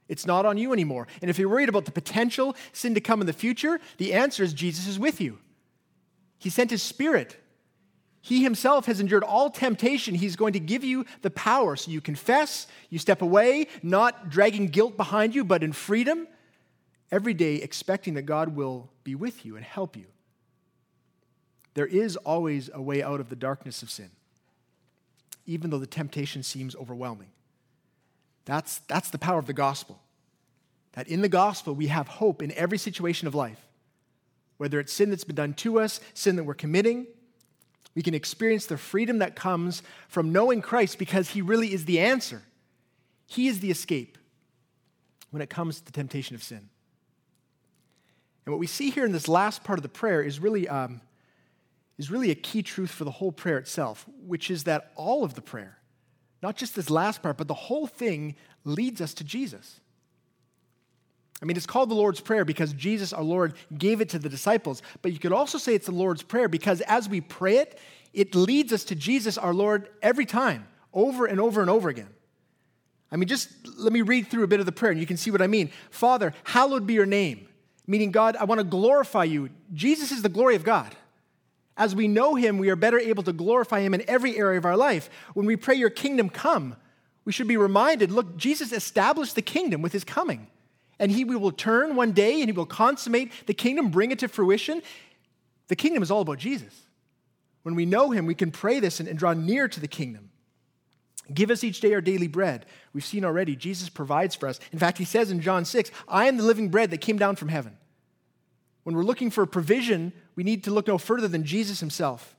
It's 0.08 0.26
not 0.26 0.46
on 0.46 0.56
you 0.56 0.72
anymore. 0.72 1.08
And 1.20 1.30
if 1.30 1.38
you're 1.38 1.48
worried 1.48 1.68
about 1.68 1.84
the 1.84 1.90
potential 1.90 2.56
sin 2.72 2.94
to 2.94 3.00
come 3.00 3.20
in 3.20 3.26
the 3.26 3.32
future, 3.32 3.80
the 3.98 4.12
answer 4.12 4.42
is 4.42 4.52
Jesus 4.52 4.87
is 4.87 4.98
with 4.98 5.20
you. 5.20 5.38
He 6.38 6.50
sent 6.50 6.70
his 6.70 6.82
spirit 6.82 7.37
he 8.24 8.42
himself 8.42 8.87
has 8.87 9.00
endured 9.00 9.22
all 9.22 9.50
temptation. 9.50 10.14
He's 10.14 10.34
going 10.34 10.54
to 10.54 10.58
give 10.58 10.82
you 10.82 11.04
the 11.20 11.28
power. 11.28 11.76
So 11.76 11.90
you 11.90 12.00
confess, 12.00 12.66
you 12.88 12.98
step 12.98 13.20
away, 13.20 13.66
not 13.82 14.30
dragging 14.30 14.68
guilt 14.68 14.96
behind 14.96 15.34
you, 15.34 15.44
but 15.44 15.62
in 15.62 15.74
freedom, 15.74 16.26
every 17.12 17.34
day 17.34 17.56
expecting 17.56 18.14
that 18.14 18.22
God 18.22 18.56
will 18.56 18.88
be 19.04 19.14
with 19.14 19.44
you 19.44 19.56
and 19.56 19.64
help 19.64 19.94
you. 19.94 20.06
There 21.74 21.84
is 21.84 22.16
always 22.16 22.70
a 22.72 22.80
way 22.80 23.02
out 23.02 23.20
of 23.20 23.28
the 23.28 23.37
darkness 23.37 23.82
of 23.82 23.90
sin, 23.90 24.08
even 25.44 25.68
though 25.68 25.78
the 25.78 25.87
temptation 25.87 26.42
seems 26.42 26.74
overwhelming. 26.74 27.28
That's, 28.46 28.78
that's 28.88 29.10
the 29.10 29.18
power 29.18 29.38
of 29.38 29.46
the 29.46 29.52
gospel. 29.52 30.00
That 30.92 31.08
in 31.08 31.20
the 31.20 31.28
gospel, 31.28 31.74
we 31.74 31.88
have 31.88 32.08
hope 32.08 32.40
in 32.40 32.52
every 32.52 32.78
situation 32.78 33.28
of 33.28 33.34
life, 33.34 33.60
whether 34.56 34.80
it's 34.80 34.94
sin 34.94 35.10
that's 35.10 35.24
been 35.24 35.37
done 35.37 35.52
to 35.52 35.78
us, 35.78 36.00
sin 36.14 36.37
that 36.37 36.44
we're 36.44 36.54
committing 36.54 37.06
we 37.94 38.02
can 38.02 38.14
experience 38.14 38.66
the 38.66 38.76
freedom 38.76 39.18
that 39.18 39.37
comes 39.37 39.83
from 40.09 40.33
knowing 40.33 40.61
Christ 40.61 40.98
because 40.98 41.30
he 41.30 41.42
really 41.42 41.72
is 41.72 41.85
the 41.85 42.00
answer. 42.00 42.42
He 43.26 43.48
is 43.48 43.61
the 43.61 43.70
escape 43.70 44.18
when 45.30 45.42
it 45.42 45.50
comes 45.50 45.78
to 45.78 45.85
the 45.85 45.92
temptation 45.92 46.35
of 46.35 46.42
sin. 46.42 46.68
And 48.46 48.52
what 48.52 48.59
we 48.59 48.66
see 48.66 48.90
here 48.90 49.04
in 49.04 49.12
this 49.12 49.28
last 49.28 49.64
part 49.64 49.78
of 49.78 49.83
the 49.83 49.88
prayer 49.88 50.22
is 50.22 50.38
really, 50.38 50.68
um, 50.68 51.00
is 51.98 52.11
really 52.11 52.30
a 52.30 52.35
key 52.35 52.62
truth 52.62 52.90
for 52.90 53.04
the 53.04 53.11
whole 53.11 53.33
prayer 53.33 53.59
itself, 53.59 54.07
which 54.26 54.50
is 54.50 54.64
that 54.64 54.92
all 54.96 55.24
of 55.24 55.35
the 55.35 55.40
prayer, 55.40 55.78
not 56.42 56.57
just 56.57 56.74
this 56.74 56.90
last 56.90 57.22
part, 57.22 57.38
but 57.38 57.48
the 57.48 57.54
whole 57.54 57.87
thing 57.87 58.37
leads 58.64 59.00
us 59.00 59.14
to 59.14 59.24
Jesus. 59.24 59.80
I 61.42 61.47
mean, 61.47 61.57
it's 61.57 61.66
called 61.66 61.90
the 61.90 61.94
Lord's 61.94 62.20
Prayer 62.20 62.44
because 62.44 62.73
Jesus, 62.73 63.12
our 63.12 63.23
Lord, 63.23 63.55
gave 63.77 64.01
it 64.01 64.09
to 64.11 64.18
the 64.18 64.29
disciples. 64.29 64.83
But 65.03 65.12
you 65.12 65.18
could 65.18 65.33
also 65.33 65.59
say 65.59 65.75
it's 65.75 65.87
the 65.87 65.92
Lord's 65.92 66.23
Prayer 66.23 66.49
because 66.49 66.81
as 66.83 67.09
we 67.09 67.20
pray 67.20 67.59
it, 67.59 67.79
it 68.12 68.35
leads 68.35 68.73
us 68.73 68.85
to 68.85 68.94
Jesus, 68.94 69.37
our 69.37 69.53
Lord, 69.53 69.88
every 70.01 70.27
time, 70.27 70.66
over 70.92 71.27
and 71.27 71.40
over 71.40 71.61
and 71.61 71.68
over 71.68 71.88
again. 71.88 72.09
I 73.11 73.16
mean, 73.16 73.29
just 73.29 73.51
let 73.77 73.92
me 73.92 74.03
read 74.03 74.29
through 74.29 74.44
a 74.44 74.49
bit 74.49 74.61
of 74.61 74.66
the 74.66 74.73
prayer 74.73 74.92
and 74.92 75.01
you 75.01 75.07
can 75.07 75.16
see 75.16 75.31
what 75.31 75.42
I 75.42 75.47
mean. 75.47 75.70
Father, 75.90 76.33
hallowed 76.44 76.87
be 76.87 76.94
your 76.94 77.07
name, 77.07 77.49
meaning, 77.87 78.11
God, 78.11 78.37
I 78.37 78.44
want 78.44 78.61
to 78.61 78.64
glorify 78.64 79.25
you. 79.25 79.51
Jesus 79.73 80.11
is 80.12 80.23
the 80.23 80.29
glory 80.29 80.57
of 80.57 80.64
God. 80.64 80.94
As 81.77 81.94
we 81.94 82.07
know 82.07 82.37
him, 82.37 82.59
we 82.59 82.70
are 82.70 82.77
better 82.77 82.99
able 82.99 83.25
to 83.25 83.33
glorify 83.33 83.81
him 83.81 83.94
in 83.94 84.09
every 84.09 84.37
area 84.38 84.59
of 84.59 84.64
our 84.64 84.77
life. 84.77 85.11
When 85.35 85.47
we 85.47 85.57
pray, 85.57 85.75
Your 85.75 85.90
kingdom 85.90 86.31
come, 86.31 86.77
we 87.25 87.33
should 87.33 87.49
be 87.49 87.57
reminded 87.57 88.12
look, 88.12 88.37
Jesus 88.37 88.73
established 88.73 89.35
the 89.35 89.42
kingdom 89.42 89.83
with 89.83 89.92
his 89.92 90.05
coming 90.05 90.47
and 90.98 91.11
he 91.11 91.24
will 91.24 91.52
turn 91.52 91.96
one 91.96 92.12
day 92.12 92.40
and 92.40 92.48
he 92.48 92.52
will 92.52 92.66
consummate 92.66 93.33
the 93.46 93.54
kingdom, 93.54 93.90
bring 93.90 94.11
it 94.11 94.18
to 94.20 94.28
fruition. 94.28 94.83
The 95.68 95.76
kingdom 95.76 96.02
is 96.02 96.11
all 96.11 96.20
about 96.20 96.38
Jesus. 96.38 96.83
When 97.62 97.74
we 97.74 97.87
know 97.87 98.11
him, 98.11 98.26
we 98.26 98.35
can 98.35 98.50
pray 98.50 98.80
this 98.80 99.00
and, 99.00 99.09
and 99.09 99.18
draw 99.18 99.33
near 99.33 99.68
to 99.68 99.80
the 99.80 99.88
kingdom. 99.88 100.30
Give 101.33 101.50
us 101.50 101.64
each 101.64 101.80
day 101.80 101.94
our 101.94 102.02
daily 102.02 102.26
bread. 102.26 102.66
We've 102.92 103.04
seen 103.04 103.24
already, 103.24 103.57
Jesus 103.57 103.88
provides 103.88 104.35
for 104.35 104.46
us. 104.46 104.61
In 104.72 104.78
fact, 104.78 104.98
he 104.98 105.07
says 105.07 105.30
in 105.30 105.40
John 105.40 105.64
6, 105.64 105.90
I 106.07 106.26
am 106.26 106.37
the 106.37 106.42
living 106.42 106.68
bread 106.68 106.90
that 106.90 107.00
came 107.00 107.16
down 107.16 107.37
from 107.37 107.48
heaven. 107.48 107.78
When 108.83 108.94
we're 108.94 109.02
looking 109.04 109.30
for 109.30 109.42
a 109.42 109.46
provision, 109.46 110.12
we 110.37 110.44
need 110.44 110.64
to 110.64 110.70
look 110.70 110.87
no 110.87 110.98
further 110.98 111.28
than 111.28 111.44
Jesus 111.44 111.80
himself. 111.80 112.37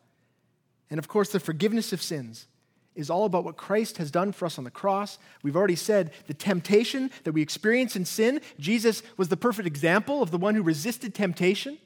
And 0.91 0.99
of 0.99 1.07
course, 1.07 1.31
the 1.31 1.39
forgiveness 1.39 1.91
of 1.91 2.01
sins 2.01 2.45
is 2.95 3.09
all 3.09 3.25
about 3.25 3.43
what 3.43 3.57
Christ 3.57 3.97
has 3.97 4.09
done 4.09 4.31
for 4.31 4.45
us 4.45 4.57
on 4.57 4.63
the 4.63 4.71
cross. 4.71 5.19
We've 5.43 5.55
already 5.55 5.75
said 5.75 6.11
the 6.27 6.33
temptation 6.33 7.11
that 7.23 7.33
we 7.33 7.41
experience 7.41 7.95
in 7.95 8.05
sin, 8.05 8.41
Jesus 8.59 9.03
was 9.17 9.27
the 9.27 9.37
perfect 9.37 9.67
example 9.67 10.21
of 10.21 10.31
the 10.31 10.37
one 10.37 10.55
who 10.55 10.63
resisted 10.63 11.13
temptation. 11.13 11.77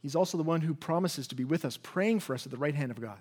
He's 0.00 0.16
also 0.16 0.38
the 0.38 0.44
one 0.44 0.62
who 0.62 0.74
promises 0.74 1.26
to 1.28 1.34
be 1.34 1.44
with 1.44 1.64
us, 1.64 1.76
praying 1.76 2.20
for 2.20 2.34
us 2.34 2.46
at 2.46 2.52
the 2.52 2.58
right 2.58 2.74
hand 2.74 2.90
of 2.90 3.00
God. 3.00 3.18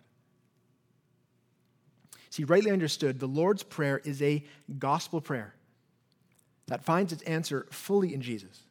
See, 2.30 2.44
rightly 2.44 2.72
understood, 2.72 3.20
the 3.20 3.28
Lord's 3.28 3.64
Prayer 3.64 4.00
is 4.04 4.22
a 4.22 4.44
gospel 4.78 5.22
prayer 5.22 5.54
that 6.68 6.84
finds 6.84 7.12
its 7.12 7.24
answer 7.24 7.66
fully 7.72 8.14
in 8.14 8.22
Jesus, 8.22 8.62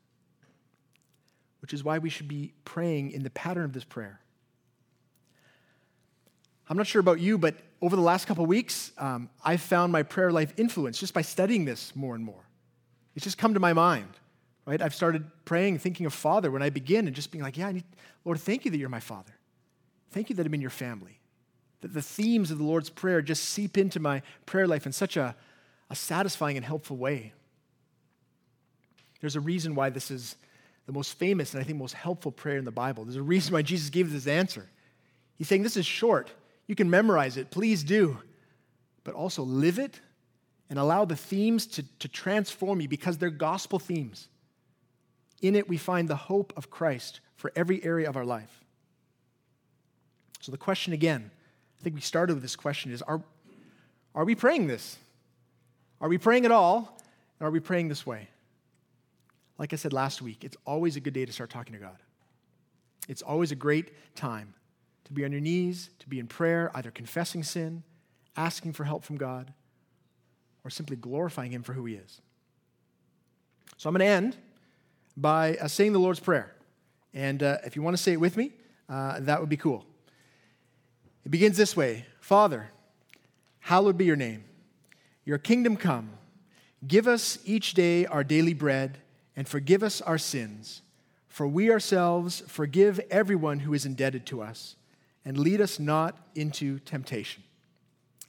which 1.61 1.75
is 1.75 1.83
why 1.83 1.99
we 1.99 2.11
should 2.11 2.29
be 2.29 2.53
praying 2.65 3.11
in 3.11 3.23
the 3.23 3.31
pattern 3.31 3.65
of 3.65 3.73
this 3.73 3.85
prayer. 3.85 4.21
I'm 6.69 6.77
not 6.77 6.87
sure 6.87 7.01
about 7.01 7.21
you, 7.21 7.39
but 7.39 7.55
over 7.83 7.95
the 7.95 8.03
last 8.03 8.27
couple 8.27 8.47
weeks, 8.47 8.93
um, 8.99 9.29
I've 9.45 9.61
found 9.61 9.93
my 9.93 10.03
prayer 10.03 10.33
life 10.33 10.53
influenced 10.57 11.01
just 11.01 11.15
by 11.15 11.23
studying 11.23 11.65
this 11.65 11.95
more 11.95 12.15
and 12.15 12.25
more. 12.25 12.45
It's 13.15 13.25
just 13.25 13.39
come 13.39 13.55
to 13.55 13.61
my 13.61 13.73
mind, 13.73 14.09
right? 14.67 14.81
I've 14.81 14.95
started 14.95 15.25
praying, 15.45 15.79
thinking 15.79 16.07
of 16.07 16.15
Father 16.15 16.51
when 16.51 16.63
I 16.63 16.71
begin, 16.71 17.07
and 17.07 17.15
just 17.15 17.31
being 17.31 17.43
like, 17.45 17.57
yeah, 17.57 17.69
I 17.69 17.73
need, 17.73 17.85
Lord, 18.25 18.41
thank 18.41 18.65
you 18.65 18.71
that 18.71 18.79
you're 18.79 18.89
my 18.89 19.01
Father. 19.01 19.33
Thank 20.11 20.31
you 20.31 20.37
that 20.37 20.47
I'm 20.47 20.55
in 20.55 20.61
your 20.61 20.71
family. 20.71 21.21
That 21.83 21.93
the 21.93 22.03
themes 22.03 22.51
of 22.51 22.59
the 22.59 22.65
Lord's 22.65 22.91
Prayer 22.91 23.21
just 23.21 23.45
seep 23.45 23.77
into 23.77 24.01
my 24.01 24.23
prayer 24.47 24.67
life 24.67 24.87
in 24.87 24.93
such 24.93 25.17
a, 25.17 25.37
a 25.91 25.95
satisfying 25.97 26.57
and 26.57 26.65
helpful 26.65 26.97
way. 26.97 27.33
There's 29.21 29.37
a 29.37 29.41
reason 29.41 29.75
why 29.75 29.91
this 29.91 30.11
is 30.11 30.37
the 30.87 30.93
most 30.93 31.15
famous 31.15 31.53
and 31.53 31.61
I 31.61 31.65
think 31.65 31.79
most 31.79 31.95
helpful 31.95 32.33
prayer 32.33 32.59
in 32.59 32.65
the 32.65 32.71
Bible. 32.71 33.05
There's 33.05 33.17
a 33.17 33.23
reason 33.23 33.53
why 33.53 33.63
Jesus 33.63 33.91
gave 33.91 34.13
this 34.13 34.27
answer. 34.27 34.67
He's 35.37 35.49
saying, 35.49 35.63
This 35.63 35.77
is 35.77 35.85
short. 35.85 36.31
You 36.67 36.75
can 36.75 36.91
memorize 36.91 37.37
it. 37.37 37.51
Please 37.51 37.85
do. 37.85 38.19
But 39.05 39.15
also 39.15 39.43
live 39.43 39.79
it 39.79 40.01
and 40.69 40.79
allow 40.79 41.05
the 41.05 41.17
themes 41.17 41.67
to, 41.67 41.85
to 42.01 42.09
transform 42.09 42.81
you 42.81 42.89
because 42.89 43.19
they're 43.19 43.31
gospel 43.31 43.79
themes. 43.79 44.29
In 45.43 45.55
it, 45.55 45.69
we 45.69 45.77
find 45.77 46.09
the 46.09 46.17
hope 46.17 46.53
of 46.57 46.71
Christ 46.71 47.21
for 47.37 47.53
every 47.55 47.85
area 47.85 48.09
of 48.09 48.17
our 48.17 48.25
life. 48.25 48.65
So, 50.41 50.51
the 50.51 50.59
question 50.59 50.93
again, 50.93 51.31
I 51.79 51.83
think 51.83 51.95
we 51.95 52.01
started 52.01 52.35
with 52.35 52.43
this 52.43 52.57
question 52.57 52.91
is 52.93 53.03
are, 53.03 53.23
are 54.15 54.25
we 54.25 54.35
praying 54.35 54.67
this? 54.67 54.97
Are 56.01 56.09
we 56.09 56.19
praying 56.19 56.45
at 56.45 56.51
all? 56.51 56.99
And 57.39 57.47
are 57.47 57.51
we 57.51 57.61
praying 57.61 57.89
this 57.89 58.07
way? 58.07 58.29
Like 59.59 59.73
I 59.73 59.77
said 59.77 59.93
last 59.93 60.21
week, 60.21 60.45
it's 60.45 60.57
always 60.67 60.97
a 60.97 61.01
good 61.01 61.15
day 61.15 61.25
to 61.25 61.33
start 61.33 61.51
talking 61.51 61.75
to 61.75 61.79
God. 61.79 61.97
It's 63.09 63.23
always 63.23 63.53
a 63.53 63.57
great 63.57 63.93
time 64.17 64.55
to 65.07 65.13
be 65.13 65.25
on 65.25 65.33
your 65.33 65.41
knees, 65.41 65.91
to 66.01 66.09
be 66.09 66.19
in 66.19 66.27
prayer, 66.27 66.71
either 66.75 66.91
confessing 66.91 67.43
sin, 67.43 67.83
asking 68.37 68.73
for 68.73 68.85
help 68.85 69.05
from 69.05 69.17
God, 69.17 69.53
or 70.65 70.71
simply 70.71 70.97
glorifying 70.97 71.53
Him 71.53 71.63
for 71.63 71.73
who 71.73 71.85
He 71.85 71.95
is. 71.95 72.21
So 73.77 73.89
I'm 73.89 73.95
going 73.95 74.07
to 74.07 74.13
end 74.13 74.37
by 75.17 75.57
uh, 75.57 75.69
saying 75.69 75.93
the 75.93 76.01
Lord's 76.01 76.21
Prayer. 76.21 76.55
And 77.15 77.43
uh, 77.43 77.59
if 77.65 77.77
you 77.77 77.83
want 77.83 77.97
to 77.97 78.03
say 78.03 78.13
it 78.13 78.21
with 78.21 78.37
me, 78.37 78.53
uh, 78.89 79.21
that 79.21 79.41
would 79.41 79.49
be 79.49 79.57
cool. 79.57 79.85
It 81.25 81.31
begins 81.31 81.57
this 81.57 81.77
way 81.77 82.05
Father, 82.21 82.71
hallowed 83.61 83.97
be 83.97 84.05
your 84.05 84.17
name. 84.17 84.45
Your 85.25 85.39
kingdom 85.39 85.77
come. 85.77 86.11
Give 86.87 87.09
us 87.09 87.39
each 87.45 87.75
day 87.75 88.07
our 88.07 88.23
daily 88.23 88.55
bread 88.55 88.99
and 89.35 89.49
forgive 89.49 89.83
us 89.83 90.01
our 90.01 90.19
sins, 90.19 90.83
for 91.29 91.47
we 91.47 91.71
ourselves 91.71 92.43
forgive 92.47 93.01
everyone 93.11 93.61
who 93.61 93.75
is 93.75 93.85
indebted 93.85 94.25
to 94.27 94.41
us, 94.41 94.77
and 95.27 95.37
lead 95.37 95.61
us 95.61 95.79
not 95.81 96.17
into 96.37 96.79
temptation. 96.79 97.43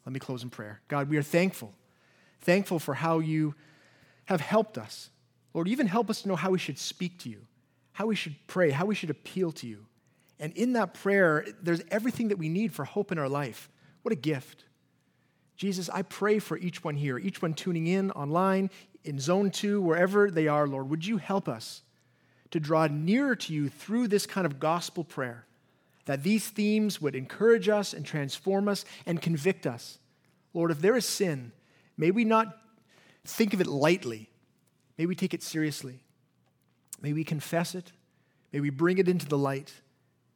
Let 0.05 0.11
me 0.11 0.19
close 0.19 0.41
in 0.41 0.49
prayer. 0.49 0.81
God, 0.87 1.09
we 1.09 1.17
are 1.17 1.23
thankful, 1.23 1.71
thankful 2.41 2.79
for 2.79 2.95
how 2.95 3.19
you 3.19 3.53
have 4.25 4.41
helped 4.41 4.77
us. 4.77 5.11
Lord, 5.53 5.67
even 5.67 5.87
help 5.87 6.09
us 6.09 6.23
to 6.23 6.27
know 6.27 6.35
how 6.35 6.49
we 6.49 6.57
should 6.57 6.79
speak 6.79 7.19
to 7.19 7.29
you, 7.29 7.45
how 7.93 8.07
we 8.07 8.15
should 8.15 8.35
pray, 8.47 8.71
how 8.71 8.85
we 8.85 8.95
should 8.95 9.11
appeal 9.11 9.51
to 9.53 9.67
you. 9.67 9.85
And 10.39 10.53
in 10.53 10.73
that 10.73 10.95
prayer, 10.95 11.45
there's 11.61 11.81
everything 11.91 12.29
that 12.29 12.37
we 12.37 12.49
need 12.49 12.73
for 12.73 12.83
hope 12.83 13.11
in 13.11 13.19
our 13.19 13.29
life. 13.29 13.69
What 14.01 14.11
a 14.11 14.15
gift. 14.15 14.65
Jesus, 15.55 15.89
I 15.89 16.01
pray 16.01 16.39
for 16.39 16.57
each 16.57 16.83
one 16.83 16.95
here, 16.95 17.17
each 17.17 17.41
one 17.41 17.53
tuning 17.53 17.87
in 17.87 18.11
online, 18.11 18.69
in 19.03 19.19
zone 19.19 19.51
two, 19.51 19.81
wherever 19.81 20.29
they 20.31 20.47
are, 20.47 20.67
Lord, 20.67 20.89
would 20.89 21.05
you 21.05 21.17
help 21.17 21.47
us 21.47 21.81
to 22.51 22.59
draw 22.59 22.87
nearer 22.87 23.35
to 23.35 23.53
you 23.53 23.69
through 23.69 24.07
this 24.07 24.25
kind 24.25 24.45
of 24.45 24.59
gospel 24.59 25.03
prayer? 25.03 25.46
That 26.08 26.24
these 26.24 26.47
themes 26.47 27.01
would 27.01 27.16
encourage 27.16 27.70
us 27.70 27.93
and 27.93 28.05
transform 28.05 28.68
us 28.68 28.84
and 29.05 29.22
convict 29.22 29.68
us. 29.68 29.99
Lord, 30.53 30.72
if 30.72 30.82
there 30.82 30.95
is 30.95 31.05
sin, 31.05 31.51
may 31.97 32.12
we 32.12 32.24
not 32.26 32.58
think 33.26 33.53
of 33.53 33.62
it 33.62 33.68
lightly. 33.68 34.30
May 34.97 35.05
we 35.05 35.16
take 35.16 35.34
it 35.34 35.43
seriously. 35.43 35.99
May 37.01 37.14
we 37.14 37.24
confess 37.24 37.76
it. 37.76 37.91
May 38.51 38.62
we 38.62 38.70
bring 38.70 38.97
it 38.97 39.08
into 39.08 39.28
the 39.28 39.38
light. 39.38 39.74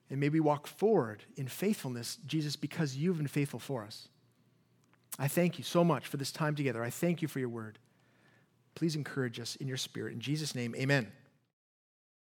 And 0.10 0.20
may 0.20 0.28
we 0.28 0.42
walk 0.42 0.68
forward 0.68 1.24
in 1.38 1.48
faithfulness, 1.48 2.18
Jesus, 2.28 2.58
because 2.58 2.98
you've 2.98 3.18
been 3.18 3.28
faithful 3.28 3.60
for 3.60 3.84
us. 3.84 4.10
I 5.18 5.30
thank 5.30 5.58
you 5.58 5.64
so 5.64 5.86
much 5.86 6.06
for 6.06 6.18
this 6.18 6.34
time 6.34 6.54
together. 6.54 6.84
I 6.84 6.90
thank 6.90 7.22
you 7.22 7.30
for 7.30 7.40
your 7.40 7.50
word. 7.50 7.80
Please 8.76 8.96
encourage 8.96 9.40
us 9.40 9.56
in 9.56 9.70
your 9.70 9.78
spirit. 9.78 10.14
In 10.14 10.20
Jesus' 10.20 10.54
name, 10.54 10.76
amen. 10.76 11.12